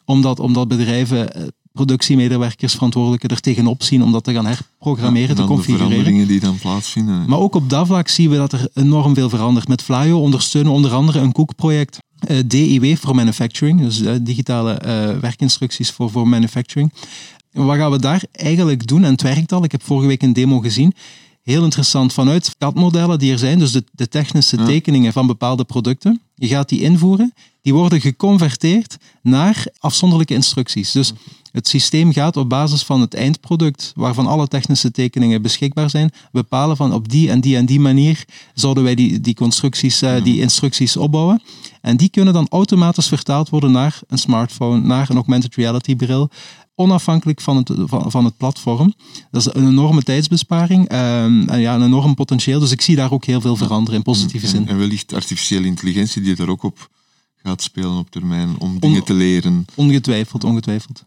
omdat, 0.05 0.41
omdat 0.41 0.69
bedrijven 0.69 1.35
eh, 1.35 1.43
productiemedewerkers, 1.75 2.73
verantwoordelijken 2.75 3.29
er 3.29 3.41
tegenop 3.41 3.83
zien 3.83 4.03
om 4.03 4.13
dat 4.13 4.25
te 4.25 4.33
gaan 4.33 4.47
herprogrammeren, 4.47 5.29
ja, 5.29 5.35
te 5.35 5.45
configureren. 5.45 5.89
De 5.89 5.95
veranderingen 5.95 6.29
die 6.29 6.41
dan 6.41 6.59
plaatsvinden. 6.59 7.25
Maar 7.27 7.39
ook 7.39 7.55
op 7.55 7.71
dat 7.71 7.87
vlak 7.87 8.09
zien 8.09 8.31
we 8.31 8.37
dat 8.37 8.53
er 8.53 8.69
enorm 8.75 9.15
veel 9.15 9.29
verandert. 9.29 9.69
Met 9.69 9.83
Flyo 9.83 10.21
ondersteunen 10.21 10.73
onder 10.73 10.93
andere 10.93 11.19
een 11.19 11.33
Cook-project. 11.33 11.99
Uh, 12.29 12.39
DIW 12.47 12.97
voor 12.97 13.15
manufacturing, 13.15 13.81
dus 13.81 14.01
uh, 14.03 14.13
digitale 14.21 14.83
uh, 14.87 15.19
werkinstructies 15.21 15.91
voor, 15.91 16.11
voor 16.11 16.29
manufacturing. 16.29 16.93
Wat 17.53 17.77
gaan 17.77 17.91
we 17.91 17.99
daar 17.99 18.23
eigenlijk 18.33 18.87
doen? 18.87 19.05
En 19.05 19.11
het 19.11 19.23
werkt 19.23 19.53
al. 19.53 19.65
Ik 19.65 19.73
heb 19.73 19.83
vorige 19.83 20.07
week 20.07 20.23
een 20.23 20.33
demo 20.33 20.61
gezien. 20.61 20.93
Heel 21.45 21.65
interessant. 21.65 22.13
Vanuit 22.13 22.55
CAD-modellen 22.59 23.19
die 23.19 23.33
er 23.33 23.39
zijn, 23.39 23.59
dus 23.59 23.73
de, 23.73 23.85
de 23.93 24.09
technische 24.09 24.57
tekeningen 24.57 25.13
van 25.13 25.27
bepaalde 25.27 25.65
producten, 25.65 26.21
je 26.35 26.47
gaat 26.47 26.69
die 26.69 26.81
invoeren, 26.81 27.35
die 27.63 27.75
worden 27.75 28.01
geconverteerd 28.01 28.97
naar 29.23 29.67
afzonderlijke 29.79 30.35
instructies. 30.35 30.93
Dus 30.93 31.13
het 31.53 31.69
systeem 31.69 32.13
gaat 32.13 32.37
op 32.37 32.49
basis 32.49 32.83
van 32.83 33.01
het 33.01 33.15
eindproduct, 33.15 33.93
waarvan 33.97 34.27
alle 34.27 34.49
technische 34.49 34.91
tekeningen 34.91 35.43
beschikbaar 35.43 35.91
zijn, 35.91 36.11
bepalen 36.33 36.77
van 36.77 36.93
op 36.93 37.09
die 37.09 37.31
en 37.31 37.41
die 37.41 37.57
en 37.57 37.67
die 37.67 37.81
manier 37.81 38.25
zouden 38.55 38.85
wij 38.85 38.95
die, 38.95 39.21
die 39.21 39.35
constructies, 39.35 40.03
uh, 40.03 40.25
die 40.25 40.41
instructies 40.41 40.97
opbouwen. 40.97 41.43
En 41.81 41.97
die 41.97 42.09
kunnen 42.09 42.35
dan 42.35 42.49
automatisch 42.49 43.09
vertaald 43.09 43.49
worden 43.49 43.73
naar 43.73 44.01
een 44.09 44.19
smartphone, 44.19 44.81
naar 44.81 45.11
een 45.11 45.17
augmented 45.17 45.55
reality 45.55 45.97
bril 45.97 46.31
onafhankelijk 46.75 47.41
van 47.41 47.57
het, 47.57 47.71
van, 47.75 48.11
van, 48.11 48.25
het 48.25 48.37
platform. 48.37 48.95
Dat 49.31 49.47
is 49.47 49.55
een 49.55 49.69
enorme 49.69 50.03
tijdsbesparing 50.03 50.93
um, 50.93 51.49
en 51.49 51.61
ja, 51.61 51.75
een 51.75 51.83
enorm 51.83 52.15
potentieel. 52.15 52.61
Dus 52.61 52.71
ik 52.71 52.81
zie 52.81 52.97
daar 52.97 53.13
ook 53.13 53.25
heel 53.25 53.41
veel 53.41 53.57
veranderen 53.57 53.99
in 53.99 54.03
positieve 54.05 54.47
zin. 54.47 54.69
En 54.69 54.79
wellicht 54.79 55.13
artificiële 55.13 55.67
intelligentie 55.67 56.23
die 56.23 56.35
daar 56.35 56.49
ook 56.49 56.63
op 56.63 56.89
gaat 57.43 57.63
spelen 57.63 57.99
op 57.99 58.11
termijn 58.11 58.59
om 58.59 58.81
dingen 58.81 59.05
te 59.05 59.15
leren. 59.15 59.65
Ongetwijfeld, 59.75 60.45
ongetwijfeld. 60.45 61.05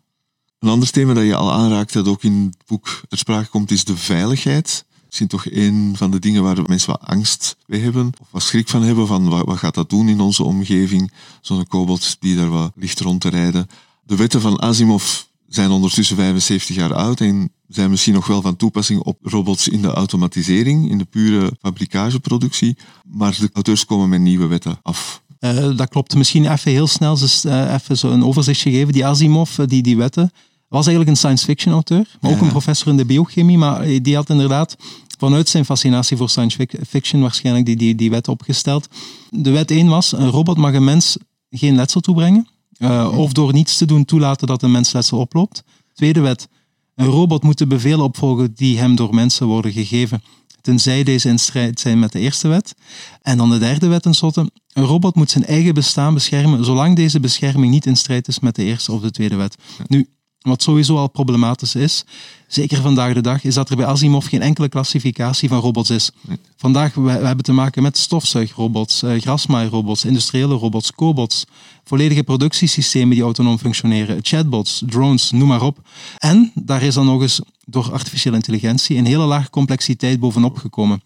Een 0.59 0.69
ander 0.69 0.91
thema 0.91 1.13
dat 1.13 1.23
je 1.23 1.35
al 1.35 1.51
aanraakt, 1.51 1.93
dat 1.93 2.07
ook 2.07 2.23
in 2.23 2.33
het 2.51 2.67
boek 2.67 3.01
ter 3.07 3.17
sprake 3.17 3.49
komt, 3.49 3.71
is 3.71 3.83
de 3.83 3.97
veiligheid. 3.97 4.85
Misschien 5.05 5.27
toch 5.27 5.45
een 5.45 5.93
van 5.97 6.11
de 6.11 6.19
dingen 6.19 6.43
waar 6.43 6.61
mensen 6.67 6.89
wat 6.89 7.09
angst 7.09 7.57
bij 7.65 7.79
hebben, 7.79 8.11
of 8.21 8.27
wat 8.31 8.43
schrik 8.43 8.67
van 8.67 8.81
hebben, 8.81 9.07
van 9.07 9.29
wat, 9.29 9.45
wat 9.45 9.57
gaat 9.57 9.75
dat 9.75 9.89
doen 9.89 10.09
in 10.09 10.19
onze 10.19 10.43
omgeving? 10.43 11.11
Zo'n 11.41 11.67
kobold 11.67 12.17
die 12.19 12.35
daar 12.35 12.49
wat 12.49 12.71
ligt 12.75 12.99
rond 12.99 13.21
te 13.21 13.29
rijden. 13.29 13.67
De 14.03 14.15
wetten 14.15 14.41
van 14.41 14.59
Asimov 14.59 15.21
zijn 15.47 15.71
ondertussen 15.71 16.15
75 16.15 16.75
jaar 16.75 16.93
oud 16.93 17.21
en 17.21 17.51
zijn 17.67 17.89
misschien 17.89 18.13
nog 18.13 18.27
wel 18.27 18.41
van 18.41 18.55
toepassing 18.55 18.99
op 18.99 19.17
robots 19.21 19.67
in 19.67 19.81
de 19.81 19.87
automatisering, 19.87 20.89
in 20.89 20.97
de 20.97 21.05
pure 21.05 21.51
fabrikageproductie. 21.61 22.77
Maar 23.03 23.37
de 23.39 23.49
auteurs 23.53 23.85
komen 23.85 24.09
met 24.09 24.21
nieuwe 24.21 24.47
wetten 24.47 24.79
af. 24.81 25.21
Uh, 25.39 25.77
dat 25.77 25.89
klopt. 25.89 26.15
Misschien 26.15 26.51
even 26.51 26.71
heel 26.71 26.87
snel 26.87 27.17
dus, 27.17 27.45
uh, 27.45 27.73
even 27.73 27.97
zo 27.97 28.11
een 28.11 28.23
overzichtje 28.23 28.71
geven. 28.71 28.93
Die 28.93 29.05
Asimov, 29.05 29.59
eh, 29.59 29.67
die, 29.67 29.83
die 29.83 29.97
wetten, 29.97 30.31
was 30.67 30.85
eigenlijk 30.85 31.09
een 31.09 31.17
science 31.17 31.45
fiction 31.45 31.73
auteur, 31.73 32.17
maar 32.21 32.31
ook 32.31 32.41
een 32.41 32.47
professor 32.47 32.87
in 32.87 32.97
de 32.97 33.05
biochemie. 33.05 33.57
Maar 33.57 34.01
die 34.01 34.15
had 34.15 34.29
inderdaad 34.29 34.75
vanuit 35.17 35.49
zijn 35.49 35.65
fascinatie 35.65 36.17
voor 36.17 36.29
science 36.29 36.67
fiction 36.87 37.21
waarschijnlijk 37.21 37.65
die, 37.65 37.75
die, 37.75 37.95
die 37.95 38.09
wet 38.09 38.27
opgesteld. 38.27 38.87
De 39.29 39.51
wet 39.51 39.71
1 39.71 39.87
was, 39.87 40.11
een 40.11 40.29
robot 40.29 40.57
mag 40.57 40.73
een 40.73 40.83
mens 40.83 41.17
geen 41.49 41.75
letsel 41.75 42.01
toebrengen. 42.01 42.47
Uh, 42.79 43.17
of 43.17 43.31
door 43.31 43.53
niets 43.53 43.77
te 43.77 43.85
doen 43.85 44.05
toelaten 44.05 44.47
dat 44.47 44.63
een 44.63 44.71
mens 44.71 44.91
letsel 44.91 45.17
oploopt. 45.17 45.63
Tweede 45.93 46.19
wet, 46.19 46.47
een 46.95 47.05
robot 47.05 47.43
moet 47.43 47.57
de 47.57 47.67
bevelen 47.67 48.05
opvolgen 48.05 48.53
die 48.55 48.77
hem 48.77 48.95
door 48.95 49.13
mensen 49.13 49.47
worden 49.47 49.71
gegeven, 49.71 50.23
tenzij 50.61 51.03
deze 51.03 51.29
in 51.29 51.39
strijd 51.39 51.79
zijn 51.79 51.99
met 51.99 52.11
de 52.11 52.19
eerste 52.19 52.47
wet. 52.47 52.75
En 53.21 53.37
dan 53.37 53.49
de 53.49 53.57
derde 53.57 53.87
wet 53.87 54.01
tenslotte, 54.01 54.51
een 54.73 54.83
robot 54.83 55.15
moet 55.15 55.31
zijn 55.31 55.45
eigen 55.45 55.73
bestaan 55.73 56.13
beschermen, 56.13 56.65
zolang 56.65 56.95
deze 56.95 57.19
bescherming 57.19 57.71
niet 57.71 57.85
in 57.85 57.97
strijd 57.97 58.27
is 58.27 58.39
met 58.39 58.55
de 58.55 58.63
eerste 58.63 58.91
of 58.91 59.01
de 59.01 59.11
tweede 59.11 59.35
wet. 59.35 59.55
Nu, 59.87 60.07
wat 60.41 60.63
sowieso 60.63 60.97
al 60.97 61.09
problematisch 61.09 61.75
is, 61.75 62.03
zeker 62.47 62.81
vandaag 62.81 63.13
de 63.13 63.21
dag, 63.21 63.43
is 63.43 63.53
dat 63.53 63.69
er 63.69 63.75
bij 63.75 63.85
Asimov 63.85 64.29
geen 64.29 64.41
enkele 64.41 64.69
klassificatie 64.69 65.49
van 65.49 65.59
robots 65.59 65.89
is. 65.89 66.11
Vandaag 66.57 66.93
we, 66.93 67.01
we 67.01 67.09
hebben 67.11 67.45
te 67.45 67.53
maken 67.53 67.83
met 67.83 67.97
stofzuigrobots, 67.97 69.03
uh, 69.03 69.21
grasmaaierrobots, 69.21 70.05
industriële 70.05 70.55
robots, 70.55 70.91
cobots, 70.91 71.45
volledige 71.83 72.23
productiesystemen 72.23 73.15
die 73.15 73.23
autonoom 73.23 73.57
functioneren, 73.57 74.19
chatbots, 74.21 74.83
drones, 74.85 75.31
noem 75.31 75.47
maar 75.47 75.61
op. 75.61 75.79
En 76.17 76.51
daar 76.55 76.81
is 76.81 76.93
dan 76.93 77.05
nog 77.05 77.21
eens 77.21 77.41
door 77.65 77.91
artificiële 77.91 78.35
intelligentie 78.35 78.97
een 78.97 79.05
hele 79.05 79.25
lage 79.25 79.49
complexiteit 79.49 80.19
bovenop 80.19 80.57
gekomen. 80.57 81.01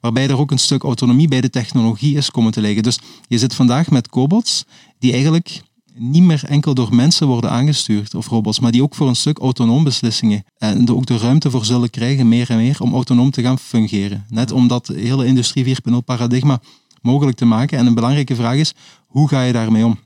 Waarbij 0.00 0.28
er 0.28 0.38
ook 0.38 0.50
een 0.50 0.58
stuk 0.58 0.82
autonomie 0.82 1.28
bij 1.28 1.40
de 1.40 1.50
technologie 1.50 2.16
is 2.16 2.30
komen 2.30 2.52
te 2.52 2.60
liggen. 2.60 2.82
Dus 2.82 2.98
je 3.28 3.38
zit 3.38 3.54
vandaag 3.54 3.90
met 3.90 4.08
cobots 4.08 4.64
die 4.98 5.12
eigenlijk 5.12 5.62
niet 5.96 6.22
meer 6.22 6.44
enkel 6.44 6.74
door 6.74 6.94
mensen 6.94 7.26
worden 7.26 7.50
aangestuurd 7.50 8.14
of 8.14 8.28
robots, 8.28 8.60
maar 8.60 8.72
die 8.72 8.82
ook 8.82 8.94
voor 8.94 9.08
een 9.08 9.16
stuk 9.16 9.38
autonoom 9.38 9.84
beslissingen 9.84 10.44
en 10.56 10.90
ook 10.90 11.06
de 11.06 11.18
ruimte 11.18 11.50
voor 11.50 11.64
zullen 11.64 11.90
krijgen, 11.90 12.28
meer 12.28 12.50
en 12.50 12.56
meer, 12.56 12.80
om 12.80 12.92
autonoom 12.92 13.30
te 13.30 13.42
gaan 13.42 13.58
fungeren. 13.58 14.24
Net 14.28 14.52
om 14.52 14.68
dat 14.68 14.86
hele 14.86 15.26
industrie 15.26 15.76
4.0 15.90 15.96
paradigma 16.04 16.60
mogelijk 17.02 17.36
te 17.36 17.44
maken. 17.44 17.78
En 17.78 17.86
een 17.86 17.94
belangrijke 17.94 18.34
vraag 18.34 18.56
is, 18.56 18.74
hoe 19.06 19.28
ga 19.28 19.42
je 19.42 19.52
daarmee 19.52 19.84
om? 19.84 19.98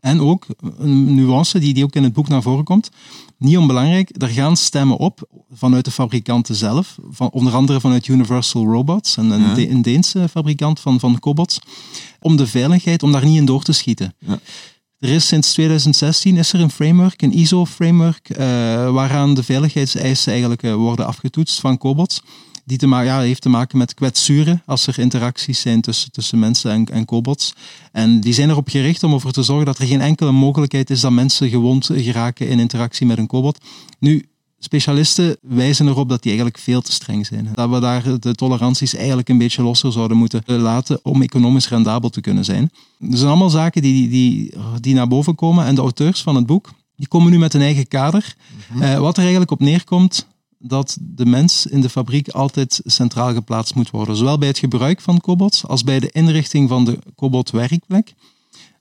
En 0.00 0.20
ook 0.20 0.46
een 0.78 1.14
nuance 1.14 1.58
die, 1.58 1.74
die 1.74 1.84
ook 1.84 1.94
in 1.94 2.02
het 2.02 2.12
boek 2.12 2.28
naar 2.28 2.42
voren 2.42 2.64
komt, 2.64 2.90
niet 3.38 3.56
onbelangrijk, 3.56 4.22
er 4.22 4.28
gaan 4.28 4.56
stemmen 4.56 4.96
op 4.96 5.28
vanuit 5.50 5.84
de 5.84 5.90
fabrikanten 5.90 6.54
zelf, 6.54 6.98
van, 7.10 7.30
onder 7.30 7.54
andere 7.54 7.80
vanuit 7.80 8.06
Universal 8.06 8.64
Robots, 8.64 9.16
een, 9.16 9.30
een, 9.30 9.70
een 9.70 9.82
Deense 9.82 10.28
fabrikant 10.28 10.80
van, 10.80 11.00
van 11.00 11.18
cobots, 11.18 11.60
om 12.20 12.36
de 12.36 12.46
veiligheid, 12.46 13.02
om 13.02 13.12
daar 13.12 13.24
niet 13.24 13.36
in 13.36 13.44
door 13.44 13.62
te 13.62 13.72
schieten. 13.72 14.14
Ja. 14.18 14.38
Er 15.00 15.08
is 15.08 15.26
sinds 15.26 15.52
2016 15.52 16.36
is 16.36 16.52
er 16.52 16.60
een 16.60 16.70
framework, 16.70 17.22
een 17.22 17.32
ISO-framework, 17.32 18.30
uh, 18.30 18.36
waaraan 18.92 19.34
de 19.34 19.42
veiligheidseisen 19.42 20.30
eigenlijk 20.32 20.62
uh, 20.62 20.74
worden 20.74 21.06
afgetoetst 21.06 21.60
van 21.60 21.78
cobots. 21.78 22.22
Die 22.64 22.78
te 22.78 22.86
ja, 22.86 23.20
heeft 23.20 23.42
te 23.42 23.48
maken 23.48 23.78
met 23.78 23.94
kwetsuren 23.94 24.62
als 24.66 24.86
er 24.86 24.98
interacties 24.98 25.60
zijn 25.60 25.80
tussen, 25.80 26.12
tussen 26.12 26.38
mensen 26.38 26.70
en, 26.70 26.86
en 26.86 27.04
cobots. 27.04 27.54
En 27.92 28.20
die 28.20 28.32
zijn 28.32 28.50
erop 28.50 28.68
gericht 28.68 29.02
om 29.02 29.12
ervoor 29.12 29.32
te 29.32 29.42
zorgen 29.42 29.66
dat 29.66 29.78
er 29.78 29.86
geen 29.86 30.00
enkele 30.00 30.32
mogelijkheid 30.32 30.90
is 30.90 31.00
dat 31.00 31.12
mensen 31.12 31.48
gewond 31.48 31.86
geraken 31.92 32.48
in 32.48 32.58
interactie 32.58 33.06
met 33.06 33.18
een 33.18 33.26
cobot. 33.26 33.58
Nu, 33.98 34.28
Specialisten 34.62 35.36
wijzen 35.40 35.88
erop 35.88 36.08
dat 36.08 36.22
die 36.22 36.30
eigenlijk 36.30 36.62
veel 36.62 36.80
te 36.80 36.92
streng 36.92 37.26
zijn. 37.26 37.48
Dat 37.52 37.70
we 37.70 37.80
daar 37.80 38.20
de 38.20 38.34
toleranties 38.34 38.94
eigenlijk 38.94 39.28
een 39.28 39.38
beetje 39.38 39.62
losser 39.62 39.92
zouden 39.92 40.16
moeten 40.16 40.42
laten 40.46 41.00
om 41.02 41.22
economisch 41.22 41.68
rendabel 41.68 42.10
te 42.10 42.20
kunnen 42.20 42.44
zijn. 42.44 42.70
Dat 42.98 43.18
zijn 43.18 43.30
allemaal 43.30 43.50
zaken 43.50 43.82
die, 43.82 44.08
die, 44.08 44.54
die 44.80 44.94
naar 44.94 45.08
boven 45.08 45.34
komen. 45.34 45.64
En 45.64 45.74
de 45.74 45.80
auteurs 45.80 46.22
van 46.22 46.34
het 46.34 46.46
boek 46.46 46.70
die 46.96 47.08
komen 47.08 47.30
nu 47.30 47.38
met 47.38 47.54
een 47.54 47.60
eigen 47.60 47.88
kader. 47.88 48.34
Mhm. 48.72 48.82
Eh, 48.82 48.98
wat 48.98 49.14
er 49.16 49.22
eigenlijk 49.22 49.50
op 49.50 49.60
neerkomt 49.60 50.26
dat 50.58 50.96
de 51.00 51.26
mens 51.26 51.66
in 51.66 51.80
de 51.80 51.88
fabriek 51.88 52.28
altijd 52.28 52.80
centraal 52.84 53.32
geplaatst 53.32 53.74
moet 53.74 53.90
worden. 53.90 54.16
Zowel 54.16 54.38
bij 54.38 54.48
het 54.48 54.58
gebruik 54.58 55.00
van 55.00 55.20
cobots 55.20 55.66
als 55.66 55.84
bij 55.84 56.00
de 56.00 56.10
inrichting 56.10 56.68
van 56.68 56.84
de 56.84 56.98
cobot-werkplek 57.16 58.14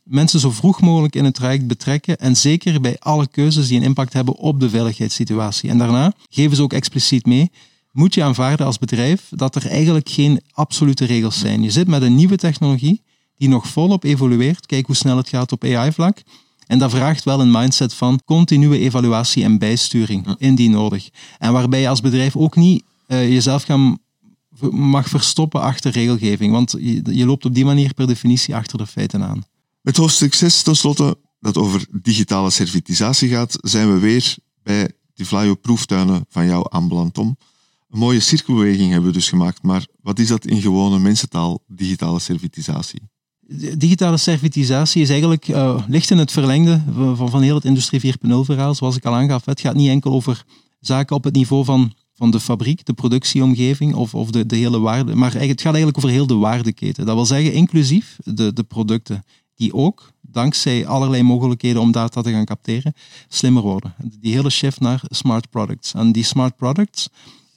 mensen 0.09 0.39
zo 0.39 0.51
vroeg 0.51 0.81
mogelijk 0.81 1.15
in 1.15 1.25
het 1.25 1.33
traject 1.33 1.67
betrekken 1.67 2.17
en 2.17 2.37
zeker 2.37 2.81
bij 2.81 2.95
alle 2.99 3.27
keuzes 3.27 3.67
die 3.67 3.77
een 3.77 3.83
impact 3.83 4.13
hebben 4.13 4.35
op 4.35 4.59
de 4.59 4.69
veiligheidssituatie. 4.69 5.69
En 5.69 5.77
daarna 5.77 6.13
geven 6.29 6.55
ze 6.55 6.61
ook 6.61 6.73
expliciet 6.73 7.25
mee, 7.25 7.51
moet 7.91 8.13
je 8.13 8.23
aanvaarden 8.23 8.65
als 8.65 8.77
bedrijf 8.77 9.27
dat 9.29 9.55
er 9.55 9.67
eigenlijk 9.67 10.09
geen 10.09 10.41
absolute 10.51 11.05
regels 11.05 11.39
zijn. 11.39 11.63
Je 11.63 11.71
zit 11.71 11.87
met 11.87 12.01
een 12.01 12.15
nieuwe 12.15 12.37
technologie 12.37 13.01
die 13.37 13.49
nog 13.49 13.67
volop 13.67 14.03
evolueert. 14.03 14.65
Kijk 14.65 14.85
hoe 14.85 14.95
snel 14.95 15.17
het 15.17 15.29
gaat 15.29 15.51
op 15.51 15.63
AI-vlak. 15.63 16.21
En 16.67 16.79
dat 16.79 16.91
vraagt 16.91 17.23
wel 17.23 17.41
een 17.41 17.51
mindset 17.51 17.93
van 17.93 18.21
continue 18.25 18.79
evaluatie 18.79 19.43
en 19.43 19.57
bijsturing, 19.57 20.35
indien 20.37 20.71
nodig. 20.71 21.09
En 21.37 21.53
waarbij 21.53 21.81
je 21.81 21.89
als 21.89 22.01
bedrijf 22.01 22.35
ook 22.35 22.55
niet 22.55 22.83
uh, 23.07 23.29
jezelf 23.29 23.63
gaan, 23.63 23.97
mag 24.71 25.07
verstoppen 25.07 25.61
achter 25.61 25.91
regelgeving, 25.91 26.51
want 26.51 26.75
je, 26.79 27.01
je 27.03 27.25
loopt 27.25 27.45
op 27.45 27.53
die 27.53 27.65
manier 27.65 27.93
per 27.93 28.07
definitie 28.07 28.55
achter 28.55 28.77
de 28.77 28.87
feiten 28.87 29.23
aan. 29.23 29.43
Met 29.81 29.97
hoofdstuk 29.97 30.33
6 30.33 30.61
tenslotte, 30.61 31.17
dat 31.39 31.57
over 31.57 31.85
digitale 32.01 32.49
servitisatie 32.49 33.29
gaat, 33.29 33.57
zijn 33.61 33.93
we 33.93 33.99
weer 33.99 34.35
bij 34.63 34.91
die 35.13 35.25
Flyo 35.25 35.55
proeftuinen 35.55 36.25
van 36.29 36.45
jou 36.45 36.65
aanbeland, 36.69 37.13
Tom. 37.13 37.37
Een 37.89 37.99
mooie 37.99 38.19
cirkelbeweging 38.19 38.91
hebben 38.91 39.09
we 39.09 39.17
dus 39.17 39.29
gemaakt, 39.29 39.63
maar 39.63 39.87
wat 40.01 40.19
is 40.19 40.27
dat 40.27 40.45
in 40.45 40.61
gewone 40.61 40.99
mensentaal, 40.99 41.63
digitale 41.67 42.19
servitisatie? 42.19 43.01
Digitale 43.77 44.17
servitisatie 44.17 45.01
is 45.01 45.09
eigenlijk, 45.09 45.47
uh, 45.47 45.83
ligt 45.87 46.11
in 46.11 46.17
het 46.17 46.31
verlengde 46.31 46.81
van, 47.15 47.29
van 47.29 47.41
heel 47.41 47.55
het 47.55 47.65
Industrie 47.65 48.15
4.0 48.17 48.29
verhaal, 48.41 48.75
zoals 48.75 48.95
ik 48.95 49.05
al 49.05 49.15
aangaf. 49.15 49.45
Het 49.45 49.61
gaat 49.61 49.75
niet 49.75 49.89
enkel 49.89 50.11
over 50.11 50.45
zaken 50.79 51.15
op 51.15 51.23
het 51.23 51.33
niveau 51.33 51.65
van, 51.65 51.93
van 52.13 52.31
de 52.31 52.39
fabriek, 52.39 52.85
de 52.85 52.93
productieomgeving 52.93 53.93
of, 53.93 54.15
of 54.15 54.31
de, 54.31 54.45
de 54.45 54.55
hele 54.55 54.79
waarde, 54.79 55.15
maar 55.15 55.33
het 55.33 55.61
gaat 55.61 55.73
eigenlijk 55.73 55.97
over 55.97 56.09
heel 56.09 56.27
de 56.27 56.35
waardeketen. 56.35 57.05
Dat 57.05 57.15
wil 57.15 57.25
zeggen 57.25 57.53
inclusief 57.53 58.17
de, 58.23 58.53
de 58.53 58.63
producten 58.63 59.23
die 59.59 59.73
ook, 59.73 60.11
dankzij 60.21 60.87
allerlei 60.87 61.23
mogelijkheden 61.23 61.81
om 61.81 61.91
data 61.91 62.21
te 62.21 62.31
gaan 62.31 62.45
capteren, 62.45 62.93
slimmer 63.27 63.63
worden. 63.63 63.93
Die 64.19 64.33
hele 64.33 64.49
shift 64.49 64.79
naar 64.79 65.01
smart 65.09 65.49
products. 65.49 65.93
En 65.93 66.11
die 66.11 66.23
smart 66.23 66.55
products 66.55 67.09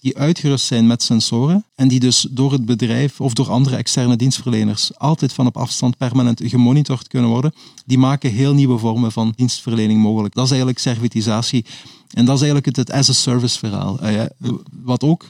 die 0.03 0.19
uitgerust 0.19 0.67
zijn 0.67 0.87
met 0.87 1.03
sensoren 1.03 1.65
en 1.75 1.89
die 1.89 2.01
dus 2.01 2.27
door 2.31 2.53
het 2.53 2.65
bedrijf 2.65 3.21
of 3.21 3.33
door 3.33 3.51
andere 3.51 3.77
externe 3.77 4.17
dienstverleners 4.17 4.99
altijd 4.99 5.33
van 5.33 5.47
op 5.47 5.57
afstand 5.57 5.97
permanent 5.97 6.41
gemonitord 6.45 7.09
kunnen 7.09 7.31
worden, 7.31 7.55
die 7.87 7.99
maken 7.99 8.31
heel 8.31 8.55
nieuwe 8.55 8.79
vormen 8.79 9.13
van 9.13 9.33
dienstverlening 9.37 10.01
mogelijk. 10.01 10.35
Dat 10.35 10.45
is 10.45 10.51
eigenlijk 10.51 10.81
servitisatie. 10.81 11.65
En 12.11 12.25
dat 12.25 12.35
is 12.35 12.43
eigenlijk 12.43 12.77
het, 12.77 12.93
as-a-service 12.93 13.59
verhaal. 13.59 14.01
Eh, 14.01 14.25
wat 14.83 15.03
ook 15.03 15.27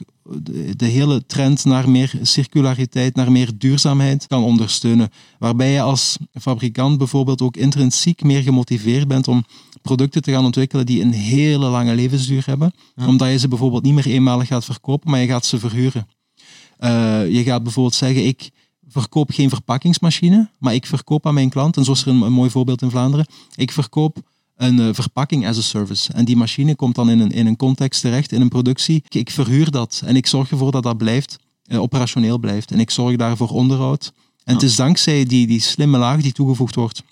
de, 0.77 0.85
hele 0.85 1.25
trend 1.25 1.65
naar 1.65 1.89
meer 1.89 2.19
circulariteit, 2.21 3.15
naar 3.15 3.31
meer 3.31 3.51
duurzaamheid 3.57 4.27
kan 4.27 4.43
ondersteunen. 4.43 5.11
Waarbij 5.39 5.71
je 5.71 5.81
als 5.81 6.17
fabrikant 6.41 6.97
bijvoorbeeld 6.97 7.41
ook 7.41 7.57
intrinsiek 7.57 8.23
meer 8.23 8.41
gemotiveerd 8.41 9.07
bent 9.07 9.27
om 9.27 9.45
producten 9.83 10.21
te 10.21 10.31
gaan 10.31 10.45
ontwikkelen 10.45 10.85
die 10.85 11.01
een 11.01 11.13
hele 11.13 11.65
lange 11.65 11.95
levensduur 11.95 12.43
hebben. 12.45 12.73
Omdat 13.07 13.29
je 13.29 13.37
ze 13.37 13.47
bijvoorbeeld 13.47 13.83
niet 13.83 13.93
meer 13.93 14.05
eenmalig 14.05 14.47
gaat 14.47 14.65
verkopen, 14.65 15.09
maar 15.09 15.19
je 15.19 15.27
gaat 15.27 15.45
ze 15.45 15.59
verhuren. 15.59 16.07
je 17.31 17.41
gaat 17.45 17.63
bijvoorbeeld 17.63 17.95
zeggen, 17.95 18.25
ik 18.25 18.51
verkoop 18.87 19.31
geen 19.31 19.49
verpakkingsmachine, 19.49 20.49
maar 20.57 20.73
ik 20.73 20.85
verkoop 20.85 21.25
aan 21.25 21.33
mijn 21.33 21.49
klant, 21.49 21.77
en 21.77 21.83
zo 21.83 21.91
is 21.91 22.01
er 22.01 22.07
een, 22.07 22.21
een 22.21 22.31
mooi 22.31 22.49
voorbeeld 22.49 22.81
in 22.81 22.89
Vlaanderen, 22.89 23.25
ik 23.55 23.71
verkoop 23.71 24.21
een 24.55 24.79
uh, 24.79 24.89
verpakking 24.91 25.47
as 25.47 25.57
a 25.57 25.61
service. 25.61 26.13
En 26.13 26.25
die 26.25 26.37
machine 26.37 26.75
komt 26.75 26.95
dan 26.95 27.09
in 27.09 27.19
een, 27.19 27.31
in 27.31 27.47
een 27.47 27.55
context 27.55 28.01
terecht, 28.01 28.31
in 28.31 28.41
een 28.41 28.49
productie. 28.49 28.95
Ik, 28.95 29.15
ik 29.15 29.31
verhuur 29.31 29.71
dat 29.71 30.01
en 30.05 30.15
ik 30.15 30.27
zorg 30.27 30.51
ervoor 30.51 30.71
dat 30.71 30.83
dat 30.83 30.97
blijft, 30.97 31.39
uh, 31.67 31.81
operationeel 31.81 32.37
blijft. 32.37 32.71
En 32.71 32.79
ik 32.79 32.89
zorg 32.89 33.15
daarvoor 33.15 33.49
onderhoud. 33.49 34.13
En 34.43 34.53
het 34.53 34.63
is 34.63 34.75
dankzij 34.75 35.25
die, 35.25 35.47
die 35.47 35.59
slimme 35.59 35.97
laag 35.97 36.21
die 36.21 36.31
toegevoegd 36.31 36.75
wordt, 36.75 37.03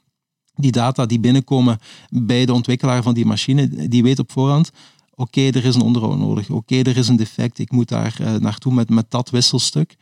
die 0.62 0.72
data 0.72 1.06
die 1.06 1.20
binnenkomen 1.20 1.80
bij 2.10 2.46
de 2.46 2.54
ontwikkelaar 2.54 3.04
van 3.04 3.14
die 3.14 3.26
machine, 3.26 3.88
die 3.88 4.04
weet 4.04 4.20
op 4.20 4.32
voorhand, 4.32 4.72
oké, 5.16 5.42
er 5.42 5.66
is 5.66 5.76
een 5.76 5.82
onderhoud 5.82 6.18
nodig. 6.18 6.50
Oké, 6.50 6.76
er 6.76 6.98
is 6.98 7.08
een 7.08 7.16
defect, 7.16 7.60
ik 7.60 7.72
moet 7.72 7.90
daar 7.90 8.18
uh, 8.22 8.36
naartoe 8.36 8.74
met, 8.74 8.90
met 8.90 9.06
dat 9.10 9.30
wisselstuk. 9.30 9.96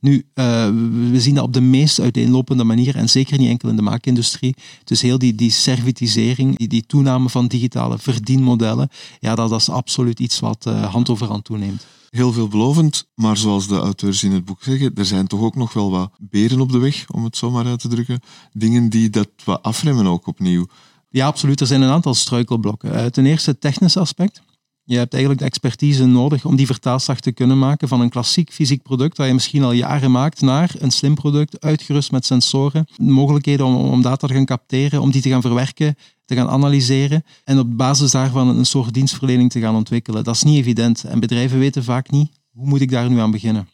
Nu, 0.00 0.14
uh, 0.34 0.68
we 1.10 1.20
zien 1.20 1.34
dat 1.34 1.44
op 1.44 1.52
de 1.52 1.60
meest 1.60 2.00
uiteenlopende 2.00 2.64
manier 2.64 2.96
en 2.96 3.08
zeker 3.08 3.38
niet 3.38 3.48
enkel 3.48 3.68
in 3.68 3.76
de 3.76 3.82
maakindustrie. 3.82 4.54
Dus 4.84 5.00
heel 5.00 5.18
die, 5.18 5.34
die 5.34 5.50
servitisering, 5.50 6.56
die, 6.56 6.68
die 6.68 6.86
toename 6.86 7.28
van 7.28 7.46
digitale 7.46 7.98
verdienmodellen, 7.98 8.88
ja, 9.20 9.34
dat, 9.34 9.50
dat 9.50 9.60
is 9.60 9.68
absoluut 9.68 10.20
iets 10.20 10.40
wat 10.40 10.66
uh, 10.68 10.92
hand 10.92 11.08
over 11.08 11.26
hand 11.26 11.44
toeneemt. 11.44 11.86
Heel 12.10 12.32
veelbelovend, 12.32 13.08
maar 13.14 13.36
zoals 13.36 13.68
de 13.68 13.76
auteurs 13.76 14.22
in 14.22 14.32
het 14.32 14.44
boek 14.44 14.62
zeggen, 14.62 14.94
er 14.94 15.04
zijn 15.04 15.26
toch 15.26 15.40
ook 15.40 15.54
nog 15.54 15.72
wel 15.72 15.90
wat 15.90 16.10
beren 16.18 16.60
op 16.60 16.72
de 16.72 16.78
weg, 16.78 17.10
om 17.10 17.24
het 17.24 17.36
zo 17.36 17.50
maar 17.50 17.66
uit 17.66 17.80
te 17.80 17.88
drukken. 17.88 18.20
Dingen 18.52 18.88
die 18.88 19.10
dat 19.10 19.28
wat 19.44 19.62
afremmen 19.62 20.06
ook 20.06 20.26
opnieuw. 20.26 20.66
Ja, 21.08 21.26
absoluut. 21.26 21.60
Er 21.60 21.66
zijn 21.66 21.82
een 21.82 21.90
aantal 21.90 22.14
struikelblokken. 22.14 22.94
Uh, 22.94 23.04
ten 23.04 23.26
eerste 23.26 23.50
het 23.50 23.60
technische 23.60 24.00
aspect. 24.00 24.42
Je 24.84 24.96
hebt 24.96 25.12
eigenlijk 25.12 25.42
de 25.42 25.48
expertise 25.48 26.06
nodig 26.06 26.44
om 26.44 26.56
die 26.56 26.66
vertaalslag 26.66 27.20
te 27.20 27.32
kunnen 27.32 27.58
maken 27.58 27.88
van 27.88 28.00
een 28.00 28.08
klassiek 28.08 28.52
fysiek 28.52 28.82
product 28.82 29.16
dat 29.16 29.26
je 29.26 29.32
misschien 29.32 29.62
al 29.62 29.72
jaren 29.72 30.10
maakt 30.10 30.40
naar 30.40 30.74
een 30.78 30.90
slim 30.90 31.14
product, 31.14 31.60
uitgerust 31.60 32.12
met 32.12 32.26
sensoren, 32.26 32.86
mogelijkheden 32.96 33.66
om, 33.66 33.74
om 33.74 34.02
data 34.02 34.26
te 34.26 34.34
gaan 34.34 34.44
capteren, 34.44 35.00
om 35.00 35.10
die 35.10 35.22
te 35.22 35.28
gaan 35.28 35.40
verwerken, 35.40 35.96
te 36.24 36.34
gaan 36.34 36.48
analyseren 36.48 37.24
en 37.44 37.58
op 37.58 37.76
basis 37.76 38.10
daarvan 38.10 38.48
een 38.48 38.66
soort 38.66 38.94
dienstverlening 38.94 39.50
te 39.50 39.60
gaan 39.60 39.74
ontwikkelen. 39.74 40.24
Dat 40.24 40.34
is 40.34 40.42
niet 40.42 40.58
evident 40.58 41.04
en 41.04 41.20
bedrijven 41.20 41.58
weten 41.58 41.84
vaak 41.84 42.10
niet 42.10 42.30
hoe 42.52 42.66
moet 42.66 42.80
ik 42.80 42.90
daar 42.90 43.10
nu 43.10 43.18
aan 43.18 43.30
beginnen. 43.30 43.68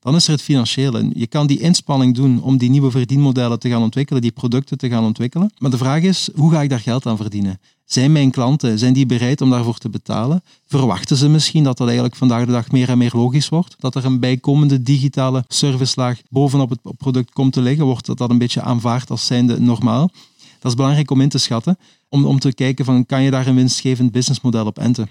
Dan 0.00 0.14
is 0.14 0.26
er 0.26 0.32
het 0.32 0.42
financiële. 0.42 1.10
Je 1.14 1.26
kan 1.26 1.46
die 1.46 1.60
inspanning 1.60 2.14
doen 2.14 2.42
om 2.42 2.56
die 2.56 2.70
nieuwe 2.70 2.90
verdienmodellen 2.90 3.58
te 3.58 3.68
gaan 3.68 3.82
ontwikkelen, 3.82 4.22
die 4.22 4.32
producten 4.32 4.78
te 4.78 4.88
gaan 4.88 5.04
ontwikkelen. 5.04 5.52
Maar 5.58 5.70
de 5.70 5.78
vraag 5.78 6.02
is, 6.02 6.28
hoe 6.34 6.52
ga 6.52 6.62
ik 6.62 6.68
daar 6.68 6.80
geld 6.80 7.06
aan 7.06 7.16
verdienen? 7.16 7.60
Zijn 7.84 8.12
mijn 8.12 8.30
klanten, 8.30 8.78
zijn 8.78 8.92
die 8.92 9.06
bereid 9.06 9.40
om 9.40 9.50
daarvoor 9.50 9.78
te 9.78 9.88
betalen? 9.88 10.42
Verwachten 10.66 11.16
ze 11.16 11.28
misschien 11.28 11.64
dat 11.64 11.76
dat 11.76 11.86
eigenlijk 11.86 12.16
vandaag 12.16 12.46
de 12.46 12.52
dag 12.52 12.70
meer 12.70 12.88
en 12.88 12.98
meer 12.98 13.12
logisch 13.14 13.48
wordt? 13.48 13.74
Dat 13.78 13.94
er 13.94 14.04
een 14.04 14.20
bijkomende 14.20 14.82
digitale 14.82 15.44
servicelaag 15.48 16.20
bovenop 16.30 16.70
het 16.70 16.80
product 16.96 17.32
komt 17.32 17.52
te 17.52 17.60
liggen? 17.60 17.84
Wordt 17.84 18.06
dat, 18.06 18.18
dat 18.18 18.30
een 18.30 18.38
beetje 18.38 18.62
aanvaard 18.62 19.10
als 19.10 19.26
zijnde 19.26 19.60
normaal? 19.60 20.10
Dat 20.58 20.70
is 20.70 20.74
belangrijk 20.74 21.10
om 21.10 21.20
in 21.20 21.28
te 21.28 21.38
schatten, 21.38 21.78
om, 22.08 22.26
om 22.26 22.38
te 22.38 22.54
kijken 22.54 22.84
van 22.84 23.06
kan 23.06 23.22
je 23.22 23.30
daar 23.30 23.46
een 23.46 23.54
winstgevend 23.54 24.12
businessmodel 24.12 24.66
op 24.66 24.78
enten? 24.78 25.08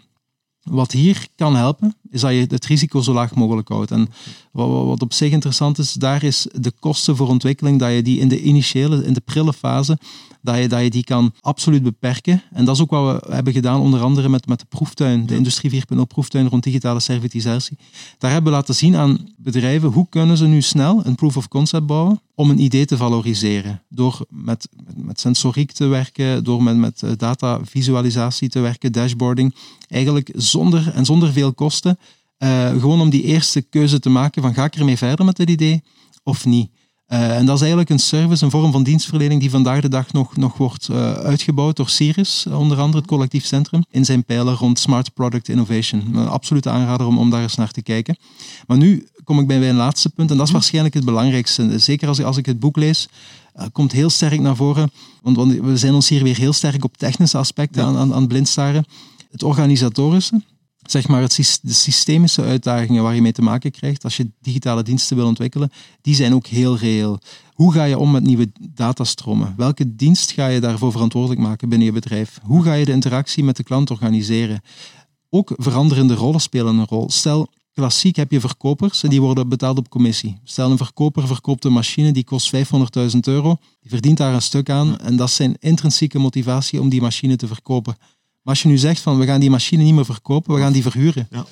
Wat 0.63 0.91
hier 0.91 1.27
kan 1.35 1.55
helpen, 1.55 1.95
is 2.09 2.21
dat 2.21 2.31
je 2.31 2.45
het 2.47 2.65
risico 2.65 3.01
zo 3.01 3.13
laag 3.13 3.35
mogelijk 3.35 3.67
houdt. 3.67 3.91
En 3.91 4.07
wat, 4.51 5.01
op 5.01 5.13
zich 5.13 5.31
interessant 5.31 5.77
is, 5.77 5.93
daar 5.93 6.23
is 6.23 6.47
de 6.51 6.71
kosten 6.79 7.15
voor 7.15 7.27
ontwikkeling, 7.27 7.79
dat 7.79 7.91
je 7.91 8.01
die 8.01 8.19
in 8.19 8.27
de 8.27 8.41
initiële, 8.41 9.05
in 9.05 9.13
de 9.13 9.21
prille 9.21 9.53
fase, 9.53 9.97
dat 10.41 10.57
je, 10.57 10.67
dat 10.67 10.81
je 10.81 10.89
die 10.89 11.03
kan 11.03 11.33
absoluut 11.41 11.83
beperken. 11.83 12.41
En 12.51 12.65
dat 12.65 12.75
is 12.75 12.81
ook 12.81 12.89
wat 12.89 13.25
we 13.25 13.33
hebben 13.33 13.53
gedaan, 13.53 13.79
onder 13.79 14.01
andere 14.01 14.29
met, 14.29 14.47
met 14.47 14.59
de 14.59 14.65
proeftuin, 14.69 15.25
de 15.25 15.35
Industrie 15.35 15.83
4.0 15.95 16.01
proeftuin 16.07 16.47
rond 16.47 16.63
digitale 16.63 16.99
servitisatie. 16.99 17.77
Daar 18.17 18.31
hebben 18.31 18.51
we 18.51 18.57
laten 18.57 18.75
zien 18.75 18.95
aan 18.95 19.33
bedrijven 19.37 19.89
hoe 19.89 20.07
kunnen 20.09 20.37
ze 20.37 20.45
nu 20.45 20.61
snel 20.61 21.05
een 21.05 21.15
proof 21.15 21.37
of 21.37 21.47
concept 21.47 21.85
bouwen 21.85 22.21
om 22.35 22.49
een 22.49 22.59
idee 22.59 22.85
te 22.85 22.97
valoriseren. 22.97 23.81
Door 23.89 24.25
met, 24.29 24.69
met, 24.85 25.05
met 25.05 25.19
sensoriek 25.19 25.71
te 25.71 25.85
werken, 25.85 26.43
door 26.43 26.63
met, 26.63 26.77
met 26.77 27.03
datavisualisatie 27.17 28.49
te 28.49 28.59
werken, 28.59 28.91
dashboarding. 28.91 29.55
Eigenlijk 29.89 30.29
zonder 30.53 30.91
en 30.93 31.05
zonder 31.05 31.31
veel 31.31 31.53
kosten. 31.53 31.97
Uh, 32.37 32.69
gewoon 32.69 33.01
om 33.01 33.09
die 33.09 33.23
eerste 33.23 33.61
keuze 33.61 33.99
te 33.99 34.09
maken 34.09 34.41
van 34.41 34.53
ga 34.53 34.63
ik 34.63 34.75
ermee 34.75 34.97
verder 34.97 35.25
met 35.25 35.35
dit 35.35 35.49
idee 35.49 35.83
of 36.23 36.45
niet. 36.45 36.69
Uh, 37.07 37.37
en 37.37 37.45
dat 37.45 37.55
is 37.55 37.61
eigenlijk 37.61 37.89
een 37.89 37.99
service, 37.99 38.43
een 38.43 38.51
vorm 38.51 38.71
van 38.71 38.83
dienstverlening 38.83 39.39
die 39.39 39.49
vandaag 39.49 39.81
de 39.81 39.89
dag 39.89 40.13
nog, 40.13 40.37
nog 40.37 40.57
wordt 40.57 40.87
uh, 40.91 41.13
uitgebouwd 41.13 41.75
door 41.75 41.89
Cirrus, 41.89 42.45
onder 42.47 42.79
andere 42.79 42.97
het 42.97 43.07
collectief 43.07 43.45
centrum, 43.45 43.83
in 43.89 44.05
zijn 44.05 44.25
pijler 44.25 44.53
rond 44.53 44.79
Smart 44.79 45.13
Product 45.13 45.49
Innovation. 45.49 46.15
Een 46.15 46.27
absolute 46.27 46.69
aanrader 46.69 47.07
om, 47.07 47.17
om 47.17 47.29
daar 47.29 47.41
eens 47.41 47.55
naar 47.55 47.71
te 47.71 47.81
kijken. 47.81 48.17
Maar 48.67 48.77
nu 48.77 49.07
kom 49.23 49.39
ik 49.39 49.47
bij 49.47 49.59
mijn 49.59 49.75
laatste 49.75 50.09
punt, 50.09 50.31
en 50.31 50.35
dat 50.35 50.45
is 50.45 50.51
mhm. 50.51 50.59
waarschijnlijk 50.59 50.95
het 50.95 51.05
belangrijkste. 51.05 51.79
Zeker 51.79 52.07
als, 52.07 52.23
als 52.23 52.37
ik 52.37 52.45
het 52.45 52.59
boek 52.59 52.77
lees, 52.77 53.07
uh, 53.55 53.65
komt 53.71 53.91
heel 53.91 54.09
sterk 54.09 54.39
naar 54.39 54.55
voren, 54.55 54.91
want, 55.21 55.35
want, 55.35 55.59
we 55.59 55.77
zijn 55.77 55.93
ons 55.93 56.09
hier 56.09 56.23
weer 56.23 56.37
heel 56.37 56.53
sterk 56.53 56.83
op 56.83 56.97
technische 56.97 57.37
aspecten 57.37 57.81
ja. 57.81 57.87
aan, 57.87 57.97
aan, 57.97 58.13
aan 58.13 58.27
blindstaren. 58.27 58.85
Het 59.33 59.43
organisatorische, 59.43 60.41
zeg 60.81 61.07
maar, 61.07 61.21
het, 61.21 61.59
de 61.61 61.73
systemische 61.73 62.41
uitdagingen 62.41 63.03
waar 63.03 63.15
je 63.15 63.21
mee 63.21 63.31
te 63.31 63.41
maken 63.41 63.71
krijgt 63.71 64.03
als 64.03 64.17
je 64.17 64.31
digitale 64.41 64.83
diensten 64.83 65.15
wil 65.15 65.25
ontwikkelen, 65.25 65.71
die 66.01 66.15
zijn 66.15 66.33
ook 66.33 66.45
heel 66.45 66.77
reëel. 66.77 67.19
Hoe 67.53 67.73
ga 67.73 67.83
je 67.83 67.97
om 67.97 68.11
met 68.11 68.23
nieuwe 68.23 68.51
datastromen? 68.69 69.53
Welke 69.57 69.95
dienst 69.95 70.31
ga 70.31 70.47
je 70.47 70.59
daarvoor 70.59 70.91
verantwoordelijk 70.91 71.41
maken 71.41 71.69
binnen 71.69 71.87
je 71.87 71.93
bedrijf? 71.93 72.39
Hoe 72.43 72.63
ga 72.63 72.73
je 72.73 72.85
de 72.85 72.91
interactie 72.91 73.43
met 73.43 73.57
de 73.57 73.63
klant 73.63 73.91
organiseren? 73.91 74.61
Ook 75.29 75.53
veranderende 75.55 76.13
rollen 76.13 76.41
spelen 76.41 76.77
een 76.77 76.85
rol. 76.85 77.09
Stel, 77.09 77.47
klassiek 77.73 78.15
heb 78.15 78.31
je 78.31 78.39
verkopers 78.39 79.03
en 79.03 79.09
die 79.09 79.21
worden 79.21 79.49
betaald 79.49 79.77
op 79.77 79.89
commissie. 79.89 80.39
Stel, 80.43 80.71
een 80.71 80.77
verkoper 80.77 81.27
verkoopt 81.27 81.65
een 81.65 81.73
machine 81.73 82.11
die 82.11 82.23
kost 82.23 82.55
500.000 82.55 82.61
euro, 83.21 83.57
die 83.81 83.89
verdient 83.89 84.17
daar 84.17 84.33
een 84.33 84.41
stuk 84.41 84.69
aan 84.69 84.97
en 84.97 85.15
dat 85.15 85.27
is 85.27 85.35
zijn 85.35 85.55
intrinsieke 85.59 86.19
motivatie 86.19 86.81
om 86.81 86.89
die 86.89 87.01
machine 87.01 87.35
te 87.35 87.47
verkopen. 87.47 87.95
Maar 88.43 88.53
als 88.53 88.61
je 88.61 88.67
nu 88.67 88.77
zegt 88.77 89.01
van 89.01 89.19
we 89.19 89.25
gaan 89.25 89.39
die 89.39 89.49
machine 89.49 89.83
niet 89.83 89.93
meer 89.93 90.05
verkopen, 90.05 90.53
we 90.53 90.61
gaan 90.61 90.73
die 90.73 90.81
verhuren. 90.81 91.27
Ja. 91.31 91.45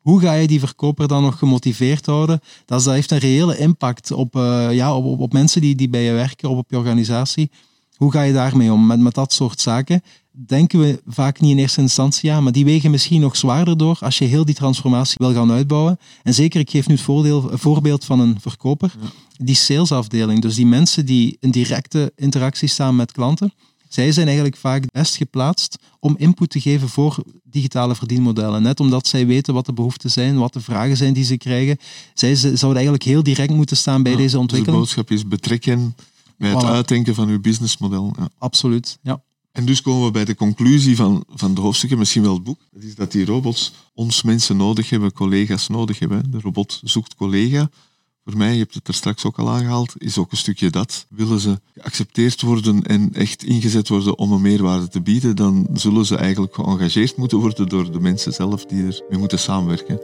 Hoe 0.00 0.20
ga 0.20 0.32
je 0.32 0.46
die 0.46 0.60
verkoper 0.60 1.08
dan 1.08 1.22
nog 1.22 1.38
gemotiveerd 1.38 2.06
houden? 2.06 2.40
Dat, 2.66 2.84
dat 2.84 2.94
heeft 2.94 3.10
een 3.10 3.18
reële 3.18 3.58
impact 3.58 4.10
op, 4.10 4.36
uh, 4.36 4.68
ja, 4.72 4.96
op, 4.96 5.04
op, 5.04 5.20
op, 5.20 5.32
mensen 5.32 5.60
die, 5.60 5.74
die 5.74 5.88
bij 5.88 6.02
je 6.02 6.12
werken, 6.12 6.50
of 6.50 6.58
op 6.58 6.70
je 6.70 6.76
organisatie. 6.76 7.50
Hoe 7.96 8.12
ga 8.12 8.22
je 8.22 8.32
daarmee 8.32 8.72
om? 8.72 8.86
Met, 8.86 9.00
met 9.00 9.14
dat 9.14 9.32
soort 9.32 9.60
zaken 9.60 10.02
denken 10.32 10.80
we 10.80 11.02
vaak 11.06 11.40
niet 11.40 11.50
in 11.50 11.58
eerste 11.58 11.80
instantie 11.80 12.32
aan, 12.32 12.42
maar 12.42 12.52
die 12.52 12.64
wegen 12.64 12.90
misschien 12.90 13.20
nog 13.20 13.36
zwaarder 13.36 13.76
door 13.76 13.96
als 14.00 14.18
je 14.18 14.24
heel 14.24 14.44
die 14.44 14.54
transformatie 14.54 15.16
wil 15.18 15.32
gaan 15.32 15.52
uitbouwen. 15.52 15.98
En 16.22 16.34
zeker, 16.34 16.60
ik 16.60 16.70
geef 16.70 16.86
nu 16.86 16.94
het 16.94 17.04
voordeel, 17.04 17.50
voorbeeld 17.52 18.04
van 18.04 18.20
een 18.20 18.40
verkoper, 18.40 18.94
ja. 19.00 19.08
die 19.44 19.54
salesafdeling, 19.54 20.40
dus 20.42 20.54
die 20.54 20.66
mensen 20.66 21.06
die 21.06 21.36
in 21.40 21.50
directe 21.50 22.12
interactie 22.16 22.68
staan 22.68 22.96
met 22.96 23.12
klanten, 23.12 23.52
zij 23.92 24.12
zijn 24.12 24.26
eigenlijk 24.26 24.56
vaak 24.56 24.92
best 24.92 25.16
geplaatst 25.16 25.78
om 26.00 26.14
input 26.18 26.50
te 26.50 26.60
geven 26.60 26.88
voor 26.88 27.22
digitale 27.42 27.94
verdienmodellen. 27.94 28.62
Net 28.62 28.80
omdat 28.80 29.06
zij 29.06 29.26
weten 29.26 29.54
wat 29.54 29.66
de 29.66 29.72
behoeften 29.72 30.10
zijn, 30.10 30.38
wat 30.38 30.52
de 30.52 30.60
vragen 30.60 30.96
zijn 30.96 31.12
die 31.12 31.24
ze 31.24 31.36
krijgen. 31.36 31.78
Zij 32.14 32.34
zouden 32.34 32.74
eigenlijk 32.74 33.02
heel 33.02 33.22
direct 33.22 33.50
moeten 33.50 33.76
staan 33.76 34.02
bij 34.02 34.12
ja, 34.12 34.18
deze 34.18 34.38
ontwikkeling. 34.38 34.80
Dus 34.80 34.90
de 34.90 34.96
boodschap 34.96 35.18
is 35.18 35.28
betrekken 35.28 35.94
bij 36.38 36.50
het 36.50 36.62
voilà. 36.62 36.66
uitdenken 36.66 37.14
van 37.14 37.28
uw 37.28 37.40
businessmodel. 37.40 38.12
Ja. 38.18 38.28
Absoluut, 38.38 38.98
ja. 39.02 39.22
En 39.52 39.64
dus 39.64 39.82
komen 39.82 40.04
we 40.04 40.10
bij 40.10 40.24
de 40.24 40.34
conclusie 40.34 40.96
van, 40.96 41.24
van 41.28 41.54
de 41.54 41.60
hoofdstukken, 41.60 41.98
misschien 41.98 42.22
wel 42.22 42.34
het 42.34 42.44
boek. 42.44 42.60
Dat 42.70 42.82
is 42.82 42.94
dat 42.94 43.12
die 43.12 43.24
robots 43.24 43.72
ons 43.94 44.22
mensen 44.22 44.56
nodig 44.56 44.90
hebben, 44.90 45.12
collega's 45.12 45.68
nodig 45.68 45.98
hebben. 45.98 46.30
De 46.30 46.40
robot 46.40 46.80
zoekt 46.84 47.14
collega 47.14 47.70
voor 48.24 48.36
mij, 48.36 48.52
je 48.52 48.58
hebt 48.58 48.74
het 48.74 48.88
er 48.88 48.94
straks 48.94 49.24
ook 49.24 49.38
al 49.38 49.50
aangehaald, 49.50 49.94
is 49.98 50.18
ook 50.18 50.30
een 50.30 50.36
stukje 50.36 50.70
dat. 50.70 51.06
Willen 51.08 51.40
ze 51.40 51.60
geaccepteerd 51.74 52.40
worden 52.40 52.82
en 52.82 53.14
echt 53.14 53.44
ingezet 53.44 53.88
worden 53.88 54.18
om 54.18 54.32
een 54.32 54.40
meerwaarde 54.40 54.88
te 54.88 55.00
bieden, 55.02 55.36
dan 55.36 55.68
zullen 55.72 56.06
ze 56.06 56.16
eigenlijk 56.16 56.54
geëngageerd 56.54 57.16
moeten 57.16 57.38
worden 57.38 57.68
door 57.68 57.92
de 57.92 58.00
mensen 58.00 58.32
zelf 58.32 58.64
die 58.64 58.82
ermee 58.82 59.18
moeten 59.18 59.38
samenwerken. 59.38 60.00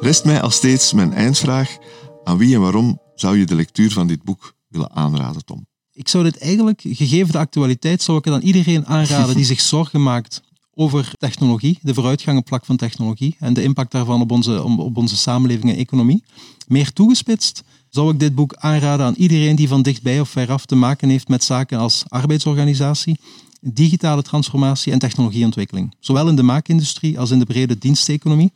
Rest 0.00 0.24
mij 0.24 0.40
als 0.40 0.54
steeds 0.54 0.92
mijn 0.92 1.12
eindvraag. 1.12 1.76
Aan 2.24 2.38
wie 2.38 2.54
en 2.54 2.60
waarom 2.60 3.00
zou 3.14 3.38
je 3.38 3.46
de 3.46 3.54
lectuur 3.54 3.92
van 3.92 4.06
dit 4.06 4.22
boek 4.22 4.54
willen 4.68 4.92
aanraden, 4.92 5.44
Tom? 5.44 5.66
Ik 5.96 6.08
zou 6.08 6.24
dit 6.24 6.38
eigenlijk, 6.38 6.80
gegeven 6.88 7.32
de 7.32 7.38
actualiteit, 7.38 8.02
zou 8.02 8.18
ik 8.18 8.24
het 8.24 8.34
aan 8.34 8.40
iedereen 8.40 8.86
aanraden 8.86 9.36
die 9.36 9.44
zich 9.44 9.60
zorgen 9.60 10.02
maakt 10.02 10.42
over 10.74 11.12
technologie, 11.18 11.78
de 11.82 11.94
vooruitgang 11.94 12.38
op 12.38 12.48
vlak 12.48 12.64
van 12.64 12.76
technologie 12.76 13.36
en 13.38 13.54
de 13.54 13.62
impact 13.62 13.92
daarvan 13.92 14.20
op 14.20 14.30
onze, 14.30 14.62
op 14.62 14.96
onze 14.96 15.16
samenleving 15.16 15.72
en 15.72 15.78
economie. 15.78 16.24
Meer 16.66 16.92
toegespitst 16.92 17.62
zou 17.88 18.12
ik 18.12 18.18
dit 18.18 18.34
boek 18.34 18.54
aanraden 18.54 19.06
aan 19.06 19.14
iedereen 19.14 19.56
die 19.56 19.68
van 19.68 19.82
dichtbij 19.82 20.20
of 20.20 20.28
veraf 20.28 20.66
te 20.66 20.74
maken 20.74 21.08
heeft 21.08 21.28
met 21.28 21.44
zaken 21.44 21.78
als 21.78 22.04
arbeidsorganisatie, 22.08 23.18
digitale 23.60 24.22
transformatie 24.22 24.92
en 24.92 24.98
technologieontwikkeling. 24.98 25.94
Zowel 26.00 26.28
in 26.28 26.36
de 26.36 26.42
maakindustrie 26.42 27.18
als 27.18 27.30
in 27.30 27.38
de 27.38 27.46
brede 27.46 27.78
diensteconomie. 27.78 28.52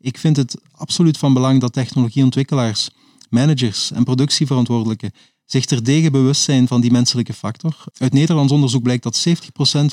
Ik 0.00 0.18
vind 0.18 0.36
het 0.36 0.56
absoluut 0.72 1.18
van 1.18 1.34
belang 1.34 1.60
dat 1.60 1.72
technologieontwikkelaars, 1.72 2.90
managers 3.28 3.92
en 3.92 4.04
productieverantwoordelijken 4.04 5.12
zich 5.44 5.64
terdege 5.64 6.10
bewust 6.10 6.42
zijn 6.42 6.68
van 6.68 6.80
die 6.80 6.90
menselijke 6.90 7.32
factor. 7.32 7.76
Uit 7.98 8.12
Nederlands 8.12 8.52
onderzoek 8.52 8.82
blijkt 8.82 9.02
dat 9.02 9.26
70% 9.28 9.32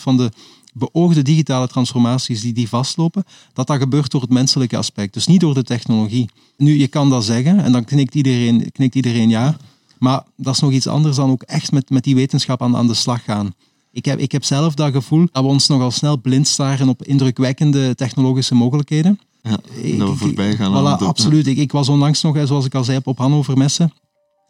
van 0.02 0.18
de 0.18 0.32
beoogde 0.74 1.22
digitale 1.22 1.68
transformaties 1.68 2.42
die, 2.42 2.54
die 2.54 2.70
vastlopen, 2.70 3.24
dat 3.54 3.68
dat 3.68 3.78
gebeurt 3.78 4.12
door 4.12 4.22
het 4.22 4.30
menselijke 4.30 4.78
aspect, 4.78 5.14
dus 5.14 5.28
niet 5.28 5.40
door 5.40 5.54
de 5.54 5.64
technologie. 5.64 6.30
Nu, 6.58 6.80
je 6.80 6.88
kan 6.88 7.10
dat 7.10 7.26
zeggen 7.26 7.64
en 7.64 7.72
dan 7.72 7.86
knikt 7.86 8.16
iedereen, 8.16 8.72
knikt 8.72 8.96
iedereen 8.96 9.30
ja, 9.30 9.58
maar 10.00 10.24
dat 10.36 10.54
is 10.54 10.60
nog 10.60 10.72
iets 10.72 10.88
anders 10.88 11.16
dan 11.16 11.30
ook 11.30 11.42
echt 11.42 11.72
met, 11.72 11.90
met 11.90 12.04
die 12.04 12.16
wetenschap 12.16 12.62
aan, 12.62 12.78
aan 12.78 12.88
de 12.88 12.94
slag 12.94 13.24
gaan. 13.24 13.54
Ik 13.92 14.06
heb, 14.06 14.20
ik 14.20 14.32
heb 14.32 14.44
zelf 14.44 14.74
dat 14.74 14.92
gevoel 14.92 15.28
dat 15.32 15.44
we 15.44 15.50
ons 15.50 15.68
nogal 15.68 15.92
snel 15.92 16.18
blind 16.18 16.48
staren 16.48 16.90
op 16.90 17.04
indrukwekkende 17.04 17.96
technologische 17.96 18.56
mogelijkheden. 18.56 19.20
Ja, 19.44 19.50
dat 19.98 20.10
we 20.10 20.16
voorbij 20.16 20.56
gaan. 20.56 20.72
Voilà, 20.72 21.04
absoluut. 21.04 21.48
Ik, 21.48 21.58
ik 21.58 21.72
was 21.72 21.90
onlangs 21.90 22.22
nog, 22.22 22.38
zoals 22.48 22.66
ik 22.66 22.76
al 22.76 22.84
zei, 22.84 23.00
op 23.04 23.18
Hannover 23.18 23.58
Messen. 23.58 23.94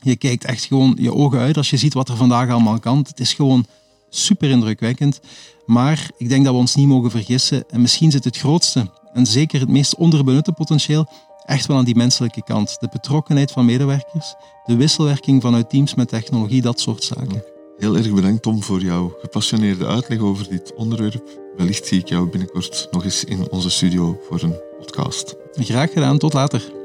Je 0.01 0.15
kijkt 0.15 0.45
echt 0.45 0.65
gewoon 0.65 0.97
je 0.99 1.13
ogen 1.13 1.39
uit 1.39 1.57
als 1.57 1.69
je 1.69 1.77
ziet 1.77 1.93
wat 1.93 2.09
er 2.09 2.15
vandaag 2.15 2.49
allemaal 2.49 2.79
kan. 2.79 2.97
Het 2.97 3.19
is 3.19 3.33
gewoon 3.33 3.65
super 4.09 4.49
indrukwekkend. 4.49 5.19
Maar 5.65 6.09
ik 6.17 6.29
denk 6.29 6.43
dat 6.43 6.53
we 6.53 6.59
ons 6.59 6.75
niet 6.75 6.87
mogen 6.87 7.11
vergissen. 7.11 7.63
En 7.69 7.81
misschien 7.81 8.11
zit 8.11 8.23
het 8.23 8.37
grootste 8.37 8.89
en 9.13 9.25
zeker 9.25 9.59
het 9.59 9.69
meest 9.69 9.95
onderbenutte 9.95 10.51
potentieel 10.51 11.07
echt 11.45 11.65
wel 11.65 11.77
aan 11.77 11.85
die 11.85 11.95
menselijke 11.95 12.43
kant. 12.43 12.77
De 12.79 12.87
betrokkenheid 12.91 13.51
van 13.51 13.65
medewerkers, 13.65 14.35
de 14.65 14.75
wisselwerking 14.75 15.41
vanuit 15.41 15.69
teams 15.69 15.95
met 15.95 16.07
technologie, 16.07 16.61
dat 16.61 16.79
soort 16.79 17.03
zaken. 17.03 17.43
Heel 17.77 17.97
erg 17.97 18.13
bedankt 18.13 18.41
Tom 18.41 18.63
voor 18.63 18.81
jouw 18.81 19.13
gepassioneerde 19.21 19.85
uitleg 19.85 20.19
over 20.19 20.49
dit 20.49 20.73
onderwerp. 20.75 21.39
Wellicht 21.57 21.87
zie 21.87 21.99
ik 21.99 22.07
jou 22.07 22.29
binnenkort 22.29 22.87
nog 22.91 23.03
eens 23.03 23.23
in 23.23 23.51
onze 23.51 23.69
studio 23.69 24.19
voor 24.29 24.41
een 24.41 24.55
podcast. 24.79 25.35
Graag 25.53 25.91
gedaan, 25.91 26.17
tot 26.17 26.33
later. 26.33 26.80